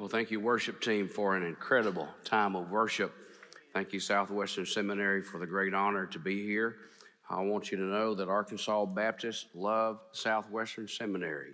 Well, 0.00 0.08
thank 0.08 0.30
you, 0.30 0.40
worship 0.40 0.80
team, 0.80 1.10
for 1.10 1.36
an 1.36 1.42
incredible 1.42 2.08
time 2.24 2.56
of 2.56 2.70
worship. 2.70 3.12
Thank 3.74 3.92
you, 3.92 4.00
Southwestern 4.00 4.64
Seminary, 4.64 5.20
for 5.20 5.38
the 5.38 5.46
great 5.46 5.74
honor 5.74 6.06
to 6.06 6.18
be 6.18 6.42
here. 6.42 6.76
I 7.28 7.42
want 7.42 7.70
you 7.70 7.76
to 7.76 7.82
know 7.82 8.14
that 8.14 8.26
Arkansas 8.26 8.86
Baptists 8.86 9.44
love 9.54 10.00
Southwestern 10.12 10.88
Seminary. 10.88 11.50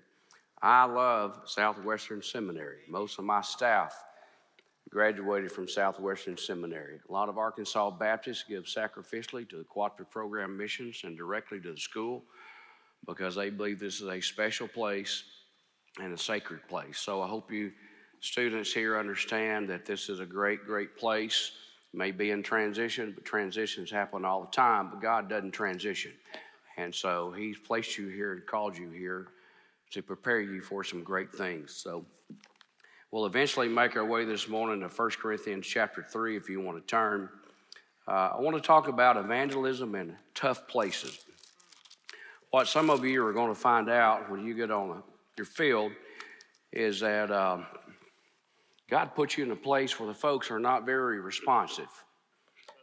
I 0.63 0.85
love 0.85 1.41
Southwestern 1.47 2.23
Seminary. 2.23 2.83
Most 2.89 3.19
of 3.19 3.25
my 3.25 3.41
staff 3.41 3.97
graduated 4.91 5.51
from 5.51 5.67
Southwestern 5.67 6.37
Seminary. 6.37 7.01
A 7.09 7.13
lot 7.13 7.29
of 7.29 7.39
Arkansas 7.39 7.91
Baptists 7.91 8.45
give 8.49 8.67
sacrificially 8.67 9.49
to 9.51 9.57
the 9.57 9.65
cooperative 9.65 10.13
program 10.13 10.57
missions 10.57 11.01
and 11.03 11.19
directly 11.19 11.59
to 11.63 11.73
the 11.73 11.81
school 11.81 12.23
because 13.09 13.35
they 13.35 13.51
believe 13.51 13.81
this 13.81 14.01
is 14.01 14.09
a 14.09 14.21
special 14.21 14.69
place 14.69 15.25
and 16.01 16.13
a 16.13 16.19
sacred 16.19 16.61
place. 16.69 17.01
So 17.01 17.23
I 17.23 17.27
hope 17.27 17.51
you 17.51 17.73
students 18.21 18.73
here 18.73 18.99
understand 18.99 19.69
that 19.69 19.87
this 19.87 20.09
is 20.09 20.21
a 20.21 20.27
great, 20.27 20.65
great 20.65 20.97
place. 20.97 21.53
May 21.93 22.11
be 22.11 22.31
in 22.31 22.43
transition, 22.43 23.13
but 23.15 23.25
transitions 23.25 23.91
happen 23.91 24.25
all 24.25 24.43
the 24.43 24.51
time, 24.51 24.91
but 24.91 25.01
God 25.01 25.29
doesn't 25.29 25.53
transition. 25.53 26.13
And 26.77 26.95
so 26.95 27.33
He's 27.33 27.57
placed 27.59 27.97
you 27.97 28.09
here 28.09 28.33
and 28.33 28.47
called 28.47 28.77
you 28.77 28.91
here 28.91 29.29
to 29.93 30.03
prepare 30.03 30.41
you 30.41 30.61
for 30.61 30.85
some 30.85 31.03
great 31.03 31.33
things. 31.33 31.73
So 31.73 32.05
we'll 33.11 33.27
eventually 33.27 33.69
make 33.69 33.97
our 33.97 34.05
way 34.05 34.25
this 34.25 34.49
morning 34.49 34.81
to 34.81 34.95
1 34.95 35.11
Corinthians 35.13 35.67
chapter 35.67 36.03
3 36.03 36.37
if 36.37 36.49
you 36.49 36.61
want 36.61 36.79
to 36.79 36.87
turn. 36.87 37.29
Uh, 38.09 38.33
I 38.37 38.41
want 38.41 38.57
to 38.57 38.63
talk 38.63 38.89
about 38.89 39.17
evangelism 39.17 39.95
in 39.95 40.17
tough 40.35 40.69
places. 40.69 41.25
What 42.51 42.69
some 42.69 42.91
of 42.91 43.05
you 43.05 43.25
are 43.27 43.33
going 43.33 43.53
to 43.53 43.61
find 43.61 43.89
out 43.89 44.31
when 44.31 44.45
you 44.45 44.55
get 44.55 44.71
on 44.71 45.03
your 45.37 45.47
field 45.47 45.93
is 46.73 47.01
that 47.01 47.31
um, 47.31 47.67
God 48.89 49.15
puts 49.15 49.37
you 49.37 49.45
in 49.45 49.51
a 49.51 49.57
place 49.57 49.99
where 49.99 50.07
the 50.07 50.15
folks 50.15 50.51
are 50.51 50.61
not 50.61 50.87
very 50.87 51.21
responsive 51.21 51.89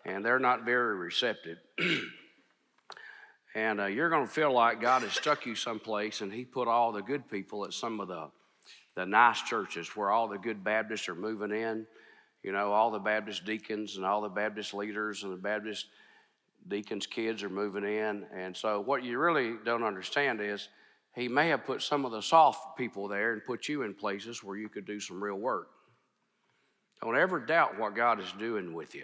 and 0.06 0.24
they're 0.24 0.40
not 0.40 0.66
very 0.66 0.96
receptive. 0.98 1.58
and 3.56 3.80
uh, 3.80 3.86
you're 3.86 4.10
going 4.10 4.26
to 4.26 4.32
feel 4.32 4.52
like 4.52 4.82
God 4.82 5.04
has 5.04 5.14
stuck 5.14 5.46
you 5.46 5.56
someplace 5.56 6.20
and 6.20 6.32
He 6.32 6.44
put 6.44 6.68
all 6.68 6.92
the 6.92 7.02
good 7.02 7.30
people 7.30 7.64
at 7.64 7.74
some 7.74 8.02
of 8.02 8.10
the, 8.10 8.30
the 8.96 9.06
nice 9.06 9.42
churches 9.44 9.96
where 9.96 10.12
all 10.12 10.28
the 10.28 10.38
good 10.38 10.64
Baptists 10.64 11.08
are 11.08 11.16
moving 11.16 11.52
in. 11.52 11.86
You 12.44 12.52
know, 12.52 12.74
all 12.74 12.92
the 12.92 13.00
Baptist 13.00 13.46
deacons 13.46 13.96
and 13.96 14.06
all 14.06 14.22
the 14.22 14.28
Baptist 14.28 14.74
leaders 14.74 15.24
and 15.24 15.32
the 15.32 15.38
Baptist 15.38 15.86
deacons' 16.68 17.08
kids 17.08 17.42
are 17.44 17.50
moving 17.50 17.86
in. 17.86 18.26
And 18.36 18.56
so, 18.56 18.82
what 18.82 19.06
you 19.06 19.18
really 19.18 19.54
don't 19.64 19.84
understand 19.84 20.42
is 20.42 20.68
He 21.16 21.30
may 21.30 21.48
have 21.48 21.64
put 21.64 21.82
some 21.82 22.04
of 22.04 22.12
the 22.12 22.22
soft 22.22 22.78
people 22.78 23.08
there 23.08 23.32
and 23.32 23.46
put 23.46 23.70
you 23.70 23.84
in 23.84 23.94
places 23.94 24.44
where 24.44 24.58
you 24.58 24.68
could 24.68 24.86
do 24.86 25.00
some 25.00 25.24
real 25.24 25.38
work. 25.38 25.70
Don't 27.04 27.18
ever 27.18 27.38
doubt 27.38 27.78
what 27.78 27.96
God 27.96 28.22
is 28.22 28.32
doing 28.40 28.74
with 28.74 28.96
you. 28.96 29.04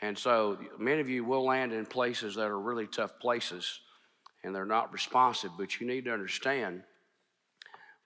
And 0.00 0.16
so 0.16 0.56
many 0.78 1.02
of 1.02 1.08
you 1.10 1.22
will 1.22 1.44
land 1.44 1.74
in 1.74 1.84
places 1.84 2.34
that 2.36 2.46
are 2.46 2.58
really 2.58 2.86
tough 2.86 3.18
places 3.20 3.80
and 4.42 4.54
they're 4.54 4.64
not 4.64 4.90
responsive, 4.90 5.50
but 5.58 5.78
you 5.78 5.86
need 5.86 6.06
to 6.06 6.12
understand 6.14 6.82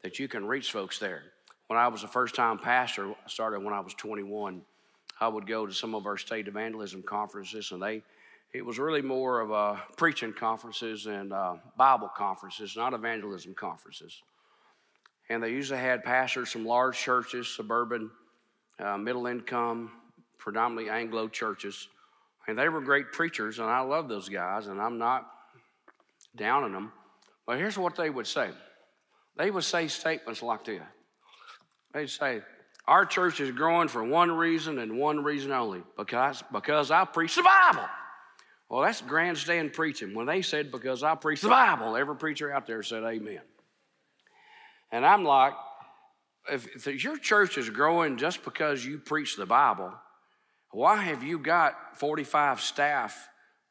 that 0.03 0.19
you 0.19 0.27
can 0.27 0.45
reach 0.45 0.73
folks 0.73 0.99
there. 0.99 1.23
When 1.69 1.79
I 1.79 1.87
was 1.87 2.03
a 2.03 2.09
first 2.09 2.35
time 2.35 2.59
pastor, 2.59 3.11
I 3.11 3.29
started 3.29 3.63
when 3.63 3.73
I 3.73 3.79
was 3.79 3.95
21. 3.95 4.63
I 5.21 5.29
would 5.29 5.47
go 5.47 5.65
to 5.65 5.73
some 5.73 5.95
of 5.95 6.07
our 6.07 6.17
state 6.17 6.49
evangelism 6.49 7.03
conferences, 7.03 7.71
and 7.71 7.81
they 7.81 8.03
it 8.53 8.65
was 8.65 8.79
really 8.79 9.03
more 9.03 9.41
of 9.41 9.51
a 9.51 9.81
preaching 9.97 10.33
conferences 10.33 11.07
and 11.07 11.33
uh, 11.33 11.57
Bible 11.77 12.11
conferences, 12.17 12.77
not 12.77 12.95
evangelism 12.95 13.55
conferences. 13.55 14.23
And 15.29 15.43
they 15.43 15.51
usually 15.51 15.79
had 15.79 16.03
pastors 16.03 16.51
from 16.51 16.65
large 16.65 16.99
churches, 16.99 17.47
suburban 17.47 18.11
uh, 18.79 18.97
middle 18.97 19.27
income, 19.27 19.91
predominantly 20.39 20.91
Anglo 20.91 21.29
churches. 21.29 21.89
And 22.47 22.59
they 22.59 22.69
were 22.69 22.81
great 22.81 23.13
preachers, 23.13 23.59
and 23.59 23.69
I 23.69 23.81
love 23.81 24.09
those 24.09 24.29
guys, 24.29 24.69
and 24.69 24.81
I'm 24.81 24.99
not 24.99 25.31
down 26.35 26.65
on 26.65 26.73
them. 26.73 26.93
But 27.47 27.59
here's 27.59 27.77
what 27.77 27.97
they 27.97 28.11
would 28.11 28.27
say 28.27 28.51
they 29.37 29.51
would 29.51 29.65
say 29.65 29.89
statements 29.89 30.43
like 30.43 30.65
this 30.65 30.83
They'd 31.95 32.11
say, 32.11 32.43
Our 32.87 33.07
church 33.07 33.41
is 33.41 33.51
growing 33.51 33.89
for 33.89 34.03
one 34.03 34.31
reason 34.31 34.79
and 34.79 34.99
one 34.99 35.23
reason 35.23 35.53
only 35.53 35.83
because, 35.97 36.43
because 36.53 36.91
I 36.91 37.05
preach 37.05 37.35
the 37.37 37.43
Bible. 37.43 37.89
Well, 38.69 38.83
that's 38.83 39.01
grandstand 39.01 39.73
preaching. 39.73 40.15
When 40.15 40.27
they 40.27 40.43
said, 40.43 40.71
Because 40.71 41.03
I 41.03 41.15
preach 41.15 41.41
the 41.41 41.49
Bible, 41.49 41.97
every 41.97 42.17
preacher 42.17 42.53
out 42.53 42.67
there 42.67 42.83
said, 42.83 43.03
Amen. 43.05 43.41
And 44.91 45.05
I'm 45.05 45.25
like, 45.25 45.55
if, 46.51 46.87
your 46.87 47.19
church 47.19 47.59
is 47.59 47.71
growing 47.71 48.17
just 48.17 48.45
because 48.45 48.85
you 48.85 48.99
preach 48.99 49.37
the 49.37 49.47
Bible, 49.47 49.93
why 50.71 50.97
have 50.97 51.23
you 51.23 51.39
got 51.39 51.99
45 51.99 52.61
staff 52.61 53.29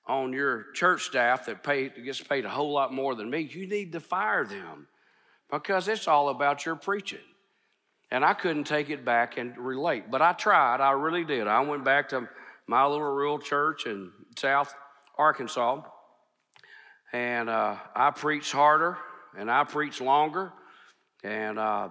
on 0.08 0.34
your 0.34 0.72
church 0.74 1.04
staff 1.04 1.46
that 1.46 1.64
pay, 1.64 1.90
gets 1.90 2.22
paid 2.22 2.46
a 2.46 2.50
whole 2.50 2.72
lot 2.72 2.94
more 2.94 3.16
than 3.16 3.30
me? 3.30 3.42
You 3.42 3.68
need 3.68 3.92
to 3.94 4.00
fire 4.00 4.46
them 4.46 4.88
because 5.52 5.88
it's 5.88 6.08
all 6.08 6.30
about 6.30 6.66
your 6.66 6.76
preaching. 6.76 7.20
And 8.10 8.24
I 8.24 8.34
couldn't 8.34 8.64
take 8.64 8.90
it 8.90 9.04
back 9.04 9.38
and 9.38 9.58
relate, 9.58 10.10
but 10.10 10.22
I 10.22 10.34
tried. 10.34 10.80
I 10.80 10.92
really 10.92 11.26
did. 11.26 11.48
I 11.48 11.60
went 11.62 11.84
back 11.84 12.10
to 12.10 12.28
my 12.66 12.86
little 12.86 13.02
rural 13.02 13.40
church 13.40 13.86
in 13.86 14.12
South 14.38 14.74
Arkansas, 15.18 15.82
and 17.12 17.50
uh, 17.50 17.76
I 17.96 18.12
preached 18.12 18.52
harder 18.52 18.98
and 19.38 19.52
I 19.52 19.64
preached 19.64 20.02
longer, 20.02 20.52
and 21.24 21.60
uh, 21.60 21.90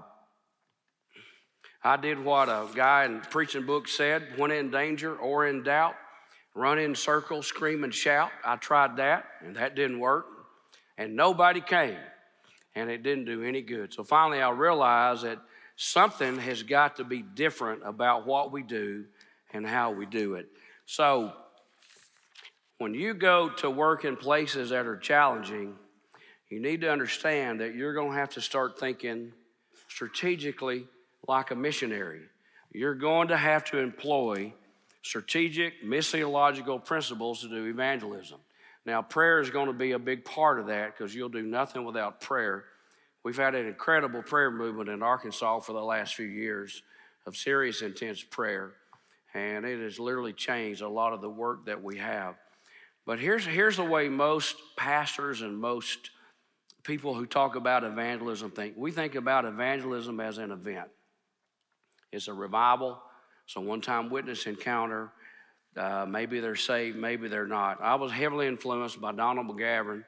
I 1.86 1.96
did 1.96 2.18
what 2.18 2.48
a 2.48 2.66
guy 2.74 3.04
in 3.04 3.20
preaching 3.20 3.64
book 3.64 3.86
said 3.86 4.36
when 4.36 4.50
in 4.50 4.72
danger 4.72 5.14
or 5.14 5.46
in 5.46 5.62
doubt, 5.62 5.94
run 6.52 6.80
in 6.80 6.96
circles, 6.96 7.46
scream 7.46 7.84
and 7.84 7.94
shout. 7.94 8.32
I 8.44 8.56
tried 8.56 8.96
that, 8.96 9.26
and 9.40 9.54
that 9.54 9.76
didn't 9.76 10.00
work. 10.00 10.26
And 10.98 11.14
nobody 11.14 11.60
came, 11.60 11.96
and 12.74 12.90
it 12.90 13.04
didn't 13.04 13.26
do 13.26 13.44
any 13.44 13.62
good. 13.62 13.94
So 13.94 14.02
finally, 14.02 14.42
I 14.42 14.50
realized 14.50 15.22
that 15.22 15.38
something 15.76 16.38
has 16.40 16.64
got 16.64 16.96
to 16.96 17.04
be 17.04 17.22
different 17.22 17.82
about 17.84 18.26
what 18.26 18.50
we 18.50 18.64
do 18.64 19.04
and 19.52 19.64
how 19.64 19.92
we 19.92 20.06
do 20.06 20.34
it. 20.34 20.48
So 20.86 21.34
when 22.78 22.94
you 22.94 23.14
go 23.14 23.48
to 23.48 23.70
work 23.70 24.04
in 24.04 24.16
places 24.16 24.70
that 24.70 24.86
are 24.86 24.96
challenging, 24.96 25.76
you 26.48 26.58
need 26.58 26.80
to 26.80 26.90
understand 26.90 27.60
that 27.60 27.76
you're 27.76 27.94
going 27.94 28.10
to 28.10 28.16
have 28.16 28.30
to 28.30 28.40
start 28.40 28.76
thinking 28.76 29.30
strategically 29.86 30.88
like 31.28 31.50
a 31.50 31.54
missionary. 31.54 32.22
You're 32.72 32.94
going 32.94 33.28
to 33.28 33.36
have 33.36 33.64
to 33.66 33.78
employ 33.78 34.52
strategic, 35.02 35.84
missiological 35.84 36.84
principles 36.84 37.40
to 37.42 37.48
do 37.48 37.66
evangelism. 37.66 38.38
Now, 38.84 39.02
prayer 39.02 39.40
is 39.40 39.50
going 39.50 39.66
to 39.66 39.72
be 39.72 39.92
a 39.92 39.98
big 39.98 40.24
part 40.24 40.60
of 40.60 40.66
that 40.66 40.96
because 40.96 41.14
you'll 41.14 41.28
do 41.28 41.42
nothing 41.42 41.84
without 41.84 42.20
prayer. 42.20 42.64
We've 43.24 43.36
had 43.36 43.54
an 43.54 43.66
incredible 43.66 44.22
prayer 44.22 44.50
movement 44.50 44.88
in 44.88 45.02
Arkansas 45.02 45.60
for 45.60 45.72
the 45.72 45.82
last 45.82 46.14
few 46.14 46.26
years 46.26 46.82
of 47.26 47.36
serious, 47.36 47.82
intense 47.82 48.22
prayer, 48.22 48.74
and 49.34 49.64
it 49.64 49.80
has 49.80 49.98
literally 49.98 50.32
changed 50.32 50.82
a 50.82 50.88
lot 50.88 51.12
of 51.12 51.20
the 51.20 51.28
work 51.28 51.66
that 51.66 51.82
we 51.82 51.98
have. 51.98 52.36
But 53.04 53.18
here's, 53.18 53.44
here's 53.44 53.76
the 53.76 53.84
way 53.84 54.08
most 54.08 54.56
pastors 54.76 55.42
and 55.42 55.58
most 55.58 56.10
people 56.84 57.14
who 57.14 57.26
talk 57.26 57.56
about 57.56 57.82
evangelism 57.82 58.52
think. 58.52 58.74
We 58.76 58.92
think 58.92 59.16
about 59.16 59.44
evangelism 59.44 60.20
as 60.20 60.38
an 60.38 60.52
event. 60.52 60.88
It's 62.16 62.28
a 62.28 62.34
revival. 62.34 63.00
It's 63.44 63.56
a 63.56 63.60
one 63.60 63.80
time 63.80 64.10
witness 64.10 64.46
encounter. 64.46 65.12
Uh, 65.76 66.06
maybe 66.08 66.40
they're 66.40 66.56
saved, 66.56 66.96
maybe 66.96 67.28
they're 67.28 67.46
not. 67.46 67.82
I 67.82 67.96
was 67.96 68.10
heavily 68.10 68.46
influenced 68.46 68.98
by 69.00 69.12
Donald 69.12 69.46
McGavran, 69.46 70.04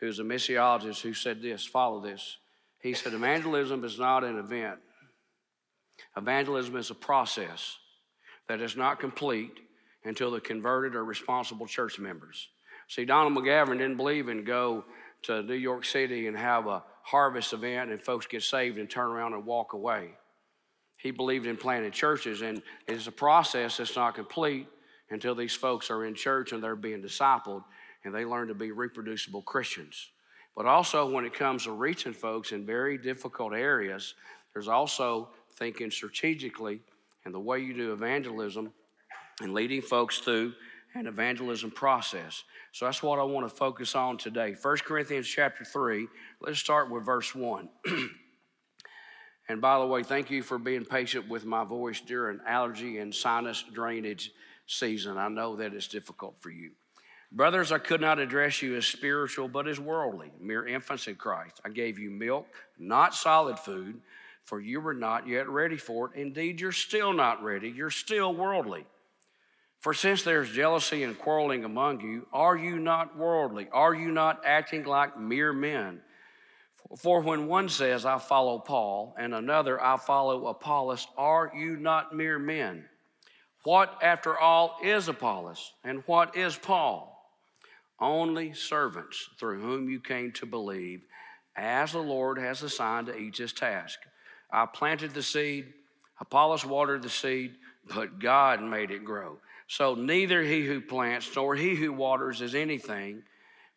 who's 0.00 0.18
a 0.18 0.22
missiologist, 0.22 1.00
who 1.00 1.14
said 1.14 1.40
this 1.40 1.64
follow 1.64 2.00
this. 2.00 2.36
He 2.80 2.92
said, 2.92 3.14
Evangelism 3.14 3.84
is 3.84 3.98
not 3.98 4.22
an 4.22 4.38
event, 4.38 4.78
evangelism 6.16 6.76
is 6.76 6.90
a 6.90 6.94
process 6.94 7.78
that 8.48 8.60
is 8.60 8.76
not 8.76 9.00
complete 9.00 9.52
until 10.04 10.30
the 10.30 10.40
converted 10.40 10.94
or 10.94 11.04
responsible 11.04 11.66
church 11.66 11.98
members. 11.98 12.48
See, 12.88 13.04
Donald 13.04 13.36
McGavran 13.36 13.78
didn't 13.78 13.96
believe 13.96 14.28
in 14.28 14.44
go 14.44 14.84
to 15.22 15.42
New 15.42 15.54
York 15.54 15.84
City 15.84 16.26
and 16.26 16.36
have 16.36 16.66
a 16.66 16.82
harvest 17.02 17.52
event 17.52 17.90
and 17.90 18.02
folks 18.02 18.26
get 18.26 18.42
saved 18.42 18.78
and 18.78 18.88
turn 18.88 19.08
around 19.08 19.32
and 19.32 19.44
walk 19.44 19.72
away. 19.72 20.10
He 20.98 21.10
believed 21.12 21.46
in 21.46 21.56
planting 21.56 21.92
churches, 21.92 22.42
and 22.42 22.60
it's 22.86 23.06
a 23.06 23.12
process 23.12 23.78
that's 23.78 23.96
not 23.96 24.14
complete 24.14 24.66
until 25.10 25.34
these 25.34 25.54
folks 25.54 25.90
are 25.90 26.04
in 26.04 26.14
church 26.14 26.52
and 26.52 26.62
they're 26.62 26.76
being 26.76 27.02
discipled 27.02 27.64
and 28.04 28.14
they 28.14 28.24
learn 28.24 28.48
to 28.48 28.54
be 28.54 28.72
reproducible 28.72 29.42
Christians. 29.42 30.10
But 30.56 30.66
also, 30.66 31.08
when 31.08 31.24
it 31.24 31.34
comes 31.34 31.64
to 31.64 31.72
reaching 31.72 32.12
folks 32.12 32.52
in 32.52 32.66
very 32.66 32.98
difficult 32.98 33.54
areas, 33.54 34.14
there's 34.52 34.68
also 34.68 35.30
thinking 35.52 35.90
strategically 35.90 36.80
and 37.24 37.32
the 37.32 37.40
way 37.40 37.60
you 37.60 37.74
do 37.74 37.92
evangelism 37.92 38.72
and 39.40 39.54
leading 39.54 39.82
folks 39.82 40.18
through 40.18 40.52
an 40.94 41.06
evangelism 41.06 41.70
process. 41.70 42.42
So 42.72 42.86
that's 42.86 43.02
what 43.02 43.18
I 43.18 43.22
want 43.22 43.48
to 43.48 43.54
focus 43.54 43.94
on 43.94 44.18
today. 44.18 44.56
1 44.60 44.76
Corinthians 44.78 45.28
chapter 45.28 45.64
3, 45.64 46.08
let's 46.40 46.58
start 46.58 46.90
with 46.90 47.04
verse 47.04 47.34
1. 47.34 47.68
And 49.48 49.60
by 49.60 49.78
the 49.78 49.86
way, 49.86 50.02
thank 50.02 50.30
you 50.30 50.42
for 50.42 50.58
being 50.58 50.84
patient 50.84 51.28
with 51.28 51.44
my 51.44 51.64
voice 51.64 52.00
during 52.00 52.40
allergy 52.46 52.98
and 52.98 53.14
sinus 53.14 53.64
drainage 53.72 54.30
season. 54.66 55.16
I 55.16 55.28
know 55.28 55.56
that 55.56 55.72
it's 55.72 55.88
difficult 55.88 56.36
for 56.38 56.50
you. 56.50 56.72
Brothers, 57.32 57.72
I 57.72 57.78
could 57.78 58.00
not 58.00 58.18
address 58.18 58.62
you 58.62 58.76
as 58.76 58.86
spiritual, 58.86 59.48
but 59.48 59.68
as 59.68 59.78
worldly, 59.78 60.30
mere 60.40 60.66
infants 60.66 61.08
in 61.08 61.16
Christ. 61.16 61.60
I 61.64 61.68
gave 61.68 61.98
you 61.98 62.10
milk, 62.10 62.46
not 62.78 63.14
solid 63.14 63.58
food, 63.58 64.00
for 64.44 64.60
you 64.60 64.80
were 64.80 64.94
not 64.94 65.28
yet 65.28 65.48
ready 65.48 65.76
for 65.76 66.10
it. 66.10 66.18
Indeed, 66.18 66.60
you're 66.60 66.72
still 66.72 67.12
not 67.12 67.42
ready. 67.42 67.68
You're 67.68 67.90
still 67.90 68.34
worldly. 68.34 68.86
For 69.80 69.92
since 69.94 70.22
there's 70.22 70.50
jealousy 70.50 71.04
and 71.04 71.18
quarreling 71.18 71.64
among 71.64 72.00
you, 72.00 72.26
are 72.32 72.56
you 72.56 72.78
not 72.78 73.16
worldly? 73.16 73.68
Are 73.72 73.94
you 73.94 74.10
not 74.10 74.42
acting 74.44 74.84
like 74.84 75.18
mere 75.18 75.52
men? 75.52 76.00
For 76.96 77.20
when 77.20 77.46
one 77.48 77.68
says, 77.68 78.06
I 78.06 78.18
follow 78.18 78.58
Paul, 78.58 79.14
and 79.18 79.34
another, 79.34 79.82
I 79.82 79.98
follow 79.98 80.46
Apollos, 80.46 81.06
are 81.16 81.52
you 81.54 81.76
not 81.76 82.14
mere 82.14 82.38
men? 82.38 82.86
What, 83.64 83.98
after 84.02 84.38
all, 84.38 84.78
is 84.82 85.08
Apollos, 85.08 85.72
and 85.84 86.02
what 86.06 86.34
is 86.34 86.56
Paul? 86.56 87.14
Only 88.00 88.54
servants 88.54 89.28
through 89.38 89.60
whom 89.60 89.90
you 89.90 90.00
came 90.00 90.32
to 90.32 90.46
believe, 90.46 91.02
as 91.54 91.92
the 91.92 91.98
Lord 91.98 92.38
has 92.38 92.62
assigned 92.62 93.08
to 93.08 93.16
each 93.18 93.38
his 93.38 93.52
task. 93.52 93.98
I 94.50 94.64
planted 94.64 95.12
the 95.12 95.22
seed, 95.22 95.66
Apollos 96.20 96.64
watered 96.64 97.02
the 97.02 97.10
seed, 97.10 97.56
but 97.94 98.18
God 98.18 98.62
made 98.62 98.90
it 98.90 99.04
grow. 99.04 99.38
So 99.66 99.94
neither 99.94 100.42
he 100.42 100.64
who 100.64 100.80
plants 100.80 101.30
nor 101.36 101.54
he 101.54 101.74
who 101.74 101.92
waters 101.92 102.40
is 102.40 102.54
anything, 102.54 103.22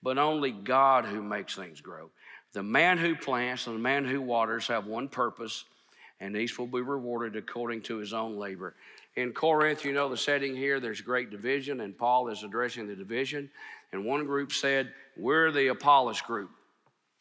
but 0.01 0.17
only 0.17 0.51
God 0.51 1.05
who 1.05 1.21
makes 1.21 1.55
things 1.55 1.81
grow. 1.81 2.09
The 2.53 2.63
man 2.63 2.97
who 2.97 3.15
plants 3.15 3.67
and 3.67 3.75
the 3.75 3.81
man 3.81 4.05
who 4.05 4.21
waters 4.21 4.67
have 4.67 4.85
one 4.85 5.07
purpose, 5.07 5.65
and 6.19 6.35
each 6.35 6.57
will 6.59 6.67
be 6.67 6.81
rewarded 6.81 7.35
according 7.35 7.81
to 7.83 7.97
his 7.97 8.13
own 8.13 8.37
labor. 8.37 8.75
In 9.15 9.33
Corinth, 9.33 9.83
you 9.83 9.93
know 9.93 10.09
the 10.09 10.17
setting 10.17 10.55
here, 10.55 10.79
there's 10.79 11.01
great 11.01 11.31
division, 11.31 11.81
and 11.81 11.97
Paul 11.97 12.29
is 12.29 12.43
addressing 12.43 12.87
the 12.87 12.95
division. 12.95 13.49
And 13.91 14.05
one 14.05 14.25
group 14.25 14.51
said, 14.51 14.93
We're 15.17 15.51
the 15.51 15.67
Apollos 15.67 16.21
group. 16.21 16.49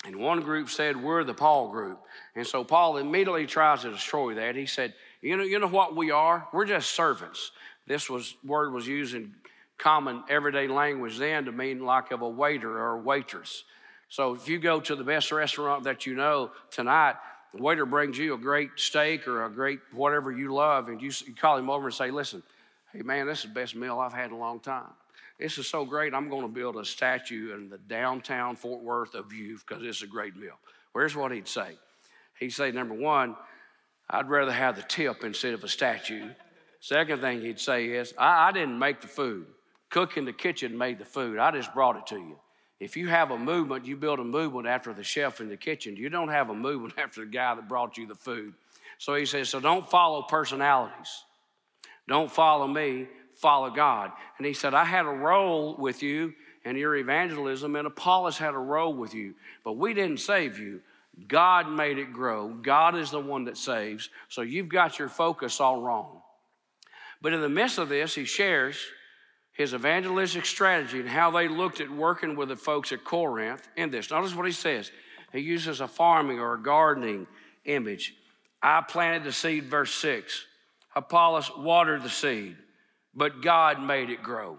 And 0.07 0.17
one 0.17 0.41
group 0.41 0.69
said, 0.69 0.97
We're 0.97 1.25
the 1.25 1.35
Paul 1.35 1.71
group. 1.71 2.01
And 2.35 2.47
so 2.47 2.65
Paul 2.65 2.97
immediately 2.97 3.47
tries 3.47 3.83
to 3.83 3.91
destroy 3.91 4.35
that. 4.35 4.57
He 4.57 4.67
said, 4.67 4.95
You 5.21 5.37
know, 5.37 5.43
you 5.43 5.59
know 5.59 5.69
what 5.69 5.97
we 5.97 6.11
are? 6.11 6.49
We're 6.53 6.65
just 6.65 6.93
servants. 6.93 7.51
This 7.87 8.09
was 8.09 8.37
word 8.45 8.73
was 8.73 8.87
used 8.87 9.15
in 9.15 9.35
common 9.79 10.23
everyday 10.29 10.69
language 10.69 11.19
then 11.19 11.47
to 11.47 11.53
mean 11.53 11.85
like 11.85 12.13
of 12.13 12.23
a 12.23 12.29
waiter 12.29 12.79
or 12.79 12.93
a 12.93 13.01
waitress. 13.01 13.65
So 14.11 14.35
if 14.35 14.49
you 14.49 14.59
go 14.59 14.81
to 14.81 14.97
the 14.97 15.05
best 15.05 15.31
restaurant 15.31 15.85
that 15.85 16.05
you 16.05 16.15
know 16.15 16.51
tonight, 16.71 17.15
the 17.55 17.63
waiter 17.63 17.87
brings 17.87 18.19
you 18.19 18.35
a 18.35 18.39
great 18.39 18.71
steak 18.77 19.27
or 19.27 19.45
a 19.45 19.51
great 19.51 19.79
whatever 19.93 20.33
you 20.33 20.53
love, 20.53 20.89
and 20.89 21.01
you, 21.01 21.11
you 21.27 21.35
call 21.35 21.57
him 21.57 21.71
over 21.71 21.87
and 21.87 21.95
say, 21.95 22.11
Listen, 22.11 22.43
hey 22.93 23.03
man, 23.03 23.27
this 23.27 23.39
is 23.39 23.45
the 23.45 23.55
best 23.55 23.75
meal 23.77 23.99
I've 23.99 24.13
had 24.13 24.27
in 24.27 24.33
a 24.33 24.39
long 24.39 24.61
time. 24.61 24.91
This 25.39 25.59
is 25.59 25.67
so 25.67 25.85
great, 25.85 26.13
I'm 26.13 26.29
going 26.29 26.43
to 26.43 26.49
build 26.49 26.77
a 26.77 26.85
statue 26.85 27.55
in 27.55 27.71
the 27.71 27.79
downtown 27.79 28.57
Fort 28.57 28.83
Worth 28.83 29.15
of 29.15 29.33
you 29.33 29.59
because 29.59 29.83
it's 29.83 30.03
a 30.03 30.07
great 30.07 30.37
meal. 30.37 30.59
Where's 30.93 31.17
what 31.17 31.33
he'd 31.33 31.49
say? 31.49 31.79
He'd 32.39 32.51
say, 32.51 32.73
number 32.73 32.95
one, 32.95 33.37
I'd 34.11 34.29
rather 34.29 34.53
have 34.53 34.77
the 34.77 34.83
tip 34.83 35.25
instead 35.25 35.55
of 35.55 35.65
a 35.65 35.69
statue. 35.69 36.29
Second 36.81 37.21
thing 37.21 37.41
he'd 37.41 37.61
say 37.61 37.87
is, 37.87 38.13
I, 38.19 38.49
I 38.49 38.53
didn't 38.53 38.79
make 38.79 39.01
the 39.01 39.07
food. 39.07 39.47
Cook 39.89 40.17
in 40.17 40.25
the 40.25 40.33
kitchen 40.33 40.77
made 40.77 40.99
the 40.99 41.05
food. 41.05 41.39
I 41.39 41.53
just 41.53 41.73
brought 41.73 41.97
it 41.97 42.07
to 42.09 42.17
you. 42.17 42.39
If 42.81 42.97
you 42.97 43.09
have 43.09 43.31
a 43.31 43.39
movement, 43.39 43.87
you 43.87 43.97
build 43.97 44.19
a 44.19 44.25
movement 44.25 44.67
after 44.67 44.93
the 44.93 45.05
chef 45.05 45.41
in 45.41 45.49
the 45.49 45.57
kitchen. 45.57 45.97
You 45.97 46.09
don't 46.09 46.29
have 46.29 46.51
a 46.51 46.55
movement 46.55 46.95
after 46.99 47.25
the 47.25 47.31
guy 47.31 47.55
that 47.55 47.69
brought 47.69 47.97
you 47.97 48.07
the 48.07 48.15
food. 48.15 48.55
So 48.99 49.15
he 49.15 49.27
says, 49.27 49.49
so 49.49 49.61
don't 49.61 49.89
follow 49.89 50.23
personalities. 50.23 51.25
Don't 52.09 52.31
follow 52.31 52.67
me 52.67 53.07
follow 53.41 53.71
God. 53.71 54.13
And 54.39 54.47
he 54.47 54.53
said, 54.53 54.75
I 54.75 54.85
had 54.85 55.07
a 55.07 55.11
role 55.11 55.75
with 55.77 56.03
you 56.03 56.35
in 56.65 56.77
your 56.77 56.95
evangelism, 56.95 57.75
and 57.75 57.87
Apollos 57.87 58.37
had 58.37 58.55
a 58.55 58.59
role 58.59 58.93
with 58.93 59.15
you, 59.15 59.35
but 59.65 59.79
we 59.79 59.95
didn't 59.95 60.21
save 60.21 60.59
you. 60.59 60.81
God 61.27 61.71
made 61.71 61.99
it 61.99 62.13
grow. 62.13 62.49
God 62.49 62.97
is 62.97 63.11
the 63.11 63.21
one 63.21 63.45
that 63.45 63.57
saves. 63.57 64.11
So 64.29 64.43
you've 64.43 64.69
got 64.69 64.99
your 64.99 65.09
focus 65.09 65.61
all 65.61 65.81
wrong. 65.81 66.21
But 67.23 67.33
in 67.33 67.41
the 67.41 67.49
midst 67.49 67.79
of 67.79 67.89
this, 67.89 68.15
he 68.15 68.25
shares 68.25 68.77
his 69.61 69.75
evangelistic 69.75 70.47
strategy 70.47 71.01
and 71.01 71.09
how 71.09 71.31
they 71.31 71.49
looked 71.49 71.81
at 71.81 71.91
working 71.91 72.37
with 72.37 72.49
the 72.49 72.57
folks 72.57 72.93
at 72.93 73.05
Corinth 73.05 73.69
in 73.77 73.91
this. 73.91 74.11
Notice 74.11 74.35
what 74.35 74.47
he 74.47 74.53
says. 74.53 74.91
He 75.33 75.41
uses 75.41 75.81
a 75.81 75.89
farming 75.89 76.41
or 76.41 76.55
a 76.55 76.63
gardening 76.63 77.27
image. 77.65 78.15
I 78.63 78.83
planted 78.83 79.25
the 79.25 79.33
seed, 79.33 79.65
verse 79.65 79.93
6. 79.95 80.47
Apollos 80.97 81.51
watered 81.57 82.03
the 82.03 82.11
seed 82.11 82.57
but 83.15 83.43
God 83.43 83.83
made 83.83 84.11
it 84.11 84.23
grow. 84.23 84.59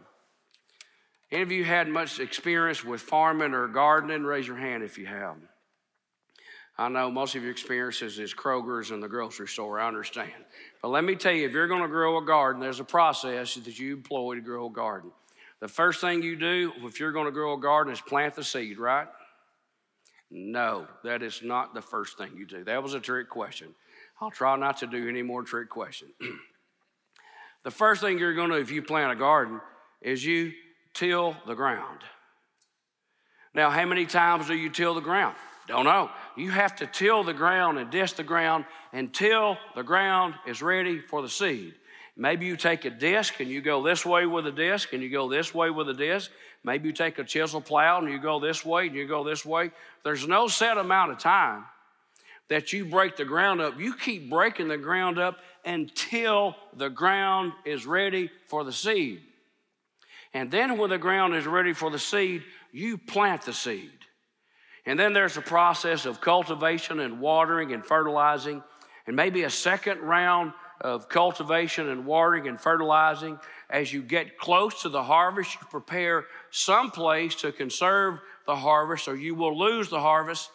Any 1.32 1.42
of 1.44 1.52
you 1.52 1.64
had 1.64 1.88
much 1.88 2.20
experience 2.20 2.84
with 2.84 3.02
farming 3.02 3.54
or 3.54 3.68
gardening? 3.68 4.24
Raise 4.24 4.48
your 4.48 4.58
hand 4.58 4.84
if 4.84 4.98
you 4.98 5.06
have. 5.06 5.38
I 6.78 6.90
know 6.90 7.10
most 7.10 7.36
of 7.36 7.44
your 7.44 7.52
experiences 7.52 8.20
is 8.20 8.34
Kroger's 8.34 8.92
and 8.92 9.02
the 9.02 9.08
grocery 9.08 9.48
store, 9.48 9.80
I 9.80 9.88
understand. 9.88 10.32
But 10.82 10.90
let 10.90 11.04
me 11.04 11.16
tell 11.16 11.34
you, 11.34 11.46
if 11.46 11.54
you're 11.54 11.68
going 11.68 11.84
to 11.84 11.88
grow 11.88 12.18
a 12.18 12.26
garden, 12.26 12.62
there's 12.62 12.80
a 12.80 12.86
process 12.86 13.56
that 13.56 13.80
you 13.80 13.94
employ 13.96 14.36
to 14.36 14.42
grow 14.42 14.68
a 14.68 14.72
garden. 14.72 15.12
The 15.60 15.68
first 15.68 16.02
thing 16.02 16.24
you 16.24 16.36
do 16.36 16.74
if 16.84 17.00
you're 17.00 17.12
going 17.12 17.26
to 17.26 17.32
grow 17.32 17.54
a 17.54 17.60
garden 17.60 17.94
is 17.94 18.02
plant 18.02 18.36
the 18.36 18.44
seed, 18.44 18.80
right? 18.80 19.08
No, 20.32 20.88
that 21.04 21.22
is 21.22 21.42
not 21.44 21.74
the 21.74 21.82
first 21.82 22.18
thing 22.18 22.32
you 22.36 22.46
do. 22.46 22.64
That 22.64 22.82
was 22.82 22.94
a 22.94 23.00
trick 23.00 23.30
question. 23.30 23.76
I'll 24.20 24.32
try 24.32 24.56
not 24.56 24.78
to 24.78 24.88
do 24.88 25.08
any 25.08 25.22
more 25.22 25.44
trick 25.44 25.70
questions. 25.70 26.12
The 27.64 27.70
first 27.70 28.02
thing 28.02 28.18
you're 28.18 28.34
going 28.34 28.50
to 28.50 28.56
do 28.56 28.62
if 28.62 28.72
you 28.72 28.82
plant 28.82 29.12
a 29.12 29.16
garden 29.16 29.62
is 30.02 30.26
you 30.26 30.52
till 30.96 31.38
the 31.46 31.54
ground. 31.54 32.00
Now, 33.54 33.70
how 33.70 33.86
many 33.86 34.08
times 34.08 34.48
do 34.48 34.56
you 34.56 34.70
till 34.70 34.96
the 34.96 35.02
ground? 35.02 35.36
Don't 35.72 35.86
know. 35.86 36.10
You 36.36 36.52
have 36.52 36.76
to 36.78 36.86
till 36.86 37.24
the 37.24 37.34
ground 37.34 37.80
and 37.80 37.90
disc 37.90 38.18
the 38.18 38.24
ground 38.24 38.66
until 38.92 39.58
the 39.74 39.84
ground 39.84 40.34
is 40.46 40.62
ready 40.62 41.00
for 41.00 41.22
the 41.22 41.30
seed. 41.30 41.76
Maybe 42.18 42.46
you 42.46 42.58
take 42.58 42.84
a 42.84 42.90
disc 42.90 43.40
and 43.40 43.50
you 43.50 43.62
go 43.62 43.82
this 43.82 44.06
way 44.06 44.26
with 44.26 44.46
a 44.48 44.52
disc 44.52 44.92
and 44.92 45.02
you 45.02 45.10
go 45.10 45.30
this 45.30 45.56
way 45.56 45.70
with 45.70 45.88
a 45.88 45.94
disc. 45.94 46.30
Maybe 46.66 46.90
you 46.90 46.94
take 46.94 47.20
a 47.20 47.24
chisel 47.24 47.62
plow 47.62 48.00
and 48.00 48.12
you 48.12 48.20
go 48.20 48.38
this 48.42 48.66
way 48.66 48.88
and 48.88 48.96
you 48.98 49.08
go 49.08 49.24
this 49.24 49.46
way. 49.46 49.72
There's 50.04 50.28
no 50.28 50.50
set 50.50 50.78
amount 50.78 51.14
of 51.14 51.20
time 51.20 51.64
that 52.50 52.74
you 52.74 52.84
break 52.84 53.16
the 53.16 53.24
ground 53.24 53.62
up. 53.62 53.80
You 53.80 53.96
keep 53.96 54.30
breaking 54.30 54.68
the 54.68 54.78
ground 54.78 55.20
up 55.20 55.38
until 55.64 56.58
the 56.76 56.90
ground 56.90 57.54
is 57.64 57.86
ready 57.86 58.30
for 58.48 58.66
the 58.66 58.74
seed. 58.74 59.22
And 60.34 60.52
then, 60.52 60.78
when 60.78 60.90
the 60.90 60.98
ground 60.98 61.34
is 61.34 61.46
ready 61.46 61.72
for 61.72 61.90
the 61.90 62.00
seed, 62.00 62.44
you 62.74 62.98
plant 62.98 63.44
the 63.44 63.54
seed. 63.54 64.01
And 64.86 65.00
then 65.00 65.14
there's 65.14 65.38
a 65.38 65.42
process 65.42 66.06
of 66.06 66.22
cultivation 66.22 67.00
and 67.00 67.20
watering 67.20 67.74
and 67.74 67.86
fertilizing, 67.86 68.64
and 69.08 69.16
maybe 69.16 69.44
a 69.44 69.50
second 69.50 70.00
round 70.02 70.54
of 70.80 71.08
cultivation 71.10 71.90
and 71.90 72.06
watering 72.06 72.48
and 72.48 72.60
fertilizing. 72.60 73.40
As 73.70 73.94
you 73.94 74.02
get 74.02 74.38
close 74.38 74.82
to 74.82 74.90
the 74.90 75.04
harvest, 75.04 75.56
you 75.56 75.68
prepare 75.70 76.26
some 76.50 76.92
place 76.92 77.36
to 77.36 77.52
conserve 77.52 78.20
the 78.48 78.56
harvest, 78.56 79.08
or 79.08 79.16
you 79.16 79.36
will 79.36 79.58
lose 79.58 79.90
the 79.90 80.00
harvest 80.00 80.50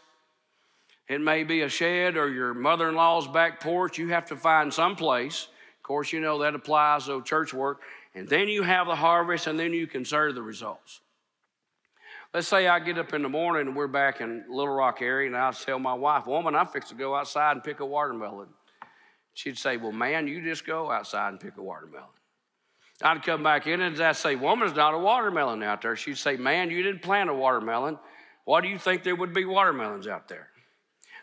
it 1.09 1.21
may 1.21 1.45
be 1.45 1.63
a 1.63 1.69
shed 1.69 2.17
or 2.17 2.29
your 2.29 2.53
mother 2.53 2.89
in 2.89 2.97
law's 2.97 3.29
back 3.29 3.61
porch. 3.61 3.99
You 3.99 4.09
have 4.09 4.27
to 4.27 4.37
find 4.37 4.73
some 4.73 4.97
place. 4.97 5.47
Of 5.77 5.83
course, 5.83 6.13
you 6.13 6.21
know 6.21 6.39
that 6.39 6.55
applies 6.55 7.07
to 7.07 7.23
church 7.23 7.55
work. 7.55 7.81
And 8.15 8.29
then 8.29 8.49
you 8.49 8.63
have 8.63 8.87
the 8.87 8.97
harvest, 8.97 9.47
and 9.47 9.59
then 9.59 9.73
you 9.73 9.87
conserve 9.87 10.35
the 10.35 10.43
results. 10.43 11.01
Let's 12.37 12.49
say 12.49 12.69
I 12.69 12.81
get 12.81 12.99
up 12.99 13.15
in 13.15 13.23
the 13.23 13.31
morning 13.31 13.67
and 13.67 13.75
we're 13.75 13.87
back 13.87 14.21
in 14.21 14.45
Little 14.51 14.75
Rock 14.75 15.01
area, 15.01 15.27
and 15.27 15.35
I 15.35 15.51
tell 15.53 15.79
my 15.79 15.95
wife, 15.95 16.27
Woman, 16.27 16.55
I'm 16.55 16.67
fixing 16.67 16.99
to 16.99 17.03
go 17.03 17.15
outside 17.15 17.53
and 17.53 17.65
pick 17.65 17.81
a 17.81 17.87
watermelon. 17.87 18.49
She'd 19.33 19.57
say, 19.57 19.79
Well, 19.79 19.91
man, 19.91 20.29
you 20.29 20.43
just 20.43 20.67
go 20.67 20.91
outside 20.91 21.31
and 21.31 21.41
pick 21.41 21.57
a 21.57 21.63
watermelon. 21.63 22.11
I'd 23.01 23.23
come 23.23 23.43
back 23.43 23.67
in 23.67 23.81
and 23.81 23.99
I'd 23.99 24.17
say, 24.17 24.37
Woman, 24.37 24.67
there's 24.67 24.77
not 24.77 24.93
a 24.93 24.99
watermelon 24.99 25.63
out 25.63 25.81
there. 25.81 25.97
She'd 25.97 26.19
say, 26.19 26.37
Man, 26.37 26.69
you 26.69 26.83
didn't 26.83 27.01
plant 27.01 27.31
a 27.31 27.35
watermelon. 27.35 27.99
Why 28.45 28.61
do 28.61 28.69
you 28.69 28.77
think 28.77 29.03
there 29.03 29.17
would 29.17 29.33
be 29.33 29.47
watermelons 29.47 30.07
out 30.07 30.29
there? 30.29 30.49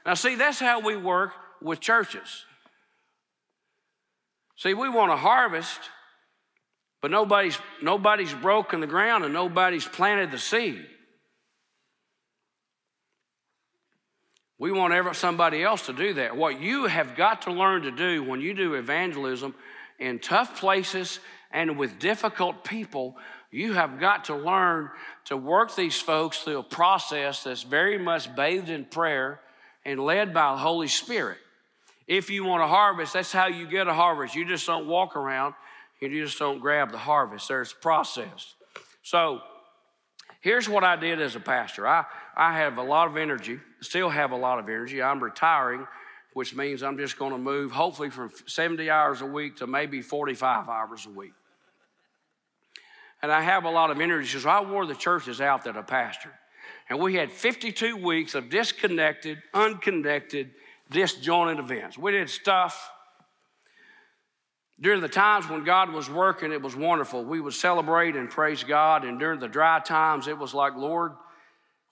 Now, 0.07 0.15
see, 0.15 0.33
that's 0.33 0.59
how 0.59 0.79
we 0.79 0.95
work 0.95 1.33
with 1.61 1.79
churches. 1.79 2.43
See, 4.55 4.73
we 4.73 4.89
want 4.89 5.11
to 5.11 5.17
harvest, 5.17 5.79
but 7.03 7.11
nobody's, 7.11 7.59
nobody's 7.83 8.33
broken 8.33 8.79
the 8.79 8.87
ground 8.87 9.23
and 9.23 9.31
nobody's 9.31 9.85
planted 9.85 10.31
the 10.31 10.39
seed. 10.39 10.87
We 14.59 14.71
want 14.71 14.93
ever, 14.93 15.13
somebody 15.13 15.63
else 15.63 15.87
to 15.87 15.93
do 15.93 16.13
that. 16.15 16.35
What 16.35 16.61
you 16.61 16.85
have 16.85 17.15
got 17.15 17.43
to 17.43 17.51
learn 17.51 17.83
to 17.83 17.91
do 17.91 18.23
when 18.23 18.39
you 18.39 18.53
do 18.53 18.75
evangelism 18.75 19.55
in 19.99 20.19
tough 20.19 20.59
places 20.59 21.19
and 21.51 21.77
with 21.77 21.99
difficult 21.99 22.63
people, 22.63 23.15
you 23.51 23.73
have 23.73 23.99
got 23.99 24.25
to 24.25 24.35
learn 24.35 24.89
to 25.25 25.37
work 25.37 25.75
these 25.75 25.99
folks 25.99 26.39
through 26.39 26.59
a 26.59 26.63
process 26.63 27.43
that's 27.43 27.63
very 27.63 27.97
much 27.97 28.35
bathed 28.35 28.69
in 28.69 28.85
prayer 28.85 29.39
and 29.85 29.99
led 29.99 30.33
by 30.33 30.51
the 30.51 30.57
Holy 30.57 30.87
Spirit. 30.87 31.37
If 32.07 32.29
you 32.29 32.43
want 32.43 32.63
a 32.63 32.67
harvest, 32.67 33.13
that's 33.13 33.31
how 33.31 33.47
you 33.47 33.67
get 33.67 33.87
a 33.87 33.93
harvest. 33.93 34.35
You 34.35 34.45
just 34.45 34.65
don't 34.65 34.87
walk 34.87 35.15
around 35.15 35.53
and 36.01 36.11
you 36.11 36.25
just 36.25 36.39
don't 36.39 36.59
grab 36.59 36.91
the 36.91 36.97
harvest. 36.97 37.47
There's 37.47 37.71
a 37.71 37.81
process. 37.81 38.55
So 39.03 39.41
here's 40.41 40.67
what 40.67 40.83
I 40.83 40.95
did 40.95 41.21
as 41.21 41.35
a 41.35 41.39
pastor. 41.39 41.87
I, 41.87 42.05
I 42.35 42.57
have 42.57 42.77
a 42.77 42.83
lot 42.83 43.07
of 43.07 43.17
energy, 43.17 43.59
still 43.81 44.09
have 44.09 44.31
a 44.31 44.35
lot 44.35 44.59
of 44.59 44.67
energy. 44.67 45.01
I'm 45.01 45.23
retiring, 45.23 45.85
which 46.33 46.55
means 46.55 46.81
I'm 46.81 46.97
just 46.97 47.17
going 47.17 47.31
to 47.31 47.37
move 47.37 47.71
hopefully 47.71 48.09
from 48.09 48.31
70 48.47 48.89
hours 48.89 49.21
a 49.21 49.25
week 49.25 49.57
to 49.57 49.67
maybe 49.67 50.01
45 50.01 50.67
hours 50.67 51.05
a 51.05 51.09
week. 51.09 51.33
And 53.21 53.31
I 53.31 53.41
have 53.41 53.65
a 53.65 53.69
lot 53.69 53.91
of 53.91 54.01
energy. 54.01 54.37
So 54.39 54.49
I 54.49 54.61
wore 54.61 54.85
the 54.85 54.95
churches 54.95 55.39
out 55.39 55.63
that 55.63 55.77
I 55.77 55.81
pastored. 55.81 56.33
And 56.89 56.99
we 56.99 57.15
had 57.15 57.31
52 57.31 57.97
weeks 57.97 58.35
of 58.35 58.49
disconnected, 58.49 59.41
unconnected, 59.53 60.51
disjointed 60.91 61.59
events. 61.59 61.97
We 61.97 62.11
did 62.11 62.29
stuff. 62.29 62.91
During 64.81 65.01
the 65.01 65.07
times 65.07 65.47
when 65.49 65.63
God 65.63 65.93
was 65.93 66.09
working, 66.09 66.51
it 66.51 66.61
was 66.61 66.75
wonderful. 66.75 67.23
We 67.23 67.39
would 67.39 67.53
celebrate 67.53 68.15
and 68.15 68.29
praise 68.29 68.63
God. 68.63 69.05
And 69.05 69.19
during 69.19 69.39
the 69.39 69.47
dry 69.47 69.79
times, 69.79 70.27
it 70.27 70.37
was 70.37 70.53
like, 70.53 70.75
Lord, 70.75 71.13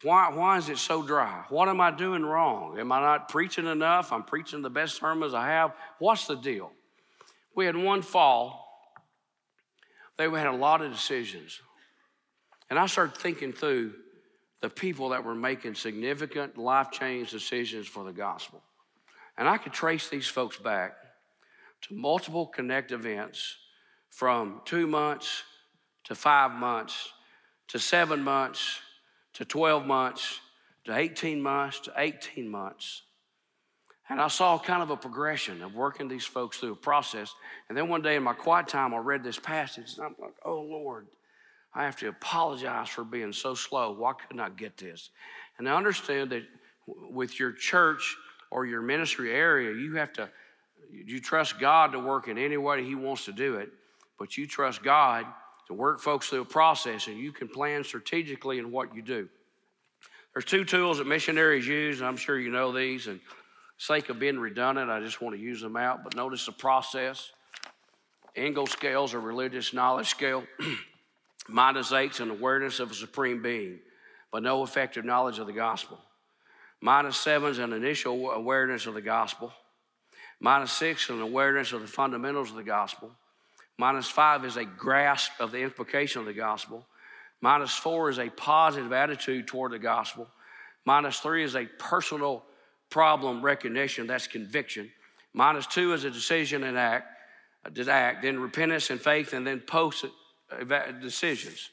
why, 0.04 0.30
why 0.34 0.58
is 0.58 0.70
it 0.70 0.78
so 0.78 1.04
dry? 1.04 1.44
What 1.50 1.70
am 1.70 1.80
I 1.80 1.92
doing 1.92 2.24
wrong? 2.24 2.80
Am 2.80 2.92
I 2.92 3.00
not 3.00 3.30
preaching 3.30 3.68
enough? 3.68 4.12
I'm 4.12 4.24
preaching 4.24 4.62
the 4.62 4.70
best 4.70 4.96
sermons 4.96 5.34
I 5.34 5.48
have. 5.48 5.74
What's 6.00 6.28
the 6.28 6.36
deal? 6.36 6.72
We 7.56 7.66
had 7.66 7.76
one 7.76 8.02
fall, 8.02 8.68
they 10.18 10.30
had 10.30 10.48
a 10.48 10.56
lot 10.56 10.82
of 10.82 10.92
decisions. 10.92 11.60
And 12.70 12.80
I 12.80 12.86
started 12.86 13.18
thinking 13.18 13.52
through 13.52 13.94
the 14.62 14.70
people 14.70 15.10
that 15.10 15.26
were 15.26 15.36
making 15.36 15.76
significant 15.76 16.58
life 16.58 16.92
change 16.92 17.32
decisions 17.32 17.88
for 17.88 18.04
the 18.04 18.14
gospel. 18.14 18.62
And 19.38 19.50
I 19.50 19.58
could 19.58 19.74
trace 19.74 20.08
these 20.08 20.28
folks 20.28 20.58
back 20.58 20.94
to 21.82 21.94
multiple 21.94 22.46
connect 22.46 22.92
events 22.92 23.58
from 24.10 24.62
two 24.66 24.88
months 24.88 25.44
to 26.06 26.16
five 26.16 26.52
months 26.52 27.12
to 27.70 27.80
seven 27.80 28.24
months 28.24 28.80
to 29.42 29.46
12 29.46 29.88
months 29.88 30.40
to 30.86 30.96
18 30.96 31.42
months 31.42 31.80
to 31.80 31.94
18 31.98 32.48
months. 32.48 33.02
And 34.08 34.22
I 34.22 34.28
saw 34.28 34.60
kind 34.60 34.84
of 34.84 34.92
a 34.92 34.96
progression 34.96 35.64
of 35.64 35.74
working 35.74 36.08
these 36.08 36.26
folks 36.26 36.58
through 36.58 36.74
a 36.74 36.76
process. 36.76 37.34
And 37.68 37.76
then 37.76 37.90
one 37.90 38.04
day 38.04 38.16
in 38.16 38.22
my 38.22 38.34
quiet 38.34 38.68
time, 38.68 38.94
I 38.94 38.98
read 38.98 39.24
this 39.24 39.40
passage, 39.40 39.96
and 39.98 40.06
I'm 40.06 40.16
like, 40.22 40.36
oh 40.46 40.62
Lord, 40.62 41.08
I 41.74 41.86
have 41.86 41.96
to 41.98 42.10
apologize 42.10 42.90
for 42.90 43.04
being 43.04 43.34
so 43.34 43.56
slow. 43.56 43.94
Why 43.94 44.14
couldn't 44.14 44.40
I 44.40 44.50
get 44.50 44.78
this? 44.78 45.10
And 45.58 45.68
I 45.68 45.76
understand 45.76 46.30
that 46.34 46.44
with 46.86 47.40
your 47.40 47.52
church 47.52 48.16
or 48.52 48.68
your 48.68 48.84
ministry 48.84 49.34
area, 49.34 49.74
you 49.74 49.96
have 49.96 50.14
to, 50.14 50.30
you 50.92 51.20
trust 51.20 51.60
God 51.60 51.94
to 51.94 52.00
work 52.00 52.28
in 52.28 52.38
any 52.38 52.58
way 52.58 52.84
He 52.84 52.94
wants 52.94 53.26
to 53.26 53.32
do 53.32 53.56
it, 53.56 53.70
but 54.20 54.38
you 54.38 54.46
trust 54.46 54.84
God 54.84 55.26
work 55.74 56.00
folks 56.00 56.30
through 56.30 56.42
a 56.42 56.46
process 56.46 57.08
and 57.08 57.18
you 57.18 57.32
can 57.32 57.48
plan 57.48 57.84
strategically 57.84 58.60
in 58.60 58.72
what 58.72 58.96
you 58.96 59.02
do. 59.02 59.30
There's 60.34 60.46
two 60.46 60.64
tools 60.64 60.98
that 61.00 61.08
missionaries 61.08 61.68
use, 61.68 62.00
and 62.00 62.08
I'm 62.08 62.16
sure 62.16 62.40
you 62.40 62.50
know 62.50 62.72
these, 62.72 63.08
and 63.08 63.20
sake 63.78 64.10
of 64.10 64.20
being 64.20 64.40
redundant, 64.40 64.90
I 64.90 65.02
just 65.02 65.22
want 65.22 65.36
to 65.36 65.42
use 65.42 65.62
them 65.62 65.76
out, 65.76 66.04
but 66.04 66.16
notice 66.16 66.46
the 66.46 66.52
process. 66.52 67.32
Engel 68.36 68.66
scales 68.66 69.14
or 69.14 69.20
religious 69.20 69.74
knowledge 69.74 70.08
scale. 70.08 70.44
Minus 71.50 71.92
eight's 71.92 72.20
an 72.20 72.30
awareness 72.30 72.80
of 72.80 72.92
a 72.92 72.94
supreme 72.94 73.42
being, 73.42 73.80
but 74.32 74.44
no 74.44 74.64
effective 74.64 75.04
knowledge 75.04 75.40
of 75.40 75.48
the 75.48 75.54
gospel. 75.54 76.00
Minus 76.80 77.18
seven's 77.18 77.58
an 77.58 77.74
initial 77.74 78.32
awareness 78.32 78.86
of 78.86 78.94
the 78.94 79.02
gospel. 79.02 79.52
Minus 80.40 80.72
six, 80.72 81.10
an 81.10 81.22
awareness 81.22 81.74
of 81.74 81.82
the 81.82 81.88
fundamentals 81.88 82.50
of 82.50 82.56
the 82.56 82.64
gospel. 82.64 83.12
Minus 83.82 84.08
five 84.08 84.46
is 84.46 84.58
a 84.58 84.64
grasp 84.64 85.32
of 85.40 85.52
the 85.52 85.58
implication 85.58 86.20
of 86.20 86.28
the 86.28 86.34
gospel. 86.34 86.86
Minus 87.42 87.74
four 87.74 88.12
is 88.12 88.20
a 88.20 88.30
positive 88.30 88.94
attitude 88.94 89.48
toward 89.48 89.72
the 89.72 89.80
gospel. 89.80 90.28
Minus 90.86 91.18
three 91.18 91.44
is 91.44 91.56
a 91.56 91.66
personal 91.80 92.44
problem 92.92 93.42
recognition, 93.42 94.06
that's 94.06 94.28
conviction. 94.28 94.92
Minus 95.34 95.66
two 95.66 95.94
is 95.94 96.04
a 96.04 96.12
decision 96.12 96.64
and 96.64 96.78
act, 96.78 97.08
act, 97.88 98.22
then 98.22 98.38
repentance 98.40 98.92
and 98.92 99.02
faith, 99.02 99.34
and 99.34 99.48
then 99.48 99.60
post 99.60 100.06
decisions. 101.02 101.72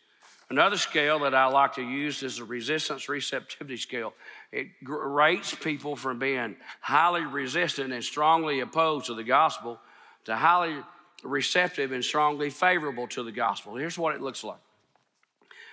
Another 0.48 0.78
scale 0.78 1.18
that 1.18 1.34
I 1.34 1.44
like 1.48 1.74
to 1.74 1.82
use 1.82 2.22
is 2.22 2.38
the 2.38 2.44
resistance 2.44 3.10
receptivity 3.10 3.76
scale. 3.76 4.14
It 4.50 4.68
rates 4.80 5.54
people 5.54 5.94
from 5.94 6.18
being 6.18 6.56
highly 6.80 7.26
resistant 7.26 7.92
and 7.92 8.02
strongly 8.02 8.60
opposed 8.60 9.04
to 9.08 9.14
the 9.14 9.24
gospel 9.24 9.78
to 10.24 10.34
highly 10.34 10.82
receptive 11.22 11.92
and 11.92 12.04
strongly 12.04 12.50
favorable 12.50 13.06
to 13.08 13.22
the 13.22 13.32
gospel. 13.32 13.76
Here's 13.76 13.98
what 13.98 14.14
it 14.14 14.20
looks 14.20 14.44
like 14.44 14.60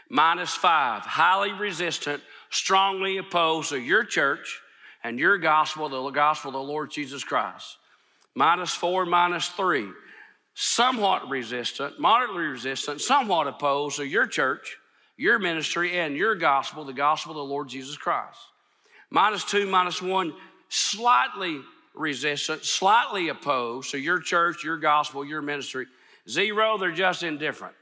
minus 0.09 0.53
five, 0.53 1.01
highly 1.01 1.51
resistant, 1.53 2.21
strongly 2.49 3.17
opposed 3.17 3.69
to 3.69 3.79
your 3.79 4.03
church 4.03 4.61
and 5.03 5.19
your 5.19 5.37
gospel, 5.37 5.89
the 5.89 6.09
gospel 6.11 6.49
of 6.49 6.53
the 6.53 6.59
Lord 6.59 6.91
Jesus 6.91 7.23
Christ. 7.23 7.77
Minus 8.33 8.73
four, 8.73 9.05
minus 9.05 9.47
three, 9.49 9.87
somewhat 10.53 11.29
resistant, 11.29 11.99
moderately 11.99 12.43
resistant, 12.43 13.01
somewhat 13.01 13.47
opposed 13.47 13.97
to 13.97 14.05
your 14.05 14.27
church, 14.27 14.77
your 15.17 15.39
ministry, 15.39 15.97
and 15.97 16.15
your 16.15 16.35
gospel, 16.35 16.83
the 16.83 16.93
gospel 16.93 17.31
of 17.31 17.37
the 17.37 17.43
Lord 17.43 17.69
Jesus 17.69 17.97
Christ. 17.97 18.39
Minus 19.09 19.45
two, 19.45 19.65
minus 19.65 20.01
one, 20.01 20.33
slightly 20.69 21.61
resistant, 21.95 22.63
slightly 22.63 23.29
opposed 23.29 23.91
to 23.91 23.97
your 23.97 24.19
church, 24.19 24.63
your 24.63 24.77
gospel, 24.77 25.25
your 25.25 25.41
ministry. 25.41 25.87
Zero, 26.29 26.77
they're 26.77 26.91
just 26.91 27.23
indifferent. 27.23 27.75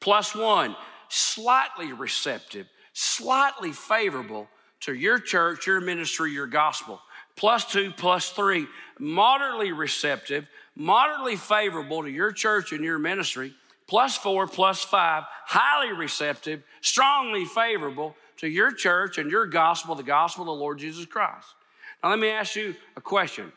Plus 0.00 0.34
one, 0.34 0.74
slightly 1.08 1.92
receptive, 1.92 2.66
slightly 2.92 3.72
favorable 3.72 4.48
to 4.80 4.94
your 4.94 5.18
church, 5.18 5.66
your 5.66 5.80
ministry, 5.80 6.32
your 6.32 6.46
gospel. 6.46 7.00
Plus 7.36 7.64
two, 7.70 7.92
plus 7.96 8.30
three, 8.30 8.66
moderately 8.98 9.72
receptive, 9.72 10.48
moderately 10.74 11.36
favorable 11.36 12.02
to 12.02 12.10
your 12.10 12.32
church 12.32 12.72
and 12.72 12.84
your 12.84 12.98
ministry. 12.98 13.54
Plus 13.86 14.16
four, 14.16 14.46
plus 14.46 14.82
five, 14.82 15.24
highly 15.46 15.92
receptive, 15.92 16.62
strongly 16.80 17.44
favorable 17.44 18.14
to 18.36 18.48
your 18.48 18.72
church 18.72 19.18
and 19.18 19.30
your 19.30 19.46
gospel, 19.46 19.94
the 19.94 20.02
gospel 20.02 20.42
of 20.42 20.46
the 20.46 20.52
Lord 20.52 20.78
Jesus 20.78 21.06
Christ. 21.06 21.46
Now, 22.02 22.10
let 22.10 22.18
me 22.18 22.28
ask 22.28 22.56
you 22.56 22.74
a 22.96 23.00
question, 23.00 23.52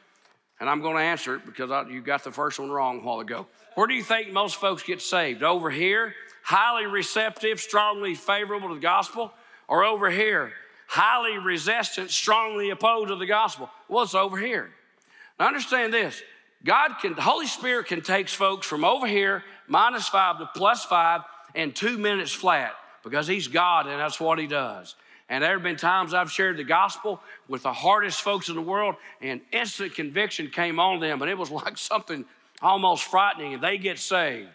and 0.59 0.69
I'm 0.69 0.81
going 0.81 0.95
to 0.95 1.01
answer 1.01 1.35
it 1.35 1.45
because 1.45 1.71
I, 1.71 1.88
you 1.89 2.01
got 2.01 2.23
the 2.23 2.31
first 2.31 2.59
one 2.59 2.69
wrong 2.69 3.00
a 3.00 3.03
while 3.03 3.19
ago. 3.19 3.47
Where 3.75 3.88
do 3.88 3.93
you 3.93 4.03
think 4.03 4.31
most 4.31 4.57
folks 4.57 4.83
get 4.83 5.01
saved? 5.01 5.43
Over 5.43 5.69
here, 5.69 6.13
highly 6.43 6.85
receptive, 6.85 7.59
strongly 7.59 8.15
favorable 8.15 8.69
to 8.69 8.75
the 8.75 8.81
gospel, 8.81 9.33
or 9.67 9.85
over 9.85 10.09
here, 10.09 10.51
highly 10.88 11.38
resistant, 11.38 12.12
strongly 12.12 12.69
opposed 12.69 13.07
to 13.09 13.15
the 13.15 13.25
gospel? 13.25 13.69
Well, 13.88 14.03
it's 14.03 14.13
over 14.13 14.38
here. 14.38 14.71
Now, 15.39 15.47
understand 15.47 15.93
this 15.93 16.21
God 16.65 16.91
can, 17.01 17.15
the 17.15 17.21
Holy 17.21 17.47
Spirit 17.47 17.88
can 17.88 18.01
take 18.01 18.29
folks 18.29 18.67
from 18.67 18.83
over 18.83 19.07
here, 19.07 19.43
minus 19.67 20.07
five 20.07 20.38
to 20.39 20.50
plus 20.55 20.83
five, 20.85 21.21
in 21.55 21.71
two 21.71 21.97
minutes 21.97 22.31
flat 22.31 22.73
because 23.03 23.27
He's 23.27 23.47
God 23.47 23.88
and 23.88 24.00
that's 24.00 24.19
what 24.19 24.39
He 24.39 24.47
does. 24.47 24.95
And 25.30 25.44
there 25.44 25.53
have 25.53 25.63
been 25.63 25.77
times 25.77 26.13
I've 26.13 26.32
shared 26.32 26.58
the 26.58 26.63
gospel 26.63 27.22
with 27.48 27.63
the 27.63 27.74
hardest 27.74 28.22
folks 28.22 28.50
in 28.50 28.56
the 28.56 28.62
world, 28.62 28.96
and 29.22 29.42
instant 29.51 29.96
conviction 29.96 30.50
came 30.50 30.80
on 30.80 31.00
them, 31.00 31.22
and 31.22 31.32
it 31.32 31.38
was 31.38 31.51
like 31.51 31.77
something 31.77 32.25
almost 32.62 33.03
frightening, 33.06 33.53
and 33.53 33.63
they 33.63 33.77
get 33.77 34.00
saved. 34.00 34.50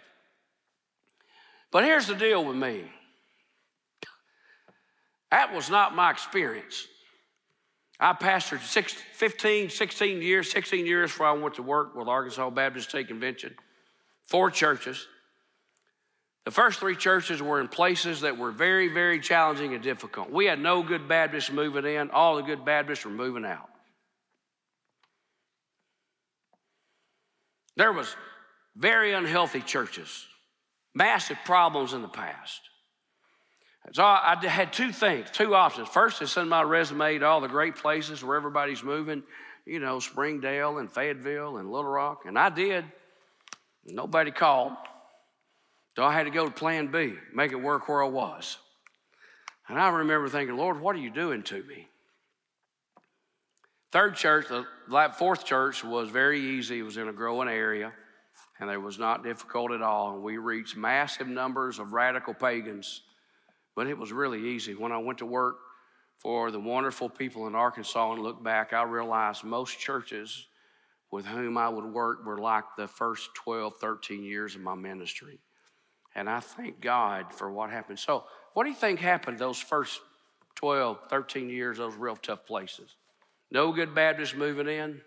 But 1.70 1.84
here's 1.84 2.06
the 2.06 2.14
deal 2.14 2.44
with 2.44 2.56
me 2.56 2.84
that 5.30 5.52
was 5.52 5.68
not 5.68 5.94
my 5.94 6.10
experience. 6.10 6.86
I 8.00 8.12
pastored 8.12 8.62
six, 8.62 8.92
15, 8.92 9.70
16 9.70 10.22
years, 10.22 10.50
16 10.50 10.86
years 10.86 11.10
before 11.10 11.26
I 11.26 11.32
went 11.32 11.56
to 11.56 11.62
work 11.62 11.96
with 11.96 12.06
Arkansas 12.06 12.48
Baptist 12.50 12.90
State 12.90 13.08
Convention, 13.08 13.54
four 14.22 14.50
churches. 14.50 15.06
The 16.48 16.52
first 16.52 16.80
three 16.80 16.96
churches 16.96 17.42
were 17.42 17.60
in 17.60 17.68
places 17.68 18.22
that 18.22 18.38
were 18.38 18.50
very, 18.50 18.88
very 18.88 19.20
challenging 19.20 19.74
and 19.74 19.82
difficult. 19.82 20.30
We 20.30 20.46
had 20.46 20.58
no 20.58 20.82
good 20.82 21.06
Baptists 21.06 21.52
moving 21.52 21.84
in, 21.84 22.08
all 22.08 22.36
the 22.36 22.42
good 22.42 22.64
Baptists 22.64 23.04
were 23.04 23.10
moving 23.10 23.44
out. 23.44 23.68
There 27.76 27.92
was 27.92 28.16
very 28.74 29.12
unhealthy 29.12 29.60
churches, 29.60 30.26
massive 30.94 31.36
problems 31.44 31.92
in 31.92 32.00
the 32.00 32.08
past. 32.08 32.62
So 33.92 34.02
I 34.02 34.34
had 34.46 34.72
two 34.72 34.90
things, 34.90 35.30
two 35.30 35.54
options. 35.54 35.90
First, 35.90 36.22
is 36.22 36.32
send 36.32 36.48
my 36.48 36.62
resume 36.62 37.18
to 37.18 37.26
all 37.26 37.42
the 37.42 37.48
great 37.48 37.76
places 37.76 38.24
where 38.24 38.38
everybody's 38.38 38.82
moving, 38.82 39.22
you 39.66 39.80
know, 39.80 39.98
Springdale 39.98 40.78
and 40.78 40.90
Fayetteville 40.90 41.58
and 41.58 41.70
Little 41.70 41.90
Rock, 41.90 42.22
and 42.24 42.38
I 42.38 42.48
did. 42.48 42.86
Nobody 43.84 44.30
called. 44.30 44.72
So 45.98 46.04
I 46.04 46.12
had 46.12 46.26
to 46.26 46.30
go 46.30 46.44
to 46.44 46.50
plan 46.52 46.92
B, 46.92 47.14
make 47.34 47.50
it 47.50 47.56
work 47.56 47.88
where 47.88 48.04
I 48.04 48.06
was. 48.06 48.58
And 49.66 49.80
I 49.80 49.88
remember 49.88 50.28
thinking, 50.28 50.56
Lord, 50.56 50.80
what 50.80 50.94
are 50.94 51.00
you 51.00 51.10
doing 51.10 51.42
to 51.42 51.60
me? 51.64 51.88
third 53.90 54.14
church, 54.14 54.46
the 54.46 54.64
fourth 55.18 55.44
church 55.44 55.82
was 55.82 56.08
very 56.08 56.38
easy. 56.38 56.78
It 56.78 56.82
was 56.84 56.98
in 56.98 57.08
a 57.08 57.12
growing 57.12 57.48
area, 57.48 57.92
and 58.60 58.70
it 58.70 58.80
was 58.80 58.96
not 59.00 59.24
difficult 59.24 59.72
at 59.72 59.82
all. 59.82 60.14
And 60.14 60.22
we 60.22 60.38
reached 60.38 60.76
massive 60.76 61.26
numbers 61.26 61.80
of 61.80 61.92
radical 61.92 62.32
pagans, 62.32 63.02
but 63.74 63.88
it 63.88 63.98
was 63.98 64.12
really 64.12 64.50
easy. 64.50 64.76
When 64.76 64.92
I 64.92 64.98
went 64.98 65.18
to 65.18 65.26
work 65.26 65.56
for 66.14 66.52
the 66.52 66.60
wonderful 66.60 67.08
people 67.08 67.48
in 67.48 67.56
Arkansas 67.56 68.12
and 68.12 68.22
look 68.22 68.40
back, 68.40 68.72
I 68.72 68.84
realized 68.84 69.42
most 69.42 69.80
churches 69.80 70.46
with 71.10 71.26
whom 71.26 71.58
I 71.58 71.68
would 71.68 71.86
work 71.86 72.24
were 72.24 72.38
like 72.38 72.66
the 72.76 72.86
first 72.86 73.30
12, 73.34 73.78
13 73.80 74.22
years 74.22 74.54
of 74.54 74.60
my 74.60 74.76
ministry. 74.76 75.40
And 76.18 76.28
I 76.28 76.40
thank 76.40 76.80
God 76.80 77.32
for 77.32 77.50
what 77.50 77.70
happened. 77.70 77.98
So, 77.98 78.24
what 78.54 78.64
do 78.64 78.70
you 78.70 78.76
think 78.76 78.98
happened 78.98 79.38
those 79.38 79.58
first 79.58 80.00
12, 80.56 80.98
13 81.08 81.48
years, 81.48 81.78
those 81.78 81.94
real 81.94 82.16
tough 82.16 82.44
places? 82.44 82.96
No 83.52 83.70
good 83.70 83.94
Baptists 83.94 84.34
moving 84.34 84.68
in. 84.68 85.00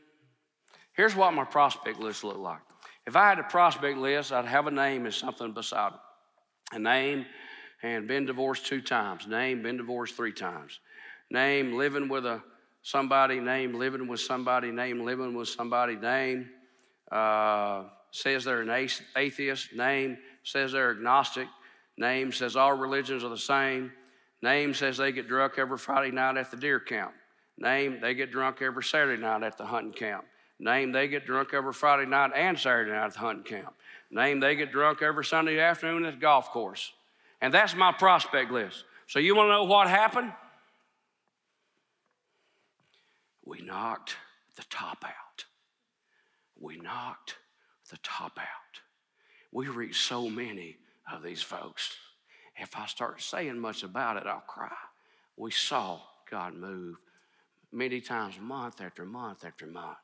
Here's 0.93 1.15
what 1.15 1.33
my 1.33 1.43
prospect 1.43 1.99
list 1.99 2.23
looked 2.23 2.39
like. 2.39 2.61
If 3.05 3.17
I 3.17 3.27
had 3.27 3.39
a 3.39 3.43
prospect 3.43 3.97
list, 3.97 4.31
I'd 4.31 4.45
have 4.45 4.67
a 4.67 4.71
name 4.71 5.05
and 5.05 5.13
something 5.13 5.51
beside 5.51 5.93
it. 5.93 6.75
A 6.75 6.79
name 6.79 7.25
and 7.83 8.07
been 8.07 8.25
divorced 8.25 8.65
two 8.65 8.81
times. 8.81 9.27
Name, 9.27 9.63
been 9.63 9.77
divorced 9.77 10.15
three 10.15 10.31
times. 10.31 10.79
Name, 11.29 11.73
living 11.73 12.07
with 12.07 12.25
a 12.25 12.41
somebody. 12.83 13.39
Name, 13.41 13.73
living 13.73 14.07
with 14.07 14.21
somebody. 14.21 14.71
Name, 14.71 15.03
living 15.03 15.33
with 15.33 15.49
somebody. 15.49 15.97
Name, 15.97 16.49
uh, 17.11 17.83
says 18.11 18.45
they're 18.45 18.61
an 18.61 18.89
atheist. 19.17 19.73
Name, 19.73 20.17
says 20.43 20.71
they're 20.71 20.91
agnostic. 20.91 21.47
Name 21.97 22.31
says 22.31 22.55
all 22.55 22.73
religions 22.73 23.23
are 23.23 23.29
the 23.29 23.37
same. 23.37 23.91
Name 24.41 24.73
says 24.73 24.97
they 24.97 25.11
get 25.11 25.27
drunk 25.27 25.53
every 25.57 25.77
Friday 25.77 26.11
night 26.11 26.37
at 26.37 26.49
the 26.51 26.57
deer 26.57 26.79
camp. 26.79 27.13
Name, 27.57 27.99
they 28.01 28.15
get 28.15 28.31
drunk 28.31 28.61
every 28.61 28.83
Saturday 28.83 29.21
night 29.21 29.43
at 29.43 29.57
the 29.57 29.65
hunting 29.65 29.93
camp. 29.93 30.25
Name, 30.59 30.91
they 30.91 31.07
get 31.07 31.25
drunk 31.25 31.53
every 31.53 31.73
Friday 31.73 32.09
night 32.09 32.31
and 32.35 32.57
Saturday 32.57 32.91
night 32.91 33.05
at 33.05 33.13
the 33.13 33.19
hunting 33.19 33.43
camp. 33.43 33.73
Name, 34.09 34.39
they 34.39 34.55
get 34.55 34.71
drunk 34.71 35.01
every 35.01 35.23
Sunday 35.23 35.59
afternoon 35.59 36.05
at 36.05 36.15
the 36.15 36.19
golf 36.19 36.49
course. 36.49 36.91
And 37.39 37.53
that's 37.53 37.75
my 37.75 37.91
prospect 37.91 38.51
list. 38.51 38.83
So 39.07 39.19
you 39.19 39.35
want 39.35 39.47
to 39.47 39.51
know 39.51 39.63
what 39.63 39.87
happened? 39.87 40.31
We 43.45 43.61
knocked 43.61 44.15
the 44.55 44.63
top 44.69 45.03
out. 45.03 45.45
We 46.59 46.77
knocked 46.77 47.35
the 47.89 47.97
top 48.03 48.37
out. 48.37 48.80
We 49.51 49.67
reached 49.67 50.03
so 50.03 50.29
many 50.29 50.77
of 51.11 51.23
these 51.23 51.41
folks. 51.41 51.95
If 52.57 52.77
I 52.77 52.85
start 52.85 53.21
saying 53.21 53.59
much 53.59 53.83
about 53.83 54.17
it, 54.17 54.27
I'll 54.27 54.43
cry. 54.47 54.71
We 55.35 55.51
saw 55.51 55.99
God 56.29 56.53
move 56.55 56.95
many 57.71 58.01
times, 58.01 58.35
month 58.39 58.81
after 58.81 59.05
month 59.05 59.43
after 59.45 59.65
month. 59.65 59.97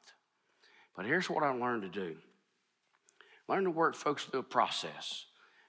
But 0.96 1.06
here's 1.06 1.30
what 1.30 1.44
I 1.44 1.50
learned 1.50 1.84
to 1.84 1.90
do 1.90 2.16
learn 3.48 3.64
to 3.64 3.72
work 3.72 3.96
folks 3.96 4.26
through 4.26 4.42
a 4.42 4.44
process. 4.44 5.26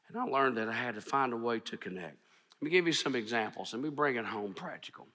And 0.09 0.17
I 0.17 0.25
learned 0.25 0.57
that 0.57 0.69
I 0.69 0.73
had 0.73 0.95
to 0.95 1.01
find 1.01 1.33
a 1.33 1.37
way 1.37 1.61
to 1.61 1.77
connect. 1.77 2.17
Let 2.61 2.65
me 2.65 2.71
give 2.71 2.87
you 2.87 2.93
some 2.93 3.15
examples. 3.15 3.73
Let 3.73 3.83
me 3.83 3.91
bring 3.91 4.17
it 4.17 4.25
home 4.25 4.55
practical. 4.55 5.07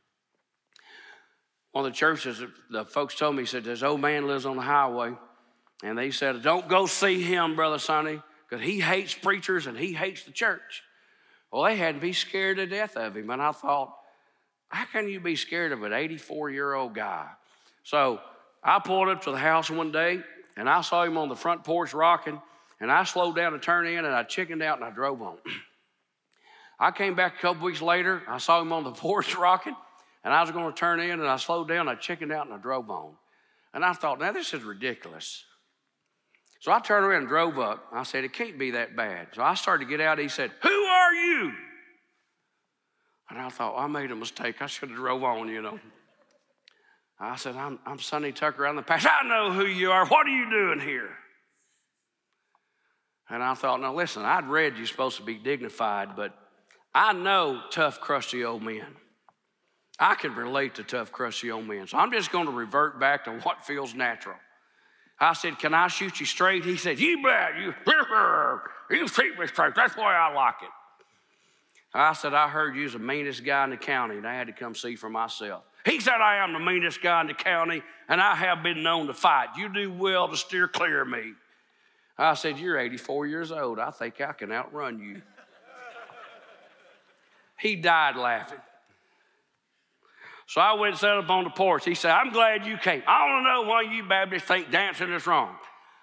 One 1.72 1.86
of 1.86 1.92
the 1.92 1.98
churches, 1.98 2.42
the 2.70 2.86
folks 2.86 3.16
told 3.16 3.36
me, 3.36 3.46
said, 3.46 3.64
This 3.64 3.82
old 3.82 4.00
man 4.00 4.28
lives 4.28 4.46
on 4.46 4.56
the 4.56 4.62
highway. 4.62 5.14
And 5.84 5.98
they 5.98 6.12
said, 6.12 6.44
Don't 6.44 6.70
go 6.70 6.86
see 6.86 7.22
him, 7.22 7.56
Brother 7.56 7.80
Sonny, 7.80 8.22
because 8.54 8.68
he 8.68 8.80
hates 8.80 9.16
preachers 9.16 9.66
and 9.66 9.76
he 9.76 9.94
hates 9.94 10.26
the 10.26 10.32
church. 10.32 10.84
Well, 11.52 11.64
they 11.64 11.76
had 11.76 11.96
to 11.96 12.02
be 12.02 12.14
scared 12.14 12.58
to 12.58 12.68
death 12.68 12.96
of 12.96 13.18
him. 13.18 13.32
And 13.32 13.42
I 13.42 13.52
thought, 13.52 13.98
how 14.70 14.86
can 14.86 15.10
you 15.10 15.20
be 15.20 15.36
scared 15.36 15.72
of 15.72 15.82
an 15.82 15.92
84 15.92 16.52
year 16.52 16.76
old 16.76 16.94
guy? 16.94 17.30
So 17.84 18.20
I 18.64 18.78
pulled 18.78 19.10
up 19.10 19.24
to 19.24 19.32
the 19.32 19.40
house 19.40 19.72
one 19.72 19.92
day 19.92 20.20
and 20.56 20.70
I 20.70 20.82
saw 20.82 21.04
him 21.04 21.18
on 21.18 21.30
the 21.30 21.36
front 21.36 21.64
porch 21.64 21.96
rocking. 21.96 22.40
And 22.80 22.92
I 22.92 23.06
slowed 23.06 23.36
down 23.36 23.54
to 23.54 23.60
turn 23.60 23.88
in 23.88 24.06
and 24.06 24.14
I 24.14 24.22
chickened 24.22 24.62
out 24.62 24.78
and 24.78 24.86
I 24.86 24.92
drove 24.92 25.20
on. 25.24 25.38
I 26.80 26.92
came 26.92 27.16
back 27.16 27.38
a 27.40 27.42
couple 27.42 27.66
weeks 27.66 27.82
later. 27.82 28.22
I 28.28 28.38
saw 28.38 28.62
him 28.62 28.72
on 28.72 28.84
the 28.84 28.92
porch 28.92 29.36
rocking 29.36 29.76
and 30.24 30.32
I 30.32 30.42
was 30.42 30.52
going 30.52 30.72
to 30.72 30.78
turn 30.78 31.00
in 31.00 31.20
and 31.20 31.28
I 31.28 31.38
slowed 31.38 31.70
down. 31.70 31.88
I 31.88 31.96
chickened 31.96 32.32
out 32.32 32.46
and 32.46 32.54
I 32.54 32.60
drove 32.60 32.92
on. 32.92 33.14
And 33.74 33.84
I 33.84 33.94
thought, 33.94 34.20
now 34.20 34.32
this 34.32 34.54
is 34.54 34.62
ridiculous. 34.62 35.44
So 36.64 36.72
I 36.72 36.80
turned 36.80 37.06
around 37.06 37.24
and 37.24 37.28
drove 37.28 37.60
up. 37.60 37.88
I 37.92 38.04
said, 38.04 38.24
it 38.24 38.32
can't 38.32 38.58
be 38.58 38.72
that 38.72 38.96
bad. 38.96 39.28
So 39.34 39.44
I 39.44 39.54
started 39.54 39.84
to 39.84 39.90
get 39.90 40.00
out. 40.00 40.18
He 40.18 40.30
said, 40.30 40.50
Who 40.62 40.70
are 40.70 41.14
you? 41.14 41.52
And 43.30 43.38
I 43.38 43.50
thought, 43.50 43.78
I 43.78 43.86
made 43.88 44.12
a 44.12 44.16
mistake. 44.16 44.62
I 44.62 44.68
should 44.68 44.88
have 44.88 44.98
drove 44.98 45.26
on, 45.26 45.50
you 45.50 45.62
know. 45.62 45.78
I 47.20 47.36
said, 47.36 47.58
I'm, 47.58 47.80
I'm 47.86 48.00
Sonny 48.00 48.32
Tucker. 48.32 48.66
I'm 48.66 48.78
the 48.78 48.82
pastor. 48.82 49.10
I 49.10 49.28
know 49.28 49.52
who 49.52 49.66
you 49.66 49.92
are. 49.92 50.08
What 50.08 50.26
are 50.26 50.30
you 50.30 50.50
doing 50.50 50.80
here? 50.80 51.10
And 53.30 53.44
I 53.44 53.56
thought, 53.56 53.82
now 53.82 53.94
listen, 53.94 54.24
I'd 54.24 54.48
read 54.48 54.78
you're 54.78 54.88
supposed 54.88 55.18
to 55.18 55.24
be 55.24 55.36
dignified, 55.36 56.16
but 56.16 56.34
I 56.96 57.12
know 57.12 57.60
tough, 57.72 58.00
crusty 58.00 58.46
old 58.46 58.64
men. 58.64 58.88
I 60.00 60.16
can 60.16 60.34
relate 60.34 60.76
to 60.76 60.84
tough, 60.86 61.12
crusty 61.12 61.52
old 61.52 61.68
men. 61.68 61.88
So 61.88 61.98
I'm 61.98 62.14
just 62.14 62.32
going 62.32 62.46
to 62.46 62.54
revert 62.54 63.02
back 63.02 63.26
to 63.26 63.32
what 63.40 63.66
feels 63.66 63.94
natural. 63.94 64.38
I 65.24 65.32
said, 65.32 65.58
Can 65.58 65.74
I 65.74 65.88
shoot 65.88 66.20
you 66.20 66.26
straight? 66.26 66.66
He 66.66 66.76
said, 66.76 67.00
You 67.00 67.24
bet. 67.24 67.58
You, 67.58 67.74
you 68.98 69.08
shoot 69.08 69.40
me 69.40 69.48
straight. 69.48 69.74
That's 69.74 69.96
way 69.96 70.04
I 70.04 70.34
like 70.34 70.56
it. 70.62 70.70
I 71.94 72.12
said, 72.12 72.34
I 72.34 72.50
heard 72.50 72.76
you 72.76 72.84
was 72.84 72.94
the 72.94 73.00
meanest 73.00 73.46
guy 73.46 73.64
in 73.64 73.70
the 73.70 73.78
county, 73.78 74.18
and 74.18 74.28
I 74.28 74.34
had 74.34 74.48
to 74.48 74.54
come 74.54 74.76
see 74.76 74.96
for 74.96 75.10
myself. 75.10 75.64
He 75.86 76.02
said, 76.02 76.16
I 76.16 76.44
am 76.44 76.52
the 76.52 76.60
meanest 76.60 77.02
guy 77.02 77.22
in 77.22 77.28
the 77.28 77.34
county, 77.34 77.84
and 78.10 78.20
I 78.20 78.36
have 78.36 78.64
been 78.64 78.84
known 78.84 79.08
to 79.08 79.14
fight. 79.14 79.50
You 79.58 79.72
do 79.72 79.94
well 79.94 80.28
to 80.28 80.36
steer 80.36 80.68
clear 80.68 81.04
of 81.04 81.08
me. 81.08 81.34
I 82.18 82.34
said, 82.34 82.60
You're 82.60 82.78
84 82.78 83.28
years 83.28 83.52
old. 83.52 83.80
I 83.80 83.92
think 83.92 84.20
I 84.20 84.34
can 84.34 84.52
outrun 84.52 85.00
you. 85.00 85.22
he 87.58 87.78
died 87.78 88.18
laughing. 88.18 88.60
So 90.48 90.62
I 90.62 90.74
went 90.74 90.94
and 90.94 91.00
sat 91.00 91.18
up 91.18 91.30
on 91.30 91.46
the 91.46 91.50
porch. 91.50 91.86
He 91.86 91.96
said, 91.96 92.12
I'm 92.12 92.32
glad 92.32 92.66
you 92.66 92.78
came. 92.78 93.02
I 93.08 93.28
want 93.28 93.46
to 93.46 93.54
know 93.54 93.70
why 93.70 93.82
you 93.82 94.04
Baptists 94.04 94.44
think 94.44 94.72
dancing 94.72 95.12
is 95.12 95.26
wrong. 95.26 95.56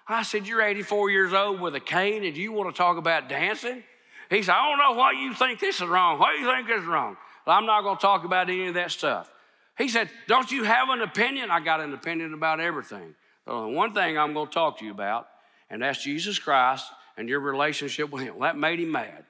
I 0.07 0.23
said, 0.23 0.47
You're 0.47 0.61
84 0.61 1.09
years 1.09 1.33
old 1.33 1.61
with 1.61 1.75
a 1.75 1.79
cane 1.79 2.23
and 2.23 2.35
you 2.35 2.51
want 2.51 2.73
to 2.73 2.77
talk 2.77 2.97
about 2.97 3.29
dancing? 3.29 3.83
He 4.29 4.41
said, 4.43 4.53
I 4.53 4.69
don't 4.69 4.77
know 4.77 4.97
why 4.97 5.11
you 5.11 5.33
think 5.33 5.59
this 5.59 5.81
is 5.81 5.87
wrong. 5.87 6.19
Why 6.19 6.35
do 6.35 6.41
you 6.41 6.51
think 6.51 6.67
this 6.67 6.81
is 6.81 6.87
wrong? 6.87 7.17
Well, 7.45 7.57
I'm 7.57 7.65
not 7.65 7.81
going 7.81 7.97
to 7.97 8.01
talk 8.01 8.23
about 8.23 8.49
any 8.49 8.67
of 8.67 8.75
that 8.75 8.91
stuff. 8.91 9.31
He 9.77 9.87
said, 9.87 10.09
Don't 10.27 10.51
you 10.51 10.63
have 10.63 10.89
an 10.89 11.01
opinion? 11.01 11.51
I 11.51 11.59
got 11.59 11.81
an 11.81 11.93
opinion 11.93 12.33
about 12.33 12.59
everything. 12.59 13.15
The 13.45 13.67
one 13.67 13.93
thing 13.93 14.17
I'm 14.17 14.33
going 14.33 14.47
to 14.47 14.53
talk 14.53 14.79
to 14.79 14.85
you 14.85 14.91
about, 14.91 15.27
and 15.69 15.81
that's 15.81 16.03
Jesus 16.03 16.39
Christ 16.39 16.85
and 17.17 17.27
your 17.27 17.39
relationship 17.39 18.09
with 18.11 18.23
Him. 18.23 18.35
That 18.39 18.57
made 18.57 18.79
him 18.79 18.91
mad. 18.91 19.25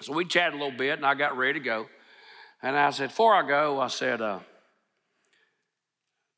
So 0.00 0.12
we 0.12 0.24
chatted 0.24 0.54
a 0.54 0.62
little 0.62 0.76
bit, 0.76 0.98
and 0.98 1.06
I 1.06 1.14
got 1.14 1.36
ready 1.36 1.58
to 1.58 1.64
go. 1.64 1.86
And 2.62 2.76
I 2.76 2.90
said, 2.90 3.10
Before 3.10 3.34
I 3.34 3.46
go, 3.46 3.80
I 3.80 3.88
said, 3.88 4.20
uh, 4.20 4.40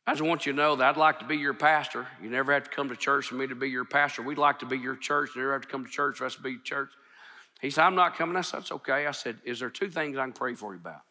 I 0.07 0.13
just 0.13 0.23
want 0.23 0.45
you 0.45 0.53
to 0.53 0.57
know 0.57 0.77
that 0.77 0.91
I'd 0.91 0.97
like 0.97 1.21
to 1.21 1.25
be 1.25 1.37
your 1.37 1.55
pastor. 1.55 2.07
You 2.23 2.31
never 2.31 2.53
have 2.53 2.65
to 2.65 2.71
come 2.71 2.89
to 2.89 2.97
church 2.97 3.27
for 3.27 3.37
me 3.37 3.47
to 3.47 3.55
be 3.55 3.71
your 3.71 3.85
pastor. 3.85 4.23
We'd 4.23 4.39
like 4.39 4.59
to 4.61 4.67
be 4.67 4.79
your 4.79 4.97
church. 4.97 5.31
You 5.35 5.43
never 5.43 5.53
have 5.53 5.63
to 5.63 5.69
come 5.69 5.85
to 5.85 5.91
church 5.91 6.19
for 6.19 6.27
us 6.27 6.35
to 6.35 6.43
be 6.43 6.51
your 6.51 6.63
church. 6.63 6.91
He 7.61 7.71
said, 7.71 7.85
I'm 7.85 7.95
not 7.95 8.17
coming. 8.17 8.37
I 8.37 8.41
said, 8.41 8.61
That's 8.61 8.73
okay. 8.73 9.07
I 9.07 9.13
said, 9.13 9.39
Is 9.45 9.61
there 9.61 9.71
two 9.71 9.89
things 9.89 10.17
I 10.17 10.25
can 10.25 10.33
pray 10.33 10.55
for 10.55 10.75
you 10.75 10.81
about? 10.81 11.03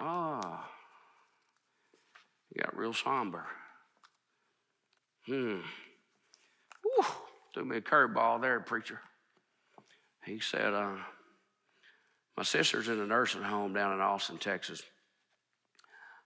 Ah, 0.00 0.68
you 2.54 2.62
got 2.62 2.76
real 2.76 2.92
somber. 2.92 3.44
Hmm. 5.26 5.58
Whew. 6.82 7.04
Threw 7.52 7.64
me 7.64 7.76
a 7.78 7.80
curveball 7.80 8.40
there, 8.40 8.60
preacher. 8.60 9.00
He 10.24 10.38
said, 10.38 10.72
uh, 10.74 10.96
My 12.38 12.44
sister's 12.44 12.86
in 12.86 13.00
a 13.00 13.04
nursing 13.04 13.42
home 13.42 13.72
down 13.72 13.92
in 13.92 14.00
Austin, 14.00 14.38
Texas. 14.38 14.80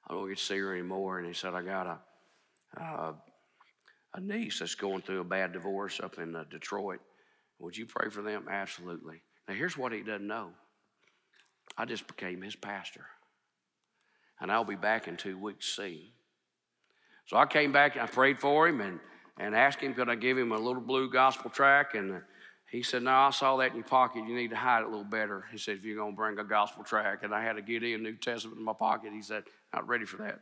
I 0.06 0.12
don't 0.12 0.28
get 0.28 0.36
to 0.36 0.44
see 0.44 0.58
her 0.58 0.74
anymore. 0.74 1.18
And 1.18 1.26
he 1.26 1.32
said, 1.32 1.54
I 1.54 1.62
got 1.62 1.86
a, 1.86 1.98
uh, 2.78 3.12
a 4.12 4.20
niece 4.20 4.58
that's 4.58 4.74
going 4.74 5.00
through 5.00 5.22
a 5.22 5.24
bad 5.24 5.54
divorce 5.54 6.00
up 6.00 6.18
in 6.18 6.36
uh, 6.36 6.44
Detroit. 6.50 7.00
Would 7.60 7.78
you 7.78 7.86
pray 7.86 8.10
for 8.10 8.20
them? 8.20 8.44
Absolutely. 8.50 9.22
Now, 9.48 9.54
here's 9.54 9.78
what 9.78 9.92
he 9.92 10.02
doesn't 10.02 10.26
know 10.26 10.50
I 11.78 11.86
just 11.86 12.06
became 12.06 12.42
his 12.42 12.56
pastor. 12.56 13.06
And 14.38 14.52
I'll 14.52 14.64
be 14.64 14.76
back 14.76 15.08
in 15.08 15.16
two 15.16 15.38
weeks 15.38 15.74
see. 15.74 16.12
So 17.24 17.38
I 17.38 17.46
came 17.46 17.72
back 17.72 17.94
and 17.94 18.02
I 18.02 18.06
prayed 18.06 18.38
for 18.38 18.68
him 18.68 18.82
and, 18.82 19.00
and 19.38 19.56
asked 19.56 19.80
him, 19.80 19.94
could 19.94 20.10
I 20.10 20.16
give 20.16 20.36
him 20.36 20.52
a 20.52 20.58
little 20.58 20.82
blue 20.82 21.10
gospel 21.10 21.48
track? 21.48 21.94
And 21.94 22.20
he 22.72 22.82
said, 22.82 23.02
No, 23.02 23.10
I 23.10 23.30
saw 23.30 23.58
that 23.58 23.72
in 23.72 23.76
your 23.76 23.84
pocket. 23.84 24.24
You 24.26 24.34
need 24.34 24.48
to 24.48 24.56
hide 24.56 24.80
it 24.80 24.86
a 24.86 24.88
little 24.88 25.04
better. 25.04 25.44
He 25.52 25.58
said, 25.58 25.76
If 25.76 25.84
you're 25.84 25.96
going 25.96 26.12
to 26.12 26.16
bring 26.16 26.38
a 26.38 26.44
gospel 26.44 26.82
track. 26.82 27.18
And 27.22 27.34
I 27.34 27.42
had 27.42 27.56
to 27.56 27.62
get 27.62 27.76
a 27.76 27.80
Gideon 27.80 28.02
New 28.02 28.16
Testament 28.16 28.58
in 28.58 28.64
my 28.64 28.72
pocket. 28.72 29.12
He 29.12 29.20
said, 29.20 29.44
Not 29.74 29.86
ready 29.86 30.06
for 30.06 30.16
that. 30.16 30.40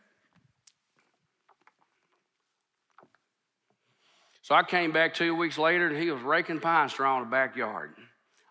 So 4.43 4.55
I 4.55 4.63
came 4.63 4.93
back 4.93 5.13
two 5.13 5.35
weeks 5.35 5.59
later 5.59 5.89
and 5.89 5.97
he 5.97 6.11
was 6.13 6.23
raking 6.23 6.61
pine 6.61 6.89
straw 6.89 7.19
in 7.19 7.25
the 7.25 7.31
backyard 7.31 7.95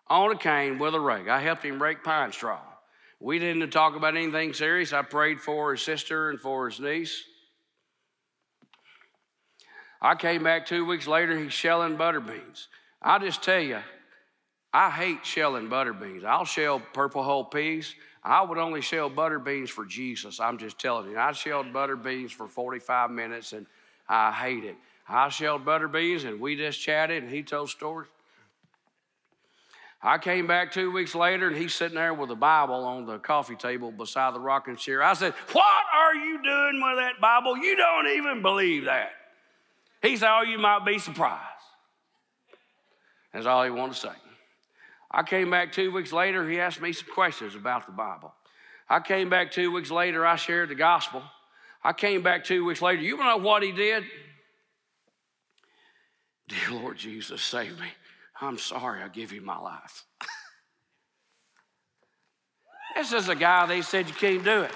on 0.08 0.30
a 0.30 0.36
cane 0.36 0.78
with 0.78 0.94
a 0.94 1.00
rake. 1.00 1.28
I 1.28 1.40
helped 1.40 1.64
him 1.64 1.82
rake 1.82 2.04
pine 2.04 2.32
straw. 2.32 2.60
We 3.18 3.38
didn't 3.38 3.70
talk 3.70 3.96
about 3.96 4.14
anything 4.14 4.52
serious. 4.52 4.92
I 4.92 5.02
prayed 5.02 5.40
for 5.40 5.72
his 5.72 5.82
sister 5.82 6.28
and 6.28 6.38
for 6.38 6.68
his 6.68 6.80
niece. 6.80 7.24
I 10.02 10.14
came 10.16 10.42
back 10.42 10.66
two 10.66 10.84
weeks 10.84 11.06
later, 11.06 11.38
he's 11.38 11.52
shelling 11.52 11.96
butter 11.96 12.20
beans. 12.20 12.68
I 13.02 13.18
just 13.18 13.42
tell 13.42 13.60
you, 13.60 13.78
I 14.72 14.90
hate 14.90 15.24
shelling 15.24 15.68
butter 15.68 15.92
beans. 15.92 16.24
I'll 16.24 16.44
shell 16.44 16.80
purple 16.92 17.22
hull 17.22 17.44
peas. 17.44 17.94
I 18.22 18.42
would 18.42 18.58
only 18.58 18.82
shell 18.82 19.08
butter 19.08 19.38
beans 19.38 19.70
for 19.70 19.84
Jesus. 19.84 20.38
I'm 20.40 20.58
just 20.58 20.78
telling 20.78 21.10
you. 21.10 21.18
I 21.18 21.32
shelled 21.32 21.72
butter 21.72 21.96
beans 21.96 22.32
for 22.32 22.46
45 22.46 23.10
minutes 23.10 23.52
and 23.52 23.66
I 24.08 24.30
hate 24.32 24.64
it. 24.64 24.76
I 25.08 25.28
shelled 25.30 25.64
butter 25.64 25.88
beans 25.88 26.24
and 26.24 26.40
we 26.40 26.56
just 26.56 26.80
chatted 26.80 27.22
and 27.22 27.32
he 27.32 27.42
told 27.42 27.70
stories. 27.70 28.08
I 30.02 30.18
came 30.18 30.46
back 30.46 30.72
two 30.72 30.90
weeks 30.90 31.14
later 31.14 31.48
and 31.48 31.56
he's 31.56 31.74
sitting 31.74 31.96
there 31.96 32.14
with 32.14 32.30
a 32.30 32.36
Bible 32.36 32.74
on 32.74 33.06
the 33.06 33.18
coffee 33.18 33.56
table 33.56 33.90
beside 33.90 34.34
the 34.34 34.40
rocking 34.40 34.76
chair. 34.76 35.02
I 35.02 35.12
said, 35.14 35.34
What 35.52 35.84
are 35.94 36.14
you 36.14 36.42
doing 36.42 36.80
with 36.82 36.96
that 36.96 37.20
Bible? 37.20 37.56
You 37.56 37.76
don't 37.76 38.06
even 38.06 38.40
believe 38.40 38.84
that. 38.84 39.10
He 40.00 40.16
said, 40.16 40.30
Oh, 40.30 40.42
you 40.42 40.58
might 40.58 40.86
be 40.86 40.98
surprised. 40.98 41.49
That's 43.32 43.46
all 43.46 43.64
he 43.64 43.70
wanted 43.70 43.94
to 43.94 44.00
say. 44.00 44.12
I 45.10 45.22
came 45.22 45.50
back 45.50 45.72
two 45.72 45.90
weeks 45.90 46.12
later, 46.12 46.48
he 46.48 46.60
asked 46.60 46.80
me 46.80 46.92
some 46.92 47.08
questions 47.12 47.54
about 47.54 47.86
the 47.86 47.92
Bible. 47.92 48.32
I 48.88 49.00
came 49.00 49.28
back 49.28 49.52
two 49.52 49.72
weeks 49.72 49.90
later, 49.90 50.26
I 50.26 50.36
shared 50.36 50.68
the 50.68 50.74
gospel. 50.74 51.22
I 51.82 51.92
came 51.92 52.22
back 52.22 52.44
two 52.44 52.64
weeks 52.64 52.82
later. 52.82 53.02
You 53.02 53.16
know 53.16 53.36
what 53.38 53.62
he 53.62 53.72
did? 53.72 54.04
Dear 56.48 56.80
Lord 56.80 56.98
Jesus, 56.98 57.42
save 57.42 57.78
me. 57.78 57.86
I'm 58.40 58.58
sorry 58.58 59.02
I 59.02 59.08
give 59.08 59.32
you 59.32 59.40
my 59.40 59.58
life. 59.58 60.04
this 62.96 63.12
is 63.12 63.28
a 63.28 63.34
guy 63.34 63.66
they 63.66 63.82
said 63.82 64.08
you 64.08 64.14
can't 64.14 64.44
do 64.44 64.62
it. 64.62 64.72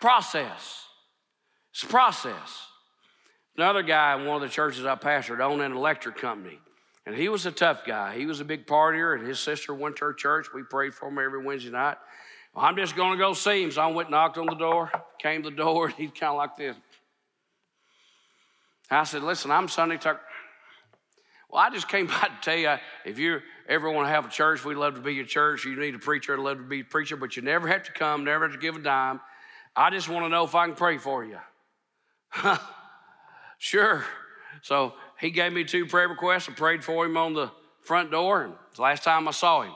Process. 0.00 0.84
It's 1.72 1.84
process. 1.84 2.68
Another 3.56 3.82
guy 3.82 4.18
in 4.18 4.26
one 4.26 4.36
of 4.36 4.42
the 4.42 4.48
churches 4.48 4.84
I 4.84 4.96
pastored 4.96 5.40
owned 5.40 5.62
an 5.62 5.72
electric 5.72 6.16
company. 6.16 6.58
And 7.06 7.14
he 7.14 7.28
was 7.28 7.46
a 7.46 7.52
tough 7.52 7.84
guy. 7.84 8.16
He 8.16 8.26
was 8.26 8.40
a 8.40 8.44
big 8.44 8.66
partier, 8.66 9.16
and 9.16 9.26
his 9.26 9.38
sister 9.38 9.74
went 9.74 9.96
to 9.96 10.06
our 10.06 10.12
church. 10.12 10.48
We 10.54 10.62
prayed 10.62 10.94
for 10.94 11.08
him 11.08 11.18
every 11.18 11.44
Wednesday 11.44 11.70
night. 11.70 11.98
Well, 12.54 12.64
I'm 12.64 12.76
just 12.76 12.96
going 12.96 13.12
to 13.12 13.18
go 13.18 13.34
see 13.34 13.62
him. 13.62 13.70
So 13.70 13.82
I 13.82 13.86
went 13.88 14.08
and 14.08 14.12
knocked 14.12 14.38
on 14.38 14.46
the 14.46 14.54
door, 14.54 14.90
came 15.18 15.42
to 15.42 15.50
the 15.50 15.56
door, 15.56 15.86
and 15.86 15.94
he's 15.94 16.10
kind 16.10 16.30
of 16.30 16.36
like 16.36 16.56
this. 16.56 16.76
I 18.90 19.04
said, 19.04 19.22
Listen, 19.22 19.50
I'm 19.50 19.68
Sonny 19.68 19.98
Tucker. 19.98 20.20
Well, 21.50 21.62
I 21.62 21.70
just 21.70 21.88
came 21.88 22.06
by 22.08 22.14
to 22.14 22.30
tell 22.42 22.56
you 22.56 22.76
if 23.04 23.18
you 23.18 23.40
ever 23.68 23.90
want 23.90 24.06
to 24.06 24.10
have 24.10 24.26
a 24.26 24.30
church, 24.30 24.64
we'd 24.64 24.76
love 24.76 24.94
to 24.94 25.00
be 25.00 25.14
your 25.14 25.24
church. 25.24 25.64
You 25.64 25.76
need 25.76 25.94
a 25.94 25.98
preacher, 25.98 26.34
I'd 26.34 26.40
love 26.40 26.58
to 26.58 26.64
be 26.64 26.80
a 26.80 26.84
preacher, 26.84 27.16
but 27.16 27.36
you 27.36 27.42
never 27.42 27.68
have 27.68 27.84
to 27.84 27.92
come, 27.92 28.24
never 28.24 28.44
have 28.46 28.52
to 28.52 28.60
give 28.60 28.76
a 28.76 28.80
dime. 28.80 29.20
I 29.76 29.90
just 29.90 30.08
want 30.08 30.24
to 30.24 30.28
know 30.28 30.44
if 30.44 30.54
I 30.54 30.66
can 30.66 30.74
pray 30.74 30.98
for 30.98 31.24
you. 31.24 31.38
sure. 33.58 34.04
So 34.62 34.94
he 35.20 35.30
gave 35.30 35.52
me 35.52 35.64
two 35.64 35.86
prayer 35.86 36.08
requests. 36.08 36.48
I 36.48 36.52
prayed 36.52 36.84
for 36.84 37.04
him 37.06 37.16
on 37.16 37.34
the 37.34 37.50
front 37.82 38.10
door, 38.10 38.42
and 38.42 38.54
the 38.74 38.82
last 38.82 39.04
time 39.04 39.28
I 39.28 39.32
saw 39.32 39.62
him. 39.62 39.72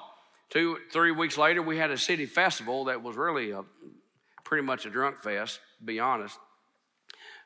Two, 0.50 0.78
three 0.92 1.10
weeks 1.10 1.36
later, 1.36 1.60
we 1.62 1.76
had 1.76 1.90
a 1.90 1.98
city 1.98 2.24
festival 2.24 2.84
that 2.84 3.02
was 3.02 3.16
really 3.16 3.50
a, 3.50 3.64
pretty 4.44 4.64
much 4.64 4.86
a 4.86 4.90
drunk 4.90 5.20
fest, 5.22 5.60
to 5.78 5.84
be 5.84 6.00
honest. 6.00 6.38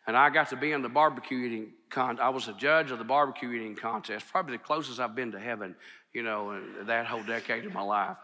And 0.07 0.17
I 0.17 0.31
got 0.31 0.51
to 0.51 0.57
be 0.57 0.73
in 0.73 0.83
the 0.83 0.89
barbecue 0.89 1.39
eating 1.39 1.73
con. 1.91 2.21
I 2.21 2.29
was 2.29 2.49
a 2.49 2.53
judge 2.53 2.91
of 2.91 2.99
the 2.99 3.05
barbecue 3.05 3.51
eating 3.53 3.75
contest, 3.75 4.27
probably 4.31 4.57
the 4.57 4.63
closest 4.63 5.01
I've 5.01 5.15
been 5.15 5.33
to 5.33 5.41
heaven, 5.41 5.75
you 6.13 6.23
know, 6.23 6.53
in 6.53 6.87
that 6.87 7.07
whole 7.07 7.23
decade 7.25 7.65
of 7.65 7.73
my 7.73 7.83
life. 7.83 8.17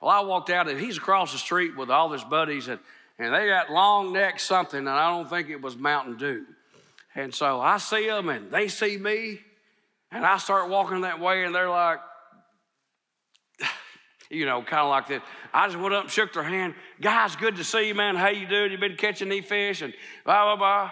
Well, 0.00 0.10
I 0.10 0.20
walked 0.20 0.50
out, 0.50 0.68
and 0.68 0.78
he's 0.78 0.98
across 0.98 1.32
the 1.32 1.38
street 1.38 1.76
with 1.76 1.90
all 1.90 2.10
his 2.12 2.24
buddies, 2.24 2.68
and, 2.68 2.80
and 3.18 3.34
they 3.34 3.46
got 3.46 3.70
long 3.70 4.12
neck 4.12 4.40
something, 4.40 4.78
and 4.78 4.88
I 4.88 5.10
don't 5.10 5.28
think 5.30 5.48
it 5.48 5.62
was 5.62 5.76
Mountain 5.76 6.16
Dew. 6.16 6.44
And 7.14 7.34
so 7.34 7.60
I 7.60 7.78
see 7.78 8.06
them 8.06 8.28
and 8.28 8.50
they 8.50 8.68
see 8.68 8.96
me, 8.96 9.40
and 10.10 10.24
I 10.24 10.38
start 10.38 10.70
walking 10.70 11.02
that 11.02 11.20
way, 11.20 11.44
and 11.44 11.54
they're 11.54 11.68
like, 11.68 12.00
you 14.30 14.46
know, 14.46 14.62
kind 14.62 14.82
of 14.82 14.88
like 14.88 15.08
that. 15.08 15.22
I 15.52 15.66
just 15.68 15.78
went 15.78 15.94
up 15.94 16.04
and 16.04 16.10
shook 16.10 16.32
their 16.32 16.42
hand. 16.42 16.74
Guys, 17.00 17.36
good 17.36 17.56
to 17.56 17.64
see 17.64 17.88
you, 17.88 17.94
man. 17.94 18.16
How 18.16 18.28
you 18.28 18.46
doing? 18.46 18.72
You 18.72 18.78
been 18.78 18.96
catching 18.96 19.28
any 19.28 19.42
fish? 19.42 19.82
And 19.82 19.92
blah, 20.24 20.44
blah, 20.44 20.56
blah. 20.56 20.90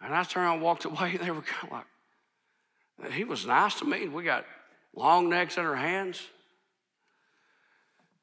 And 0.00 0.14
I 0.14 0.22
turned 0.24 0.46
around 0.46 0.54
and 0.54 0.62
walked 0.62 0.84
away, 0.84 1.12
and 1.12 1.20
they 1.20 1.30
were 1.30 1.42
kind 1.42 1.72
of 1.72 1.78
like, 3.00 3.12
he 3.12 3.24
was 3.24 3.46
nice 3.46 3.78
to 3.80 3.84
me. 3.84 4.08
We 4.08 4.22
got 4.22 4.44
long 4.94 5.28
necks 5.28 5.56
in 5.56 5.64
our 5.64 5.76
hands. 5.76 6.20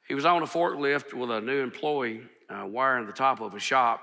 He 0.07 0.15
was 0.15 0.25
on 0.25 0.43
a 0.43 0.45
forklift 0.45 1.13
with 1.13 1.31
a 1.31 1.41
new 1.41 1.61
employee 1.61 2.21
uh, 2.49 2.65
wiring 2.65 3.05
the 3.05 3.13
top 3.13 3.39
of 3.39 3.53
a 3.53 3.59
shop. 3.59 4.01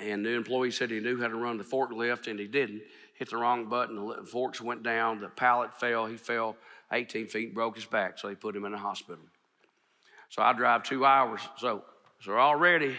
And 0.00 0.24
the 0.24 0.30
employee 0.30 0.70
said 0.70 0.90
he 0.90 1.00
knew 1.00 1.20
how 1.20 1.28
to 1.28 1.36
run 1.36 1.56
the 1.56 1.64
forklift, 1.64 2.26
and 2.26 2.38
he 2.38 2.46
didn't. 2.46 2.82
Hit 3.14 3.30
the 3.30 3.36
wrong 3.36 3.68
button, 3.68 3.94
the 3.94 4.26
forks 4.26 4.60
went 4.60 4.82
down, 4.82 5.20
the 5.20 5.28
pallet 5.28 5.72
fell, 5.78 6.06
he 6.06 6.16
fell 6.16 6.56
18 6.92 7.28
feet, 7.28 7.54
broke 7.54 7.76
his 7.76 7.84
back, 7.84 8.18
so 8.18 8.26
they 8.28 8.34
put 8.34 8.56
him 8.56 8.64
in 8.64 8.72
the 8.72 8.78
hospital. 8.78 9.22
So 10.30 10.42
I 10.42 10.52
drive 10.52 10.82
two 10.82 11.04
hours. 11.04 11.40
So, 11.58 11.84
so 12.20 12.32
already, 12.32 12.96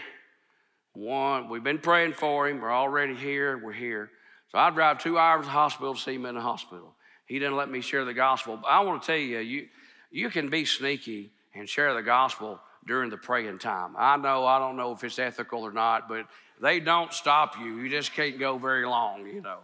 one, 0.94 1.50
we've 1.50 1.62
been 1.62 1.78
praying 1.78 2.14
for 2.14 2.48
him, 2.48 2.62
we're 2.62 2.72
already 2.72 3.14
here, 3.14 3.60
we're 3.62 3.72
here. 3.72 4.10
So 4.50 4.58
I 4.58 4.70
drive 4.70 5.02
two 5.02 5.18
hours 5.18 5.42
to 5.42 5.46
the 5.46 5.52
hospital 5.52 5.94
to 5.94 6.00
see 6.00 6.14
him 6.14 6.24
in 6.24 6.34
the 6.34 6.40
hospital. 6.40 6.94
He 7.26 7.38
didn't 7.38 7.56
let 7.56 7.70
me 7.70 7.82
share 7.82 8.06
the 8.06 8.14
gospel. 8.14 8.56
But 8.56 8.68
I 8.68 8.80
want 8.80 9.02
to 9.02 9.06
tell 9.06 9.16
you, 9.16 9.40
you, 9.40 9.68
you 10.10 10.30
can 10.30 10.48
be 10.48 10.64
sneaky 10.64 11.32
and 11.54 11.68
share 11.68 11.92
the 11.92 12.02
gospel 12.02 12.58
during 12.86 13.10
the 13.10 13.16
praying 13.16 13.58
time. 13.58 13.94
I 13.98 14.16
know, 14.16 14.46
I 14.46 14.58
don't 14.58 14.76
know 14.76 14.92
if 14.92 15.02
it's 15.02 15.18
ethical 15.18 15.62
or 15.62 15.72
not, 15.72 16.08
but 16.08 16.26
they 16.60 16.80
don't 16.80 17.12
stop 17.12 17.58
you. 17.58 17.78
You 17.78 17.90
just 17.90 18.12
can't 18.14 18.38
go 18.38 18.58
very 18.58 18.86
long, 18.86 19.26
you 19.26 19.42
know. 19.42 19.58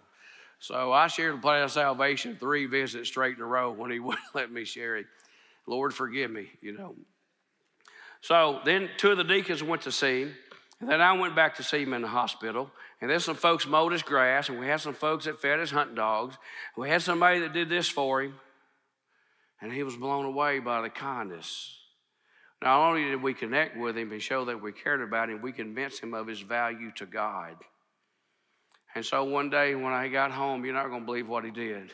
So 0.58 0.92
I 0.92 1.06
shared 1.06 1.34
the 1.34 1.40
plan 1.40 1.62
of 1.62 1.72
salvation 1.72 2.36
three 2.38 2.66
visits 2.66 3.08
straight 3.08 3.36
in 3.36 3.42
a 3.42 3.46
row 3.46 3.72
when 3.72 3.90
he 3.90 3.98
wouldn't 4.00 4.24
let 4.34 4.50
me 4.50 4.64
share 4.64 4.96
it. 4.96 5.06
Lord, 5.66 5.94
forgive 5.94 6.30
me, 6.30 6.48
you 6.60 6.76
know. 6.76 6.94
So 8.20 8.60
then 8.64 8.90
two 8.96 9.12
of 9.12 9.18
the 9.18 9.24
deacons 9.24 9.62
went 9.62 9.82
to 9.82 9.92
see 9.92 10.22
him. 10.22 10.34
And 10.80 10.90
then 10.90 11.00
I 11.00 11.12
went 11.12 11.36
back 11.36 11.56
to 11.56 11.62
see 11.62 11.82
him 11.82 11.94
in 11.94 12.02
the 12.02 12.08
hospital. 12.08 12.68
And 13.00 13.08
then 13.08 13.20
some 13.20 13.36
folks 13.36 13.66
mowed 13.66 13.92
his 13.92 14.02
grass, 14.02 14.48
and 14.48 14.58
we 14.58 14.66
had 14.66 14.80
some 14.80 14.94
folks 14.94 15.26
that 15.26 15.40
fed 15.40 15.60
his 15.60 15.70
hunting 15.70 15.94
dogs. 15.94 16.36
We 16.76 16.88
had 16.88 17.02
somebody 17.02 17.40
that 17.40 17.52
did 17.52 17.68
this 17.68 17.88
for 17.88 18.22
him. 18.22 18.34
And 19.60 19.72
he 19.72 19.84
was 19.84 19.96
blown 19.96 20.24
away 20.24 20.58
by 20.58 20.82
the 20.82 20.90
kindness 20.90 21.81
not 22.62 22.88
only 22.88 23.04
did 23.04 23.22
we 23.22 23.34
connect 23.34 23.76
with 23.76 23.96
him 23.96 24.12
and 24.12 24.22
show 24.22 24.44
that 24.44 24.60
we 24.60 24.72
cared 24.72 25.02
about 25.02 25.30
him, 25.30 25.42
we 25.42 25.52
convinced 25.52 26.02
him 26.02 26.14
of 26.14 26.26
his 26.26 26.40
value 26.40 26.90
to 26.96 27.06
God. 27.06 27.56
And 28.94 29.04
so 29.04 29.24
one 29.24 29.50
day 29.50 29.74
when 29.74 29.92
I 29.92 30.08
got 30.08 30.30
home, 30.30 30.64
you're 30.64 30.74
not 30.74 30.88
going 30.88 31.00
to 31.00 31.06
believe 31.06 31.28
what 31.28 31.44
he 31.44 31.50
did. 31.50 31.92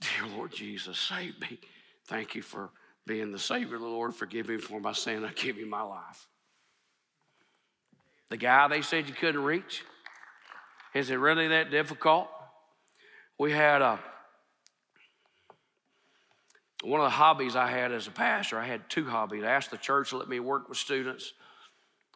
Dear 0.00 0.28
Lord 0.34 0.52
Jesus, 0.52 0.98
save 0.98 1.40
me. 1.40 1.60
Thank 2.06 2.34
you 2.34 2.42
for 2.42 2.70
being 3.06 3.32
the 3.32 3.38
Savior, 3.38 3.78
the 3.78 3.84
Lord. 3.84 4.14
Forgive 4.14 4.48
me 4.48 4.58
for 4.58 4.80
my 4.80 4.92
sin. 4.92 5.24
I 5.24 5.32
give 5.32 5.56
you 5.56 5.66
my 5.66 5.82
life. 5.82 6.26
The 8.30 8.36
guy 8.36 8.66
they 8.68 8.82
said 8.82 9.08
you 9.08 9.14
couldn't 9.14 9.42
reach, 9.42 9.84
is 10.94 11.10
it 11.10 11.16
really 11.16 11.48
that 11.48 11.70
difficult? 11.70 12.28
We 13.38 13.52
had 13.52 13.82
a 13.82 14.00
one 16.82 17.00
of 17.00 17.04
the 17.04 17.10
hobbies 17.10 17.56
I 17.56 17.68
had 17.68 17.92
as 17.92 18.06
a 18.06 18.10
pastor, 18.10 18.58
I 18.58 18.66
had 18.66 18.88
two 18.90 19.08
hobbies. 19.08 19.44
I 19.44 19.50
asked 19.50 19.70
the 19.70 19.76
church 19.76 20.10
to 20.10 20.18
let 20.18 20.28
me 20.28 20.40
work 20.40 20.68
with 20.68 20.78
students. 20.78 21.32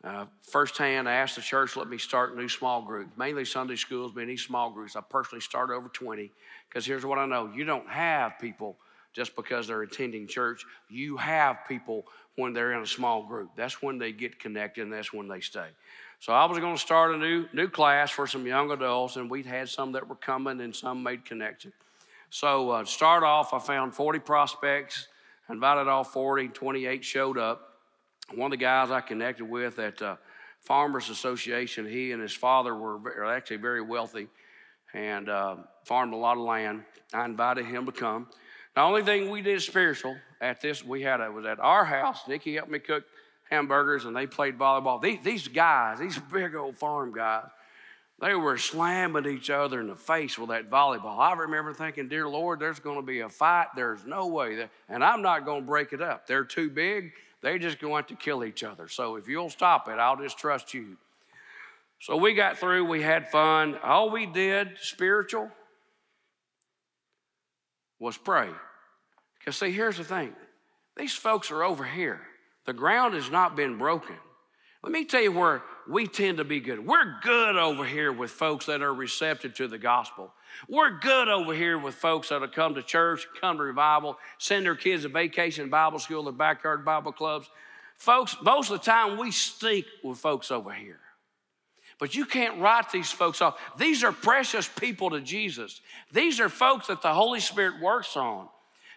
Uh, 0.05 0.27
firsthand, 0.43 1.09
I 1.09 1.15
asked 1.15 1.37
the 1.37 1.43
church 1.43 1.73
to 1.73 1.79
let 1.79 1.89
me 1.89 1.99
start 1.99 2.37
new 2.37 2.49
small 2.49 2.83
groups, 2.83 3.11
mainly 3.17 3.45
Sunday 3.45 3.77
schools, 3.77 4.13
but 4.13 4.23
any 4.23 4.37
small 4.37 4.71
groups. 4.71 4.95
I 4.95 5.01
personally 5.01 5.41
started 5.41 5.75
over 5.75 5.89
20 5.89 6.31
because 6.69 6.85
here's 6.85 7.05
what 7.05 7.19
I 7.19 7.27
know 7.27 7.51
you 7.55 7.65
don't 7.65 7.89
have 7.89 8.39
people 8.41 8.77
just 9.13 9.35
because 9.35 9.67
they're 9.67 9.83
attending 9.83 10.27
church. 10.27 10.65
You 10.91 11.17
have 11.17 11.61
people 11.67 12.05
when 12.37 12.53
they're 12.53 12.73
in 12.73 12.83
a 12.83 12.87
small 12.87 13.23
group. 13.25 13.51
That's 13.57 13.81
when 13.81 13.99
they 13.99 14.13
get 14.13 14.39
connected 14.39 14.83
and 14.83 14.93
that's 14.93 15.13
when 15.13 15.27
they 15.27 15.41
stay. 15.41 15.69
So 16.21 16.33
I 16.33 16.45
was 16.45 16.59
going 16.59 16.75
to 16.75 16.81
start 16.81 17.15
a 17.15 17.19
new, 17.19 17.47
new 17.53 17.69
class 17.69 18.11
for 18.11 18.27
some 18.27 18.47
young 18.47 18.71
adults, 18.71 19.17
and 19.17 19.31
we'd 19.31 19.47
had 19.47 19.69
some 19.69 19.93
that 19.93 20.09
were 20.09 20.17
coming 20.17 20.61
and 20.61 20.75
some 20.75 21.03
made 21.03 21.25
connection. 21.25 21.73
So, 22.31 22.71
uh, 22.71 22.85
start 22.85 23.23
off, 23.23 23.55
I 23.55 23.59
found 23.59 23.95
40 23.95 24.19
prospects, 24.19 25.09
invited 25.49 25.89
all 25.89 26.05
40, 26.05 26.49
28 26.49 27.05
showed 27.05 27.39
up. 27.39 27.75
One 28.35 28.53
of 28.53 28.59
the 28.59 28.65
guys 28.65 28.91
I 28.91 29.01
connected 29.01 29.45
with 29.45 29.79
at 29.79 30.03
uh, 30.03 30.17
Farmers 30.61 31.09
Association, 31.09 31.87
he 31.87 32.11
and 32.11 32.21
his 32.21 32.35
father 32.35 32.75
were 32.75 33.25
actually 33.25 33.59
very 33.59 33.81
wealthy 33.81 34.27
and 34.93 35.29
uh, 35.29 35.57
farmed 35.85 36.13
a 36.13 36.17
lot 36.17 36.37
of 36.37 36.43
land. 36.43 36.83
I 37.15 37.25
invited 37.25 37.67
him 37.67 37.87
to 37.87 37.93
come. 37.93 38.27
The 38.75 38.81
only 38.81 39.03
thing 39.03 39.31
we 39.31 39.43
did 39.43 39.63
spiritual 39.63 40.17
at 40.41 40.61
this, 40.61 40.85
we 40.85 41.03
had 41.03 41.21
it 41.21 41.33
was 41.33 41.47
at 41.47 41.61
our 41.61 41.85
house. 41.85 42.21
Nikki 42.27 42.57
helped 42.57 42.71
me 42.71 42.81
cook 42.81 43.05
hamburgers 43.49 44.05
and 44.05 44.17
they 44.17 44.27
played 44.27 44.59
volleyball. 44.59 45.01
These, 45.01 45.21
these 45.23 45.49
guys, 45.49 46.01
these 46.01 46.19
big 46.19 46.55
old 46.55 46.77
farm 46.77 47.13
guys, 47.15 47.47
they 48.21 48.35
were 48.35 48.57
slamming 48.57 49.27
each 49.27 49.51
other 49.51 49.81
in 49.81 49.89
the 49.89 49.97
face 49.97 50.39
with 50.39 50.49
that 50.49 50.71
volleyball. 50.71 51.19
I 51.19 51.35
remember 51.35 51.75
thinking, 51.75 52.09
Dear 52.09 52.29
Lord, 52.29 52.61
there's 52.61 52.81
going 52.81 52.97
to 52.97 53.03
be 53.03 53.21
a 53.21 53.29
fight. 53.29 53.67
There's 53.77 54.05
no 54.07 54.27
way. 54.27 54.57
That, 54.57 54.71
and 54.89 55.05
I'm 55.05 55.21
not 55.21 55.45
going 55.45 55.63
to 55.63 55.67
break 55.67 55.93
it 55.93 56.01
up. 56.01 56.27
They're 56.27 56.45
too 56.45 56.71
big. 56.71 57.13
They're 57.43 57.59
just 57.59 57.79
going 57.79 58.05
to 58.05 58.15
kill 58.15 58.43
each 58.43 58.65
other. 58.65 58.89
So 58.89 59.17
if 59.17 59.29
you'll 59.29 59.51
stop 59.51 59.89
it, 59.89 59.99
I'll 59.99 60.17
just 60.17 60.39
trust 60.39 60.73
you. 60.73 60.97
So 62.01 62.17
we 62.17 62.35
got 62.35 62.59
through, 62.59 62.87
we 62.87 63.03
had 63.03 63.31
fun. 63.31 63.77
All 63.83 64.11
we 64.11 64.27
did, 64.27 64.79
spiritual, 64.81 65.51
was 67.99 68.17
pray. 68.17 68.49
Because, 69.39 69.57
see, 69.57 69.71
here's 69.71 69.99
the 69.99 70.05
thing 70.05 70.35
these 70.97 71.15
folks 71.15 71.51
are 71.51 71.63
over 71.63 71.85
here, 71.85 72.21
the 72.65 72.73
ground 72.73 73.15
has 73.15 73.31
not 73.31 73.57
been 73.57 73.77
broken. 73.77 74.17
Let 74.83 74.93
me 74.93 75.05
tell 75.05 75.23
you 75.23 75.33
where 75.33 75.63
we 75.89 76.07
tend 76.07 76.39
to 76.39 76.45
be 76.45 76.61
good. 76.61 76.85
We're 76.85 77.21
good 77.23 77.57
over 77.57 77.85
here 77.85 78.13
with 78.13 78.31
folks 78.31 78.67
that 78.67 78.83
are 78.83 78.95
receptive 78.95 79.55
to 79.55 79.69
the 79.69 79.79
gospel. 79.79 80.33
We're 80.69 80.99
good 80.99 81.29
over 81.29 81.55
here 81.55 81.79
with 81.79 81.95
folks 81.95 82.29
that'll 82.29 82.49
come 82.49 82.75
to 82.75 82.83
church, 82.83 83.27
come 83.41 83.57
to 83.57 83.63
revival, 83.63 84.19
send 84.39 84.67
their 84.67 84.77
kids 84.77 85.03
to 85.03 85.09
vacation 85.09 85.69
Bible 85.71 85.99
school, 85.99 86.25
their 86.25 86.33
backyard 86.33 86.85
Bible 86.85 87.13
clubs. 87.13 87.49
Folks, 87.97 88.37
most 88.43 88.71
of 88.71 88.79
the 88.79 88.85
time 88.85 89.19
we 89.19 89.31
stink 89.31 89.87
with 90.05 90.19
folks 90.19 90.51
over 90.51 90.73
here. 90.73 91.01
But 91.99 92.15
you 92.15 92.27
can't 92.27 92.61
write 92.61 92.93
these 92.93 93.11
folks 93.11 93.41
off. 93.41 93.59
These 93.79 94.05
are 94.05 94.13
precious 94.13 94.69
people 94.69 95.11
to 95.11 95.21
Jesus. 95.21 95.81
These 96.13 96.41
are 96.41 96.51
folks 96.51 96.89
that 96.89 97.01
the 97.01 97.15
Holy 97.15 97.41
Spirit 97.41 97.81
works 97.81 98.17
on. 98.17 98.49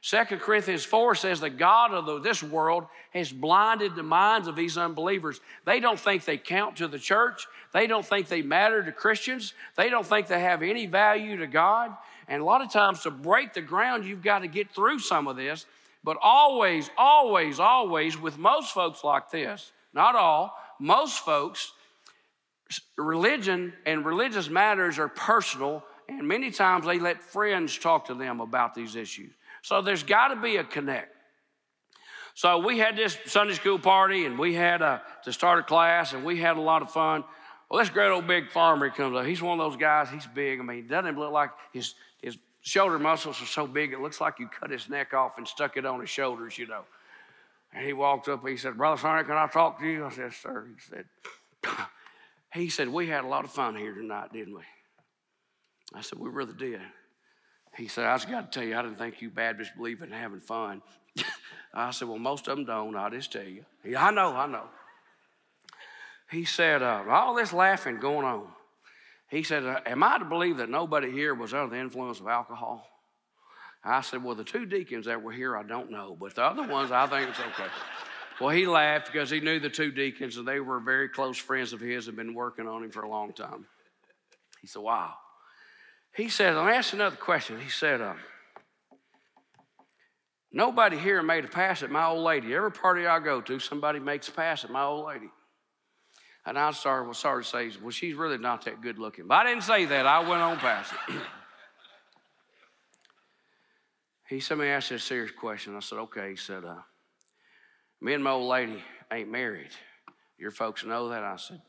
2 0.02 0.18
Corinthians 0.38 0.86
4 0.86 1.16
says 1.16 1.40
the 1.42 1.50
God 1.50 1.94
of 1.94 2.24
this 2.24 2.42
world 2.42 2.86
has 3.12 3.32
blinded 3.32 3.96
the 3.96 4.04
minds 4.04 4.48
of 4.48 4.56
these 4.56 4.78
unbelievers. 4.78 5.42
They 5.66 5.80
don't 5.80 6.00
think 6.00 6.24
they 6.24 6.38
count 6.38 6.78
to 6.78 6.88
the 6.88 7.00
church. 7.00 7.48
They 7.74 7.86
don't 7.86 8.06
think 8.06 8.28
they 8.28 8.42
matter 8.42 8.82
to 8.84 8.92
Christians. 8.94 9.54
They 9.76 9.90
don't 9.90 10.06
think 10.06 10.28
they 10.28 10.40
have 10.40 10.64
any 10.64 10.86
value 10.86 11.38
to 11.38 11.48
God. 11.48 11.92
And 12.30 12.42
a 12.42 12.46
lot 12.46 12.62
of 12.62 12.72
times 12.72 13.02
to 13.04 13.12
break 13.12 13.54
the 13.54 13.62
ground, 13.62 14.06
you've 14.06 14.24
got 14.24 14.40
to 14.40 14.48
get 14.48 14.72
through 14.72 15.00
some 15.00 15.28
of 15.28 15.36
this. 15.36 15.66
But 16.04 16.18
always, 16.22 16.90
always, 16.98 17.60
always, 17.60 18.18
with 18.18 18.38
most 18.38 18.74
folks 18.74 19.04
like 19.04 19.32
this, 19.32 19.74
not 19.94 20.16
all, 20.16 20.56
most 20.80 21.20
folks, 21.20 21.74
religion 22.98 23.74
and 23.86 24.06
religious 24.06 24.50
matters 24.50 24.98
are 24.98 25.10
personal, 25.10 25.84
and 26.08 26.26
many 26.26 26.52
times 26.52 26.86
they 26.86 27.00
let 27.00 27.22
friends 27.22 27.78
talk 27.78 28.06
to 28.06 28.14
them 28.14 28.40
about 28.40 28.76
these 28.76 28.96
issues. 28.96 29.34
So 29.62 29.82
there's 29.82 30.04
got 30.04 30.30
to 30.30 30.36
be 30.36 30.58
a 30.58 30.64
connect. 30.64 31.16
So 32.36 32.60
we 32.60 32.80
had 32.80 32.96
this 32.96 33.18
Sunday 33.26 33.54
school 33.54 33.80
party, 33.80 34.26
and 34.26 34.40
we 34.40 34.54
had 34.54 34.82
a, 34.82 35.02
to 35.26 35.34
start 35.34 35.60
a 35.60 35.64
class, 35.64 36.14
and 36.14 36.24
we 36.24 36.40
had 36.40 36.58
a 36.58 36.62
lot 36.62 36.82
of 36.82 36.92
fun. 36.92 37.24
Well, 37.70 37.80
this 37.80 37.90
great 37.90 38.10
old 38.10 38.28
big 38.28 38.50
farmer 38.50 38.90
comes 38.90 39.16
up. 39.16 39.26
He's 39.26 39.42
one 39.42 39.60
of 39.60 39.72
those 39.72 39.78
guys. 39.78 40.10
He's 40.10 40.26
big. 40.26 40.60
I 40.60 40.64
mean, 40.64 40.88
doesn't 40.88 41.18
look 41.18 41.32
like 41.32 41.52
his 41.74 41.94
his 42.22 42.38
shoulder 42.62 42.98
muscles 42.98 43.42
are 43.42 43.46
so 43.46 43.68
big 43.68 43.94
it 43.94 44.00
looks 44.00 44.20
like 44.20 44.40
you 44.40 44.48
cut 44.48 44.70
his 44.70 44.90
neck 44.90 45.14
off 45.14 45.38
and 45.38 45.48
stuck 45.48 45.78
it 45.78 45.86
on 45.86 46.00
his 46.00 46.10
shoulders, 46.10 46.58
you 46.58 46.68
know. 46.68 46.84
And 47.74 47.86
he 47.86 47.94
walked 47.94 48.28
up. 48.28 48.48
He 48.48 48.58
said, 48.58 48.78
"Brother 48.78 49.00
Sonny, 49.00 49.24
can 49.24 49.38
I 49.38 49.48
talk 49.48 49.80
to 49.80 49.86
you?" 49.86 50.06
I 50.06 50.10
said, 50.10 50.34
"Sir." 50.34 50.68
He 50.74 50.82
said, 50.82 51.06
"He 52.54 52.70
said 52.70 52.88
we 52.88 53.08
had 53.08 53.24
a 53.24 53.28
lot 53.28 53.46
of 53.46 53.52
fun 53.52 53.76
here 53.76 53.94
tonight, 53.94 54.34
didn't 54.34 54.56
we?" 54.56 54.64
I 55.94 56.02
said, 56.02 56.18
"We 56.18 56.30
really 56.30 56.54
did." 56.54 56.82
He 57.76 57.88
said, 57.88 58.06
I 58.06 58.16
just 58.16 58.30
got 58.30 58.52
to 58.52 58.60
tell 58.60 58.68
you, 58.68 58.76
I 58.76 58.82
didn't 58.82 58.98
think 58.98 59.22
you 59.22 59.30
Baptists 59.30 59.72
believe 59.76 60.02
in 60.02 60.12
having 60.12 60.40
fun. 60.40 60.82
I 61.74 61.92
said, 61.92 62.08
Well, 62.08 62.20
most 62.20 62.48
of 62.48 62.58
them 62.58 62.66
don't. 62.66 62.96
I'll 62.96 63.10
just 63.10 63.32
tell 63.32 63.44
you. 63.44 63.66
He, 63.84 63.96
I 63.96 64.12
know, 64.12 64.36
I 64.36 64.48
know. 64.48 64.66
He 66.32 66.46
said, 66.46 66.82
uh, 66.82 67.04
All 67.10 67.36
this 67.36 67.54
laughing 67.54 68.00
going 68.00 68.26
on. 68.26 68.48
He 69.30 69.44
said, 69.44 69.64
uh, 69.64 69.80
Am 69.86 70.04
I 70.04 70.18
to 70.18 70.26
believe 70.26 70.58
that 70.58 70.70
nobody 70.70 71.12
here 71.12 71.34
was 71.34 71.54
under 71.54 71.76
the 71.76 71.82
influence 71.82 72.20
of 72.20 72.28
alcohol? 72.28 72.88
I 73.84 74.02
said, 74.02 74.24
Well, 74.24 74.36
the 74.36 74.44
two 74.44 74.66
deacons 74.66 75.06
that 75.06 75.22
were 75.22 75.32
here, 75.32 75.56
I 75.56 75.64
don't 75.64 75.92
know, 75.92 76.18
but 76.20 76.36
the 76.36 76.44
other 76.44 76.68
ones, 76.68 76.92
I 76.92 77.08
think 77.08 77.30
it's 77.30 77.40
okay. 77.40 77.70
well, 78.42 78.50
he 78.50 78.66
laughed 78.66 79.12
because 79.12 79.30
he 79.30 79.40
knew 79.40 79.60
the 79.60 79.70
two 79.70 79.92
deacons 79.92 80.38
and 80.38 80.48
they 80.48 80.60
were 80.60 80.80
very 80.80 81.08
close 81.08 81.38
friends 81.38 81.72
of 81.72 81.80
his 81.80 82.08
and 82.08 82.18
been 82.18 82.34
working 82.34 82.68
on 82.68 82.84
him 82.84 82.92
for 82.92 83.04
a 83.04 83.10
long 83.10 83.32
time. 83.34 83.66
He 84.62 84.68
said, 84.68 84.82
Wow. 84.82 85.14
He 86.20 86.28
said, 86.28 86.54
Let 86.54 86.66
me 86.66 86.74
ask 86.74 86.92
another 86.92 87.16
question. 87.16 87.62
He 87.62 87.70
said, 87.70 88.02
uh, 88.02 88.14
Nobody 90.52 90.98
here 90.98 91.24
made 91.24 91.46
a 91.46 91.48
pass 91.48 91.82
at 91.82 91.90
my 91.90 92.08
old 92.08 92.26
lady. 92.26 92.54
Every 92.54 92.74
party 92.74 93.08
I 93.08 93.20
go 93.20 93.40
to, 93.40 93.58
somebody 93.58 94.00
makes 94.00 94.28
a 94.28 94.34
pass 94.34 94.66
at 94.66 94.70
my 94.70 94.84
old 94.84 95.06
lady. 95.06 95.30
And 96.46 96.60
I 96.60 96.72
started, 96.72 97.06
well, 97.06 97.14
sorry 97.14 97.44
to 97.44 97.50
say, 97.50 97.72
well, 97.82 97.92
she's 97.92 98.16
really 98.16 98.38
not 98.38 98.66
that 98.66 98.82
good 98.82 98.98
looking. 98.98 99.28
But 99.28 99.36
I 99.36 99.44
didn't 99.46 99.64
say 99.64 99.86
that. 99.86 100.06
I 100.06 100.20
went 100.20 100.42
on 100.42 100.58
past 100.58 100.92
it. 101.08 101.16
he 104.30 104.42
said, 104.42 104.58
Let 104.58 104.66
me 104.66 104.72
ask 104.72 104.90
you 104.90 104.98
a 104.98 105.00
serious 105.00 105.32
question. 105.32 105.74
I 105.78 105.80
said, 105.80 106.00
Okay. 106.00 106.32
He 106.32 106.36
said, 106.36 106.66
uh, 106.66 106.82
Me 108.02 108.14
and 108.14 108.22
my 108.22 108.32
old 108.32 108.50
lady 108.50 108.84
ain't 109.10 109.32
married. 109.32 109.72
Your 110.38 110.52
folks 110.52 110.84
know 110.84 111.08
that? 111.08 111.24
I 111.24 111.38
said, 111.38 111.62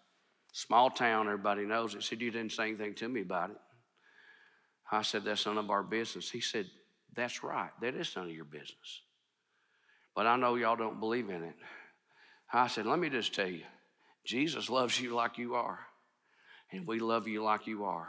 Small 0.53 0.91
town, 0.91 1.27
everybody 1.27 1.65
knows 1.67 1.95
it. 1.95 1.99
He 1.99 2.03
said, 2.03 2.21
You 2.21 2.33
didn't 2.33 2.51
say 2.51 2.65
anything 2.65 2.95
to 2.95 3.09
me 3.09 3.21
about 3.21 3.51
it. 3.51 3.57
I 4.91 5.03
said, 5.03 5.25
That's 5.25 5.47
none 5.47 5.59
of 5.59 5.71
our 5.71 5.83
business. 5.83 6.31
He 6.31 6.41
said, 6.41 6.67
That's 7.15 7.43
right. 7.43 7.71
That 7.81 7.95
is 7.95 8.15
none 8.17 8.27
of 8.27 8.35
your 8.35 8.45
business. 8.45 9.03
But 10.15 10.27
I 10.27 10.37
know 10.37 10.57
y'all 10.57 10.77
don't 10.77 11.01
believe 11.01 11.31
in 11.31 11.43
it. 11.43 11.57
I 12.53 12.67
said, 12.67 12.87
Let 12.87 12.99
me 12.99 13.09
just 13.09 13.35
tell 13.35 13.49
you 13.49 13.65
Jesus 14.25 14.69
loves 14.69 15.01
you 15.01 15.15
like 15.15 15.39
you 15.39 15.55
are, 15.55 15.79
and 16.73 16.87
we 16.87 16.99
love 16.99 17.29
you 17.29 17.43
like 17.43 17.67
you 17.67 17.85
are. 17.85 18.09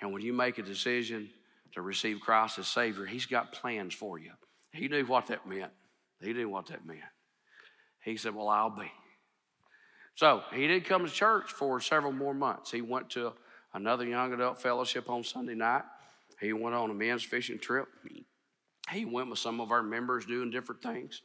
And 0.00 0.12
when 0.12 0.22
you 0.22 0.32
make 0.32 0.58
a 0.58 0.62
decision 0.62 1.30
to 1.74 1.82
receive 1.82 2.20
Christ 2.20 2.58
as 2.58 2.66
Savior, 2.66 3.04
He's 3.04 3.26
got 3.26 3.52
plans 3.52 3.94
for 3.94 4.18
you. 4.18 4.32
He 4.72 4.88
knew 4.88 5.04
what 5.04 5.26
that 5.26 5.46
meant. 5.46 5.72
He 6.20 6.32
knew 6.32 6.48
what 6.48 6.66
that 6.66 6.86
meant. 6.86 7.00
He 8.02 8.16
said, 8.16 8.34
Well, 8.34 8.48
I'll 8.48 8.70
be. 8.70 8.90
So 10.14 10.42
he 10.52 10.66
didn't 10.66 10.84
come 10.84 11.06
to 11.06 11.10
church 11.10 11.50
for 11.50 11.80
several 11.80 12.12
more 12.12 12.34
months. 12.34 12.70
He 12.70 12.82
went 12.82 13.08
to 13.10 13.32
another 13.74 14.04
young 14.04 14.32
adult 14.32 14.60
fellowship 14.60 15.08
on 15.08 15.24
Sunday 15.24 15.54
night. 15.54 15.82
He 16.40 16.52
went 16.52 16.74
on 16.74 16.90
a 16.90 16.94
men's 16.94 17.22
fishing 17.22 17.58
trip. 17.58 17.88
He 18.90 19.04
went 19.04 19.30
with 19.30 19.38
some 19.38 19.60
of 19.60 19.70
our 19.70 19.82
members 19.82 20.26
doing 20.26 20.50
different 20.50 20.82
things, 20.82 21.22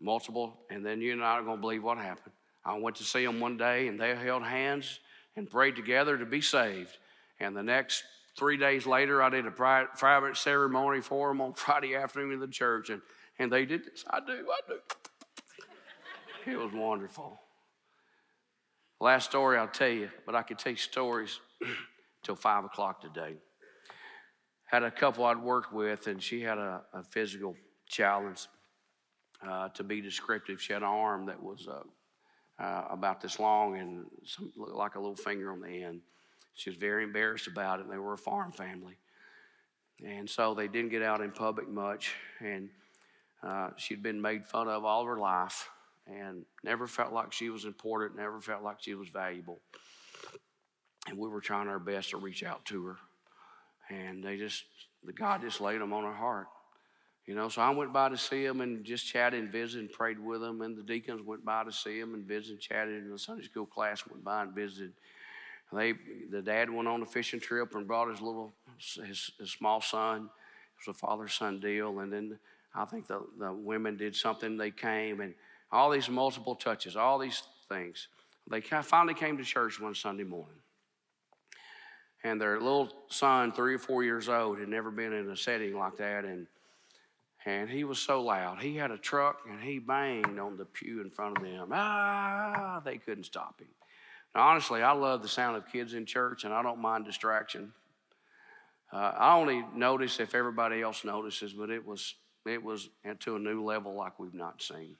multiple, 0.00 0.60
and 0.70 0.84
then 0.84 1.00
you're 1.00 1.16
not 1.16 1.44
going 1.44 1.56
to 1.56 1.60
believe 1.60 1.82
what 1.82 1.98
happened. 1.98 2.34
I 2.64 2.78
went 2.78 2.96
to 2.96 3.04
see 3.04 3.24
them 3.24 3.40
one 3.40 3.56
day, 3.56 3.88
and 3.88 3.98
they 3.98 4.14
held 4.14 4.44
hands 4.44 5.00
and 5.36 5.50
prayed 5.50 5.76
together 5.76 6.16
to 6.16 6.26
be 6.26 6.40
saved. 6.40 6.96
And 7.38 7.56
the 7.56 7.62
next 7.62 8.04
three 8.38 8.56
days 8.56 8.86
later, 8.86 9.22
I 9.22 9.30
did 9.30 9.46
a 9.46 9.50
private 9.50 10.36
ceremony 10.36 11.00
for 11.00 11.28
them 11.28 11.40
on 11.40 11.52
Friday 11.54 11.94
afternoon 11.96 12.32
in 12.32 12.40
the 12.40 12.48
church, 12.48 12.90
and, 12.90 13.02
and 13.38 13.52
they 13.52 13.64
did 13.64 13.84
this. 13.84 14.04
I 14.08 14.20
do, 14.20 14.32
I 14.32 14.60
do. 14.68 14.78
It 16.50 16.58
was 16.58 16.72
wonderful. 16.72 17.40
Last 19.02 19.30
story 19.30 19.56
I'll 19.56 19.66
tell 19.66 19.88
you, 19.88 20.10
but 20.26 20.34
I 20.34 20.42
could 20.42 20.58
tell 20.58 20.72
you 20.72 20.76
stories 20.76 21.40
till 22.22 22.36
five 22.36 22.66
o'clock 22.66 23.00
today. 23.00 23.36
Had 24.66 24.82
a 24.82 24.90
couple 24.90 25.24
I'd 25.24 25.38
worked 25.38 25.72
with, 25.72 26.06
and 26.06 26.22
she 26.22 26.42
had 26.42 26.58
a, 26.58 26.82
a 26.92 27.02
physical 27.02 27.56
challenge. 27.88 28.46
Uh, 29.42 29.70
to 29.70 29.82
be 29.82 30.02
descriptive, 30.02 30.60
she 30.60 30.74
had 30.74 30.82
an 30.82 30.88
arm 30.88 31.24
that 31.26 31.42
was 31.42 31.66
uh, 31.66 32.62
uh, 32.62 32.88
about 32.90 33.22
this 33.22 33.40
long 33.40 33.78
and 33.78 34.04
some, 34.26 34.52
looked 34.54 34.74
like 34.74 34.96
a 34.96 35.00
little 35.00 35.16
finger 35.16 35.50
on 35.50 35.62
the 35.62 35.82
end. 35.82 36.02
She 36.52 36.68
was 36.68 36.76
very 36.76 37.04
embarrassed 37.04 37.46
about 37.46 37.80
it. 37.80 37.84
And 37.84 37.92
they 37.92 37.96
were 37.96 38.12
a 38.12 38.18
farm 38.18 38.52
family, 38.52 38.98
and 40.04 40.28
so 40.28 40.52
they 40.52 40.68
didn't 40.68 40.90
get 40.90 41.00
out 41.00 41.22
in 41.22 41.30
public 41.30 41.70
much. 41.70 42.12
And 42.40 42.68
uh, 43.42 43.70
she'd 43.78 44.02
been 44.02 44.20
made 44.20 44.44
fun 44.44 44.68
of 44.68 44.84
all 44.84 45.06
her 45.06 45.16
life 45.16 45.70
and 46.10 46.44
never 46.64 46.86
felt 46.86 47.12
like 47.12 47.32
she 47.32 47.50
was 47.50 47.64
important, 47.64 48.18
never 48.18 48.40
felt 48.40 48.62
like 48.62 48.76
she 48.80 48.94
was 48.94 49.08
valuable. 49.08 49.60
And 51.08 51.18
we 51.18 51.28
were 51.28 51.40
trying 51.40 51.68
our 51.68 51.78
best 51.78 52.10
to 52.10 52.18
reach 52.18 52.42
out 52.42 52.64
to 52.66 52.84
her. 52.86 52.96
And 53.88 54.22
they 54.22 54.36
just, 54.36 54.64
the 55.04 55.12
God 55.12 55.40
just 55.40 55.60
laid 55.60 55.80
them 55.80 55.92
on 55.92 56.04
her 56.04 56.12
heart. 56.12 56.46
You 57.26 57.34
know, 57.34 57.48
so 57.48 57.62
I 57.62 57.70
went 57.70 57.92
by 57.92 58.08
to 58.08 58.18
see 58.18 58.46
them 58.46 58.60
and 58.60 58.84
just 58.84 59.06
chatted 59.06 59.40
and 59.40 59.52
visited 59.52 59.82
and 59.82 59.92
prayed 59.92 60.18
with 60.18 60.40
them. 60.40 60.62
And 60.62 60.76
the 60.76 60.82
deacons 60.82 61.22
went 61.22 61.44
by 61.44 61.64
to 61.64 61.72
see 61.72 62.00
them 62.00 62.14
and 62.14 62.24
visited 62.24 62.52
and 62.52 62.60
chatted. 62.60 63.02
And 63.02 63.12
the 63.12 63.18
Sunday 63.18 63.44
school 63.44 63.66
class 63.66 64.06
went 64.06 64.24
by 64.24 64.42
and 64.42 64.54
visited. 64.54 64.92
They, 65.72 65.94
the 66.30 66.42
dad 66.42 66.70
went 66.70 66.88
on 66.88 67.02
a 67.02 67.06
fishing 67.06 67.38
trip 67.38 67.74
and 67.74 67.86
brought 67.86 68.10
his 68.10 68.20
little, 68.20 68.52
his, 69.06 69.30
his 69.38 69.52
small 69.52 69.80
son. 69.80 70.24
It 70.24 70.88
was 70.88 70.96
a 70.96 70.98
father 70.98 71.28
son 71.28 71.60
deal. 71.60 72.00
And 72.00 72.12
then 72.12 72.38
I 72.74 72.84
think 72.84 73.06
the, 73.06 73.24
the 73.38 73.52
women 73.52 73.96
did 73.96 74.16
something. 74.16 74.56
They 74.56 74.72
came 74.72 75.20
and 75.20 75.34
all 75.72 75.90
these 75.90 76.08
multiple 76.08 76.54
touches, 76.54 76.96
all 76.96 77.18
these 77.18 77.42
things. 77.68 78.08
They 78.50 78.60
finally 78.60 79.14
came 79.14 79.38
to 79.38 79.44
church 79.44 79.80
one 79.80 79.94
Sunday 79.94 80.24
morning. 80.24 80.56
And 82.24 82.40
their 82.40 82.60
little 82.60 82.92
son, 83.08 83.52
three 83.52 83.74
or 83.74 83.78
four 83.78 84.02
years 84.02 84.28
old, 84.28 84.58
had 84.58 84.68
never 84.68 84.90
been 84.90 85.12
in 85.12 85.30
a 85.30 85.36
setting 85.36 85.76
like 85.76 85.96
that. 85.98 86.24
And, 86.24 86.46
and 87.46 87.70
he 87.70 87.84
was 87.84 87.98
so 87.98 88.22
loud. 88.22 88.60
He 88.60 88.76
had 88.76 88.90
a 88.90 88.98
truck 88.98 89.42
and 89.48 89.60
he 89.62 89.78
banged 89.78 90.38
on 90.38 90.56
the 90.56 90.66
pew 90.66 91.00
in 91.00 91.10
front 91.10 91.38
of 91.38 91.44
them. 91.44 91.68
Ah, 91.72 92.82
they 92.84 92.98
couldn't 92.98 93.24
stop 93.24 93.60
him. 93.60 93.68
Now, 94.34 94.48
honestly, 94.48 94.82
I 94.82 94.92
love 94.92 95.22
the 95.22 95.28
sound 95.28 95.56
of 95.56 95.66
kids 95.70 95.94
in 95.94 96.04
church 96.04 96.44
and 96.44 96.52
I 96.52 96.62
don't 96.62 96.80
mind 96.80 97.04
distraction. 97.04 97.72
Uh, 98.92 99.12
I 99.16 99.36
only 99.36 99.64
notice 99.74 100.18
if 100.18 100.34
everybody 100.34 100.82
else 100.82 101.04
notices, 101.04 101.52
but 101.52 101.70
it 101.70 101.86
was, 101.86 102.16
it 102.44 102.62
was 102.62 102.90
to 103.20 103.36
a 103.36 103.38
new 103.38 103.62
level 103.64 103.94
like 103.94 104.18
we've 104.18 104.34
not 104.34 104.60
seen 104.60 104.96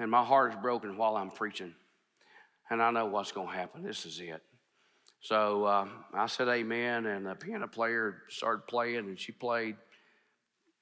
and 0.00 0.10
my 0.10 0.24
heart 0.24 0.52
is 0.52 0.58
broken 0.60 0.96
while 0.96 1.16
I'm 1.16 1.30
preaching. 1.30 1.74
and 2.70 2.82
I 2.82 2.90
know 2.90 3.06
what's 3.06 3.32
going 3.32 3.48
to 3.48 3.54
happen. 3.54 3.82
This 3.82 4.06
is 4.06 4.18
it. 4.18 4.42
So 5.20 5.64
uh, 5.64 5.86
I 6.14 6.26
said 6.26 6.48
amen, 6.48 7.04
and 7.04 7.26
the 7.26 7.34
piano 7.34 7.68
player 7.68 8.22
started 8.30 8.66
playing, 8.66 9.00
and 9.00 9.18
she 9.18 9.32
played, 9.32 9.76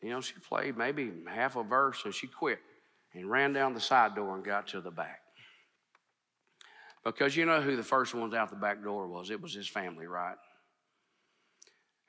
you 0.01 0.11
know, 0.11 0.21
she 0.21 0.35
played 0.49 0.77
maybe 0.77 1.11
half 1.29 1.57
a 1.57 1.65
verse, 1.65 2.03
and 2.05 2.15
she 2.15 2.29
quit 2.29 2.61
and 3.13 3.29
ran 3.29 3.53
down 3.53 3.75
the 3.75 3.81
side 3.81 4.15
door 4.15 4.37
and 4.37 4.45
got 4.45 4.69
to 4.69 4.81
the 4.81 4.93
back. 4.93 5.21
Because 7.05 7.37
you 7.37 7.47
know 7.47 7.61
who 7.61 7.75
the 7.75 7.83
first 7.83 8.15
ones 8.15 8.35
out 8.35 8.51
the 8.51 8.57
back 8.57 8.85
door 8.85 9.09
was? 9.09 9.31
It 9.31 9.41
was 9.41 9.55
his 9.55 9.67
family, 9.67 10.07
right? 10.07 10.37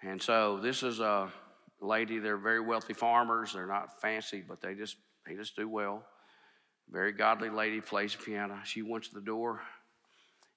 And 0.04 0.22
so 0.22 0.60
this 0.62 0.84
is 0.84 1.00
a 1.00 1.32
lady, 1.82 2.20
they're 2.20 2.38
very 2.38 2.60
wealthy 2.60 2.94
farmers. 2.94 3.54
They're 3.54 3.66
not 3.66 4.02
fancy, 4.02 4.44
but 4.48 4.62
they 4.62 4.76
just 4.76 4.98
they 5.26 5.36
just 5.36 5.56
do 5.56 5.68
well. 5.68 6.04
Very 6.92 7.12
godly 7.12 7.50
lady 7.50 7.82
plays 7.82 8.16
piano. 8.16 8.60
She 8.64 8.82
went 8.82 9.04
to 9.06 9.14
the 9.14 9.22
door 9.22 9.62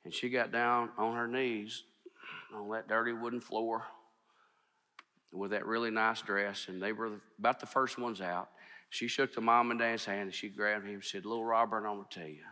and 0.04 0.12
she 0.12 0.30
got 0.30 0.50
down 0.50 0.90
on 0.96 1.14
her 1.14 1.28
knees 1.28 1.84
on 2.54 2.70
that 2.70 2.88
dirty 2.88 3.12
wooden 3.12 3.40
floor 3.40 3.84
with 5.32 5.52
that 5.52 5.66
really 5.66 5.90
nice 5.90 6.20
dress, 6.20 6.66
and 6.68 6.82
they 6.82 6.92
were 6.92 7.12
about 7.38 7.58
the 7.58 7.66
first 7.66 7.98
ones 7.98 8.20
out. 8.20 8.50
She 8.90 9.08
shook 9.08 9.34
the 9.34 9.40
mom 9.40 9.70
and 9.70 9.80
dad's 9.80 10.04
hand 10.04 10.22
and 10.22 10.34
she 10.34 10.50
grabbed 10.50 10.84
him 10.86 10.94
and 10.94 11.04
said, 11.04 11.24
Little 11.24 11.44
Robert, 11.44 11.86
I'm 11.86 11.96
going 11.96 12.06
to 12.10 12.18
tell 12.20 12.28
you, 12.28 12.44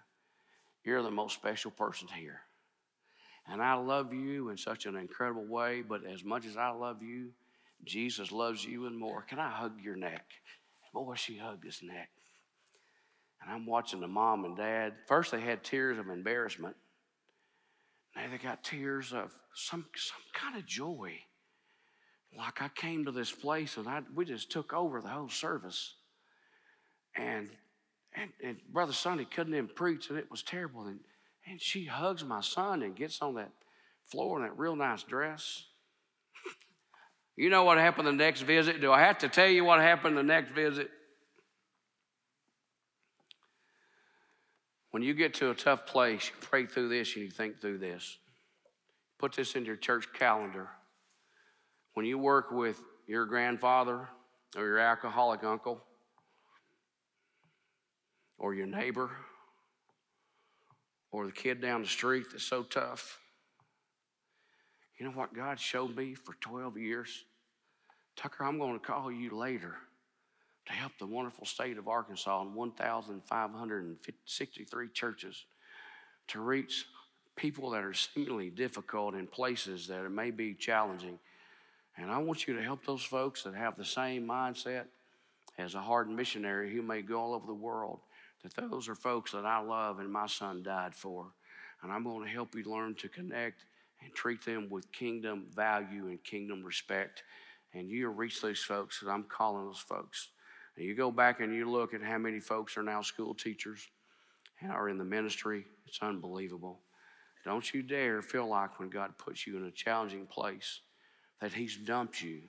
you're 0.85 1.03
the 1.03 1.11
most 1.11 1.35
special 1.35 1.71
person 1.71 2.09
here. 2.09 2.41
And 3.47 3.61
I 3.61 3.75
love 3.75 4.15
you 4.15 4.49
in 4.49 4.57
such 4.57 4.87
an 4.87 4.97
incredible 4.97 5.45
way, 5.45 5.83
but 5.83 6.07
as 6.07 6.25
much 6.25 6.47
as 6.47 6.57
I 6.57 6.71
love 6.71 7.03
you, 7.03 7.33
Jesus 7.85 8.33
loves 8.33 8.65
you 8.65 8.87
and 8.87 8.97
more. 8.99 9.23
Can 9.23 9.39
I 9.39 9.51
hug 9.51 9.81
your 9.83 9.97
neck? 9.97 10.25
Boy, 10.95 11.15
she 11.17 11.37
hugged 11.37 11.65
his 11.65 11.81
neck. 11.83 12.09
And 13.43 13.53
I'm 13.53 13.67
watching 13.67 14.01
the 14.01 14.09
mom 14.09 14.45
and 14.45 14.57
dad. 14.57 14.95
First, 15.07 15.33
they 15.33 15.41
had 15.41 15.65
tears 15.65 15.99
of 15.99 16.09
embarrassment. 16.09 16.77
Now 18.17 18.23
they 18.31 18.39
got 18.39 18.65
tears 18.65 19.13
of 19.13 19.33
some, 19.55 19.87
some 19.95 20.21
kind 20.35 20.57
of 20.57 20.67
joy. 20.67 21.13
Like 22.37 22.63
I 22.63 22.69
came 22.69 23.05
to 23.05 23.13
this 23.13 23.33
place 23.33 23.77
and 23.77 23.89
I, 23.89 24.03
we 24.15 24.25
just 24.25 24.51
took 24.51 24.73
over 24.73 25.01
the 25.01 25.09
whole 25.09 25.29
service. 25.29 25.95
And, 27.17 27.51
and, 28.15 28.31
and 28.43 28.59
Brother 28.73 28.93
Sonny 28.93 29.25
couldn't 29.25 29.55
even 29.55 29.69
preach, 29.69 30.11
and 30.11 30.19
it 30.19 30.31
was 30.31 30.43
terrible. 30.43 30.87
And, 30.87 31.01
and 31.47 31.61
she 31.61 31.87
hugs 31.87 32.25
my 32.25 32.41
son 32.41 32.83
and 32.83 32.95
gets 32.95 33.21
on 33.21 33.35
that 33.35 33.51
floor 34.11 34.39
in 34.39 34.45
that 34.45 34.59
real 34.59 34.77
nice 34.77 35.03
dress. 35.03 35.65
you 37.37 37.51
know 37.51 37.65
what 37.65 37.79
happened 37.79 38.07
the 38.07 38.13
next 38.13 38.43
visit? 38.43 38.81
Do 38.81 38.93
I 38.93 39.01
have 39.01 39.19
to 39.19 39.29
tell 39.29 39.49
you 39.49 39.65
what 39.65 39.81
happened 39.81 40.17
the 40.17 40.23
next 40.23 40.53
visit? 40.53 40.91
When 44.91 45.03
you 45.03 45.15
get 45.15 45.35
to 45.35 45.51
a 45.51 45.55
tough 45.55 45.87
place, 45.87 46.29
you 46.29 46.35
pray 46.41 46.67
through 46.67 46.89
this 46.89 47.15
and 47.15 47.25
you 47.25 47.31
think 47.31 47.61
through 47.61 47.79
this. 47.79 48.19
Put 49.19 49.35
this 49.35 49.55
in 49.55 49.65
your 49.65 49.77
church 49.77 50.09
calendar. 50.13 50.69
When 51.95 52.07
you 52.07 52.19
work 52.19 52.51
with 52.51 52.81
your 53.07 53.27
grandfather 53.27 54.09
or 54.57 54.65
your 54.65 54.79
alcoholic 54.79 55.45
uncle 55.45 55.83
or 58.39 58.55
your 58.55 58.67
neighbor 58.67 59.11
or 61.13 61.27
the 61.27 61.33
kid 61.33 61.61
down 61.61 61.83
the 61.83 61.89
street 61.89 62.27
that's 62.33 62.45
so 62.45 62.63
tough, 62.63 63.21
you 64.99 65.07
know 65.07 65.13
what 65.13 65.35
God 65.35 65.61
showed 65.61 65.97
me 65.97 66.15
for 66.15 66.35
12 66.41 66.79
years? 66.79 67.25
Tucker, 68.17 68.45
I'm 68.45 68.59
going 68.59 68.79
to 68.79 68.85
call 68.85 69.11
you 69.11 69.37
later 69.37 69.77
to 70.67 70.73
help 70.73 70.93
the 70.99 71.07
wonderful 71.07 71.47
state 71.47 71.79
of 71.79 71.89
Arkansas 71.89 72.43
and 72.43 72.55
1,563 72.55 74.89
churches 74.89 75.45
to 76.29 76.41
reach 76.41 76.87
people 77.37 77.71
that 77.71 77.83
are 77.83 77.95
seemingly 77.95 78.51
difficult 78.51 79.15
in 79.15 79.27
places 79.27 79.87
that 79.89 80.05
it 80.05 80.11
may 80.11 80.31
be 80.31 80.55
challenging. 80.55 81.19
And 81.97 82.11
I 82.11 82.19
want 82.19 82.47
you 82.47 82.55
to 82.55 82.63
help 82.63 82.85
those 82.85 83.03
folks 83.03 83.43
that 83.43 83.55
have 83.55 83.77
the 83.77 83.85
same 83.85 84.27
mindset 84.27 84.85
as 85.59 85.75
a 85.75 85.81
hardened 85.81 86.17
missionary 86.17 86.73
who 86.73 86.83
may 86.83 87.03
go 87.03 87.21
all 87.21 87.35
over 87.35 87.47
the 87.47 87.55
world. 87.55 88.01
That 88.43 88.71
those 88.71 88.89
are 88.89 88.95
folks 88.95 89.33
that 89.33 89.45
I 89.45 89.61
love 89.61 89.99
and 89.99 90.11
my 90.11 90.27
son 90.27 90.63
died 90.63 90.95
for. 90.95 91.27
And 91.83 91.93
I'm 91.93 92.05
going 92.05 92.25
to 92.25 92.31
help 92.31 92.55
you 92.55 92.65
learn 92.65 92.95
to 92.97 93.09
connect 93.09 93.65
and 94.03 94.15
treat 94.15 94.45
them 94.45 94.69
with 94.71 94.91
kingdom 94.93 95.47
value 95.55 96.07
and 96.07 96.23
kingdom 96.25 96.63
respect. 96.63 97.23
And 97.75 97.91
you'll 97.91 98.15
reach 98.15 98.41
those 98.41 98.61
folks 98.61 99.01
that 99.01 99.11
I'm 99.11 99.25
calling 99.25 99.67
those 99.67 99.79
folks. 99.79 100.29
And 100.81 100.89
you 100.89 100.95
go 100.95 101.11
back 101.11 101.41
and 101.41 101.55
you 101.55 101.71
look 101.71 101.93
at 101.93 102.03
how 102.03 102.17
many 102.17 102.41
folks 102.41 102.79
are 102.79 102.83
now 102.83 103.03
school 103.03 103.35
teachers 103.35 103.87
and 104.63 104.73
are 104.73 104.89
in 104.89 104.97
the 104.97 105.05
ministry, 105.05 105.67
it's 105.87 105.99
unbelievable. 106.01 106.81
Don't 107.45 107.75
you 107.75 107.83
dare 107.83 108.23
feel 108.23 108.47
like 108.47 108.81
when 108.81 108.89
God 108.89 109.19
puts 109.19 109.47
you 109.47 109.59
in 109.59 109.67
a 109.67 109.71
challenging 109.71 110.25
place 110.25 110.81
that 111.43 111.53
He's 111.53 111.77
dumped 111.77 112.23
you 112.23 112.41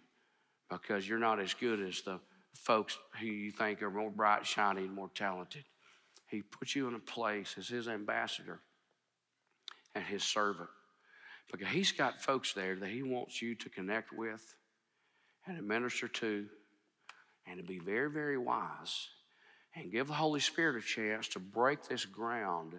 because 0.69 1.05
you're 1.05 1.19
not 1.19 1.41
as 1.41 1.53
good 1.53 1.81
as 1.81 2.03
the 2.03 2.21
folks 2.55 2.97
who 3.19 3.25
you 3.25 3.51
think 3.51 3.81
are 3.81 3.91
more 3.91 4.09
bright, 4.09 4.45
shiny, 4.45 4.83
and 4.83 4.93
more 4.93 5.11
talented. 5.13 5.65
He 6.29 6.41
puts 6.41 6.73
you 6.73 6.87
in 6.87 6.95
a 6.95 6.99
place 6.99 7.55
as 7.57 7.67
His 7.67 7.89
ambassador 7.89 8.61
and 9.93 10.05
His 10.05 10.23
servant 10.23 10.69
because 11.51 11.67
He's 11.67 11.91
got 11.91 12.21
folks 12.21 12.53
there 12.53 12.77
that 12.77 12.91
He 12.91 13.03
wants 13.03 13.41
you 13.41 13.55
to 13.55 13.69
connect 13.69 14.17
with 14.17 14.55
and 15.45 15.59
administer 15.59 16.07
to 16.07 16.47
and 17.47 17.57
to 17.57 17.63
be 17.63 17.79
very, 17.79 18.09
very 18.09 18.37
wise 18.37 19.07
and 19.75 19.91
give 19.91 20.07
the 20.07 20.13
Holy 20.13 20.39
Spirit 20.39 20.83
a 20.83 20.85
chance 20.85 21.27
to 21.29 21.39
break 21.39 21.83
this 21.83 22.05
ground 22.05 22.73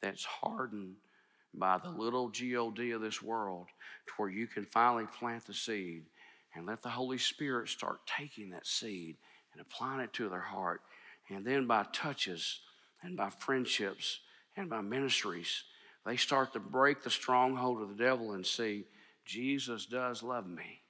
that's 0.00 0.24
hardened 0.24 0.94
by 1.54 1.78
the 1.78 1.90
little 1.90 2.28
God 2.28 2.92
of 2.92 3.00
this 3.00 3.22
world 3.22 3.66
to 4.06 4.12
where 4.16 4.28
you 4.28 4.46
can 4.46 4.64
finally 4.66 5.06
plant 5.18 5.46
the 5.46 5.54
seed 5.54 6.04
and 6.54 6.66
let 6.66 6.82
the 6.82 6.88
Holy 6.88 7.18
Spirit 7.18 7.68
start 7.68 8.00
taking 8.06 8.50
that 8.50 8.66
seed 8.66 9.16
and 9.52 9.60
applying 9.60 10.00
it 10.00 10.12
to 10.14 10.28
their 10.28 10.40
heart. 10.40 10.82
And 11.30 11.44
then 11.44 11.66
by 11.66 11.84
touches 11.92 12.60
and 13.02 13.16
by 13.16 13.30
friendships 13.30 14.20
and 14.56 14.70
by 14.70 14.80
ministries, 14.80 15.64
they 16.06 16.16
start 16.16 16.52
to 16.54 16.60
break 16.60 17.02
the 17.02 17.10
stronghold 17.10 17.82
of 17.82 17.88
the 17.88 18.02
devil 18.02 18.32
and 18.32 18.46
see 18.46 18.84
Jesus 19.24 19.84
does 19.84 20.22
love 20.22 20.48
me. 20.48 20.80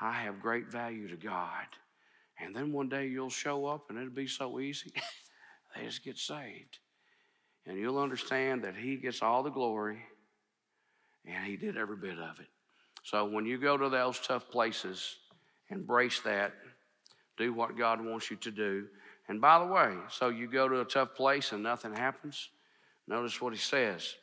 I 0.00 0.12
have 0.12 0.42
great 0.42 0.66
value 0.66 1.08
to 1.08 1.16
God. 1.16 1.66
And 2.38 2.54
then 2.54 2.72
one 2.72 2.88
day 2.88 3.06
you'll 3.06 3.30
show 3.30 3.66
up 3.66 3.88
and 3.88 3.98
it'll 3.98 4.10
be 4.10 4.26
so 4.26 4.60
easy. 4.60 4.92
they 5.76 5.84
just 5.84 6.04
get 6.04 6.18
saved. 6.18 6.78
And 7.66 7.78
you'll 7.78 7.98
understand 7.98 8.62
that 8.64 8.76
He 8.76 8.96
gets 8.96 9.22
all 9.22 9.42
the 9.42 9.50
glory 9.50 9.98
and 11.24 11.44
He 11.44 11.56
did 11.56 11.76
every 11.76 11.96
bit 11.96 12.18
of 12.18 12.40
it. 12.40 12.46
So 13.02 13.24
when 13.24 13.46
you 13.46 13.58
go 13.58 13.76
to 13.76 13.88
those 13.88 14.18
tough 14.20 14.50
places, 14.50 15.16
embrace 15.70 16.20
that. 16.20 16.52
Do 17.36 17.52
what 17.52 17.76
God 17.76 18.04
wants 18.04 18.30
you 18.30 18.36
to 18.38 18.50
do. 18.50 18.86
And 19.28 19.40
by 19.40 19.58
the 19.58 19.66
way, 19.66 19.94
so 20.10 20.28
you 20.28 20.46
go 20.46 20.68
to 20.68 20.80
a 20.80 20.84
tough 20.84 21.14
place 21.14 21.52
and 21.52 21.62
nothing 21.62 21.94
happens, 21.94 22.48
notice 23.06 23.40
what 23.40 23.52
He 23.52 23.58
says. 23.58 24.14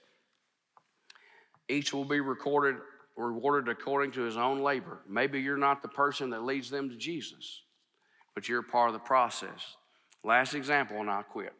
Each 1.70 1.94
will 1.94 2.06
be 2.06 2.20
recorded, 2.20 2.76
rewarded 3.16 3.70
according 3.70 4.12
to 4.12 4.22
his 4.22 4.38
own 4.38 4.62
labor. 4.62 5.00
Maybe 5.08 5.42
you're 5.42 5.58
not 5.58 5.82
the 5.82 5.88
person 5.88 6.30
that 6.32 6.44
leads 6.44 6.70
them 6.70 6.90
to 6.90 6.96
Jesus 6.96 7.62
but 8.34 8.50
you're 8.50 8.62
part 8.62 8.90
of 8.90 8.94
the 8.94 9.00
process. 9.00 9.78
Last 10.24 10.54
example, 10.54 11.00
and 11.00 11.10
I'll 11.10 11.24
quit. 11.24 11.54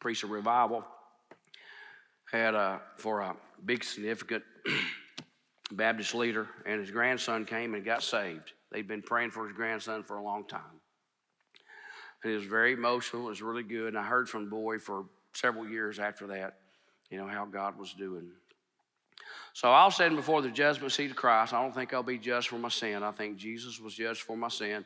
Priest 0.00 0.24
of 0.24 0.30
revival 0.30 0.84
had 2.30 2.54
a, 2.54 2.80
for 2.96 3.20
a 3.20 3.36
big 3.64 3.84
significant 3.84 4.42
Baptist 5.72 6.14
leader, 6.14 6.48
and 6.66 6.80
his 6.80 6.90
grandson 6.90 7.44
came 7.44 7.74
and 7.74 7.84
got 7.84 8.02
saved. 8.02 8.52
They'd 8.70 8.88
been 8.88 9.02
praying 9.02 9.30
for 9.30 9.46
his 9.46 9.56
grandson 9.56 10.02
for 10.02 10.16
a 10.16 10.22
long 10.22 10.46
time. 10.46 10.80
And 12.22 12.32
it 12.32 12.36
was 12.36 12.46
very 12.46 12.72
emotional. 12.72 13.26
It 13.26 13.30
was 13.30 13.42
really 13.42 13.62
good. 13.62 13.88
And 13.88 13.98
I 13.98 14.02
heard 14.02 14.28
from 14.28 14.44
the 14.44 14.50
boy 14.50 14.78
for 14.78 15.04
several 15.32 15.68
years 15.68 15.98
after 15.98 16.26
that, 16.28 16.56
you 17.10 17.18
know, 17.18 17.26
how 17.26 17.44
God 17.44 17.78
was 17.78 17.92
doing. 17.94 18.30
So 19.52 19.70
I'll 19.70 19.90
stand 19.90 20.16
before 20.16 20.42
the 20.42 20.50
judgment 20.50 20.92
seat 20.92 21.10
of 21.10 21.16
Christ. 21.16 21.52
I 21.52 21.62
don't 21.62 21.72
think 21.72 21.94
I'll 21.94 22.02
be 22.02 22.18
judged 22.18 22.48
for 22.48 22.58
my 22.58 22.68
sin. 22.68 23.04
I 23.04 23.12
think 23.12 23.36
Jesus 23.36 23.78
was 23.78 23.94
judged 23.94 24.22
for 24.22 24.36
my 24.36 24.48
sin, 24.48 24.84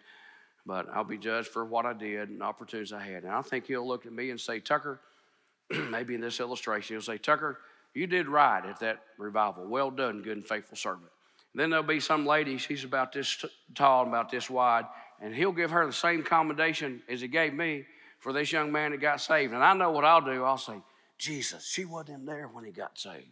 but 0.66 0.87
I'll 0.93 1.05
be 1.05 1.16
judged 1.16 1.49
for 1.49 1.64
what 1.64 1.87
I 1.87 1.95
did 1.95 2.29
and 2.29 2.43
opportunities 2.43 2.93
I 2.93 3.01
had. 3.01 3.24
And 3.24 3.33
I 3.33 3.41
think 3.41 3.66
he'll 3.66 3.87
look 3.87 4.05
at 4.05 4.12
me 4.12 4.31
and 4.31 4.39
say, 4.39 4.61
Tucker, 4.61 5.01
maybe 5.91 6.14
in 6.14 6.20
this 6.20 6.39
illustration, 6.39 6.97
he'll 6.97 7.03
say, 7.03 7.16
Tucker, 7.16 7.59
you 7.95 8.07
did 8.07 8.29
right 8.29 8.64
at 8.64 8.81
that 8.81 9.01
revival. 9.18 9.66
Well 9.66 9.91
done, 9.91 10.20
good 10.20 10.37
and 10.37 10.47
faithful 10.47 10.76
servant. 10.76 11.09
And 11.55 11.61
then 11.61 11.70
there'll 11.70 11.83
be 11.83 12.01
some 12.01 12.26
lady, 12.26 12.59
she's 12.59 12.85
about 12.85 13.12
this 13.12 13.43
tall 13.74 14.03
and 14.03 14.11
about 14.11 14.31
this 14.31 14.51
wide, 14.51 14.85
and 15.20 15.35
he'll 15.35 15.53
give 15.53 15.70
her 15.70 15.87
the 15.87 15.93
same 15.93 16.22
commendation 16.22 17.03
as 17.09 17.22
he 17.22 17.29
gave 17.29 17.55
me 17.55 17.87
for 18.18 18.35
this 18.35 18.53
young 18.53 18.70
man 18.70 18.91
that 18.91 19.01
got 19.01 19.20
saved. 19.20 19.55
And 19.55 19.64
I 19.64 19.72
know 19.72 19.91
what 19.91 20.05
I'll 20.05 20.20
do. 20.20 20.45
I'll 20.45 20.59
say, 20.59 20.81
Jesus, 21.16 21.66
she 21.66 21.85
wasn't 21.85 22.26
there 22.26 22.49
when 22.49 22.64
he 22.64 22.70
got 22.70 22.99
saved. 22.99 23.29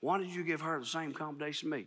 Why 0.00 0.18
did 0.18 0.28
you 0.28 0.44
give 0.44 0.60
her 0.60 0.78
the 0.78 0.86
same 0.86 1.12
commendation 1.12 1.68
as 1.68 1.78
me? 1.78 1.86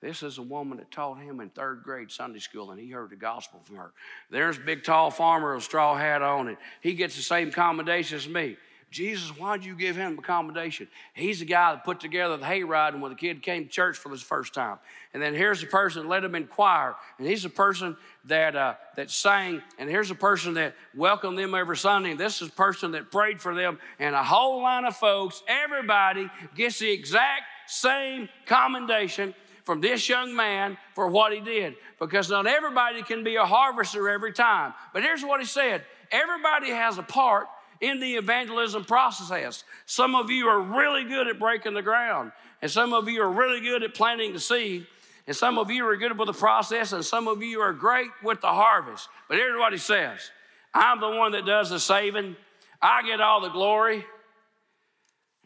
This 0.00 0.24
is 0.24 0.38
a 0.38 0.42
woman 0.42 0.78
that 0.78 0.90
taught 0.90 1.18
him 1.18 1.38
in 1.38 1.50
third 1.50 1.82
grade 1.84 2.10
Sunday 2.10 2.40
school, 2.40 2.72
and 2.72 2.80
he 2.80 2.90
heard 2.90 3.10
the 3.10 3.16
gospel 3.16 3.60
from 3.64 3.76
her. 3.76 3.92
There's 4.30 4.58
a 4.58 4.60
big, 4.60 4.82
tall 4.82 5.12
farmer 5.12 5.54
with 5.54 5.62
a 5.62 5.64
straw 5.64 5.96
hat 5.96 6.22
on, 6.22 6.48
and 6.48 6.56
he 6.80 6.94
gets 6.94 7.14
the 7.14 7.22
same 7.22 7.52
commendation 7.52 8.16
as 8.16 8.28
me. 8.28 8.56
Jesus, 8.92 9.30
why'd 9.38 9.64
you 9.64 9.74
give 9.74 9.96
him 9.96 10.18
a 10.18 10.22
commendation? 10.22 10.86
He's 11.14 11.38
the 11.38 11.46
guy 11.46 11.72
that 11.72 11.82
put 11.82 11.98
together 11.98 12.36
the 12.36 12.44
hayride 12.44 13.00
when 13.00 13.10
the 13.10 13.16
kid 13.16 13.42
came 13.42 13.64
to 13.64 13.70
church 13.70 13.96
for 13.96 14.10
the 14.10 14.18
first 14.18 14.52
time. 14.52 14.78
And 15.14 15.22
then 15.22 15.34
here's 15.34 15.62
the 15.62 15.66
person 15.66 16.02
that 16.02 16.08
led 16.08 16.24
him 16.24 16.34
in 16.34 16.46
choir. 16.46 16.94
And 17.18 17.26
he's 17.26 17.42
the 17.42 17.48
person 17.48 17.96
that, 18.26 18.54
uh, 18.54 18.74
that 18.96 19.10
sang. 19.10 19.62
And 19.78 19.88
here's 19.88 20.10
the 20.10 20.14
person 20.14 20.54
that 20.54 20.74
welcomed 20.94 21.38
them 21.38 21.54
every 21.54 21.78
Sunday. 21.78 22.10
And 22.10 22.20
this 22.20 22.42
is 22.42 22.48
the 22.48 22.54
person 22.54 22.92
that 22.92 23.10
prayed 23.10 23.40
for 23.40 23.54
them. 23.54 23.78
And 23.98 24.14
a 24.14 24.22
whole 24.22 24.62
line 24.62 24.84
of 24.84 24.94
folks, 24.94 25.42
everybody 25.48 26.28
gets 26.54 26.78
the 26.78 26.90
exact 26.90 27.44
same 27.72 28.28
commendation 28.44 29.34
from 29.64 29.80
this 29.80 30.06
young 30.06 30.36
man 30.36 30.76
for 30.94 31.08
what 31.08 31.32
he 31.32 31.40
did. 31.40 31.74
Because 31.98 32.28
not 32.28 32.46
everybody 32.46 33.02
can 33.02 33.24
be 33.24 33.36
a 33.36 33.46
harvester 33.46 34.10
every 34.10 34.32
time. 34.32 34.74
But 34.92 35.02
here's 35.02 35.24
what 35.24 35.40
he 35.40 35.46
said 35.46 35.82
everybody 36.10 36.70
has 36.70 36.98
a 36.98 37.02
part 37.02 37.46
in 37.80 37.98
the 37.98 38.16
evangelism 38.16 38.84
process. 38.84 39.64
Some 39.86 40.14
of 40.14 40.30
you 40.30 40.48
are 40.48 40.60
really 40.60 41.04
good 41.04 41.28
at 41.28 41.38
breaking 41.38 41.72
the 41.72 41.82
ground, 41.82 42.32
and 42.60 42.70
some 42.70 42.92
of 42.92 43.08
you 43.08 43.22
are 43.22 43.32
really 43.32 43.60
good 43.60 43.82
at 43.82 43.94
planting 43.94 44.34
the 44.34 44.40
seed, 44.40 44.86
and 45.26 45.34
some 45.34 45.58
of 45.58 45.70
you 45.70 45.86
are 45.86 45.96
good 45.96 46.16
with 46.18 46.26
the 46.26 46.34
process, 46.34 46.92
and 46.92 47.02
some 47.02 47.26
of 47.26 47.42
you 47.42 47.60
are 47.60 47.72
great 47.72 48.10
with 48.22 48.42
the 48.42 48.48
harvest. 48.48 49.08
But 49.28 49.38
here's 49.38 49.58
what 49.58 49.72
he 49.72 49.78
says 49.78 50.30
I'm 50.74 51.00
the 51.00 51.08
one 51.08 51.32
that 51.32 51.46
does 51.46 51.70
the 51.70 51.80
saving, 51.80 52.36
I 52.82 53.02
get 53.02 53.22
all 53.22 53.40
the 53.40 53.48
glory. 53.48 54.04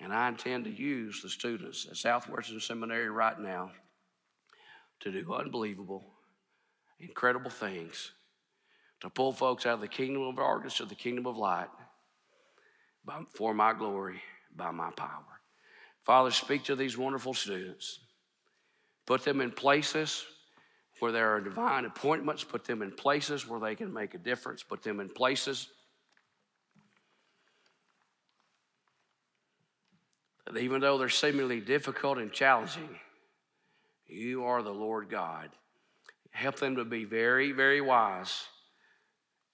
And 0.01 0.13
I 0.13 0.29
intend 0.29 0.65
to 0.65 0.71
use 0.71 1.23
the 1.23 1.29
students 1.29 1.87
at 1.91 1.97
Southwestern 1.97 2.61
Seminary 2.61 3.09
right 3.09 3.39
now 3.39 3.73
to 5.01 5.11
do 5.11 5.35
unbelievable, 5.35 6.05
incredible 7.01 7.51
things 7.51 8.13
to 9.01 9.11
pull 9.11 9.33
folks 9.33 9.67
out 9.67 9.75
of 9.75 9.81
the 9.81 9.89
kingdom 9.89 10.23
of 10.23 10.37
darkness 10.37 10.79
to 10.79 10.87
the 10.87 10.95
kingdom 10.95 11.27
of 11.27 11.37
light 11.37 11.69
by, 13.05 13.21
for 13.35 13.55
my 13.55 13.73
glory, 13.73 14.21
by 14.55 14.71
my 14.71 14.91
power. 14.91 15.25
Father, 16.03 16.31
speak 16.31 16.65
to 16.65 16.77
these 16.77 16.97
wonderful 16.97 17.35
students. 17.35 18.01
Put 19.07 19.25
them 19.25 19.41
in 19.41 19.51
places 19.51 20.25
where 21.01 21.13
there 21.13 21.31
are 21.35 21.41
divine 21.41 21.85
appointments. 21.85 22.43
Put 22.45 22.65
them 22.65 22.83
in 22.83 22.93
places 22.93 23.47
where 23.47 23.61
they 23.61 23.75
can 23.75 23.93
make 23.93 24.15
a 24.15 24.19
difference. 24.19 24.63
Put 24.63 24.83
them 24.83 25.01
in 25.01 25.09
places 25.09 25.69
that 30.47 30.57
even 30.59 30.81
though 30.81 30.99
they're 30.99 31.09
seemingly 31.09 31.61
difficult 31.61 32.19
and 32.19 32.33
challenging, 32.33 32.89
you 34.07 34.45
are 34.45 34.63
the 34.63 34.71
Lord 34.71 35.11
God. 35.11 35.51
Help 36.31 36.57
them 36.57 36.77
to 36.77 36.85
be 36.85 37.05
very, 37.05 37.53
very 37.53 37.81
wise 37.81 38.45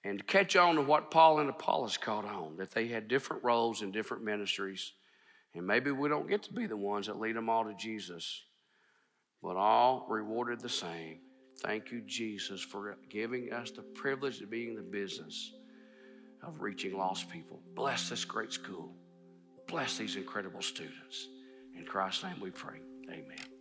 and 0.05 0.27
catch 0.27 0.57
on 0.57 0.75
to 0.75 0.83
what 0.83 1.11
Paul 1.11 1.39
and 1.39 1.49
Apollos 1.49 1.97
caught 1.97 2.25
on, 2.25 2.57
that 2.57 2.73
they 2.73 2.89
had 2.89 3.09
different 3.09 3.45
roles 3.45 3.83
in 3.83 3.93
different 3.93 4.25
ministries. 4.25 4.93
And 5.55 5.67
maybe 5.67 5.91
we 5.91 6.09
don't 6.09 6.29
get 6.29 6.43
to 6.45 6.53
be 6.53 6.67
the 6.67 6.77
ones 6.77 7.07
that 7.07 7.21
lead 7.21 7.37
them 7.37 7.49
all 7.49 7.65
to 7.65 7.75
Jesus, 7.75 8.43
but 9.43 9.57
all 9.57 10.07
rewarded 10.09 10.61
the 10.61 10.69
same. 10.69 11.21
Thank 11.61 11.93
you, 11.93 12.01
Jesus, 12.01 12.61
for 12.61 12.97
giving 13.09 13.53
us 13.53 13.71
the 13.71 13.83
privilege 13.83 14.41
of 14.41 14.51
being 14.51 14.71
in 14.71 14.77
the 14.77 14.83
business 14.83 15.53
of 16.43 16.61
reaching 16.61 16.97
lost 16.97 17.31
people. 17.31 17.61
Bless 17.75 18.09
this 18.09 18.25
great 18.25 18.53
school. 18.53 18.97
Bless 19.67 19.99
these 19.99 20.17
incredible 20.17 20.63
students. 20.63 21.29
In 21.77 21.85
Christ's 21.85 22.25
name 22.25 22.37
we 22.41 22.51
pray. 22.51 22.77
Amen. 23.09 23.52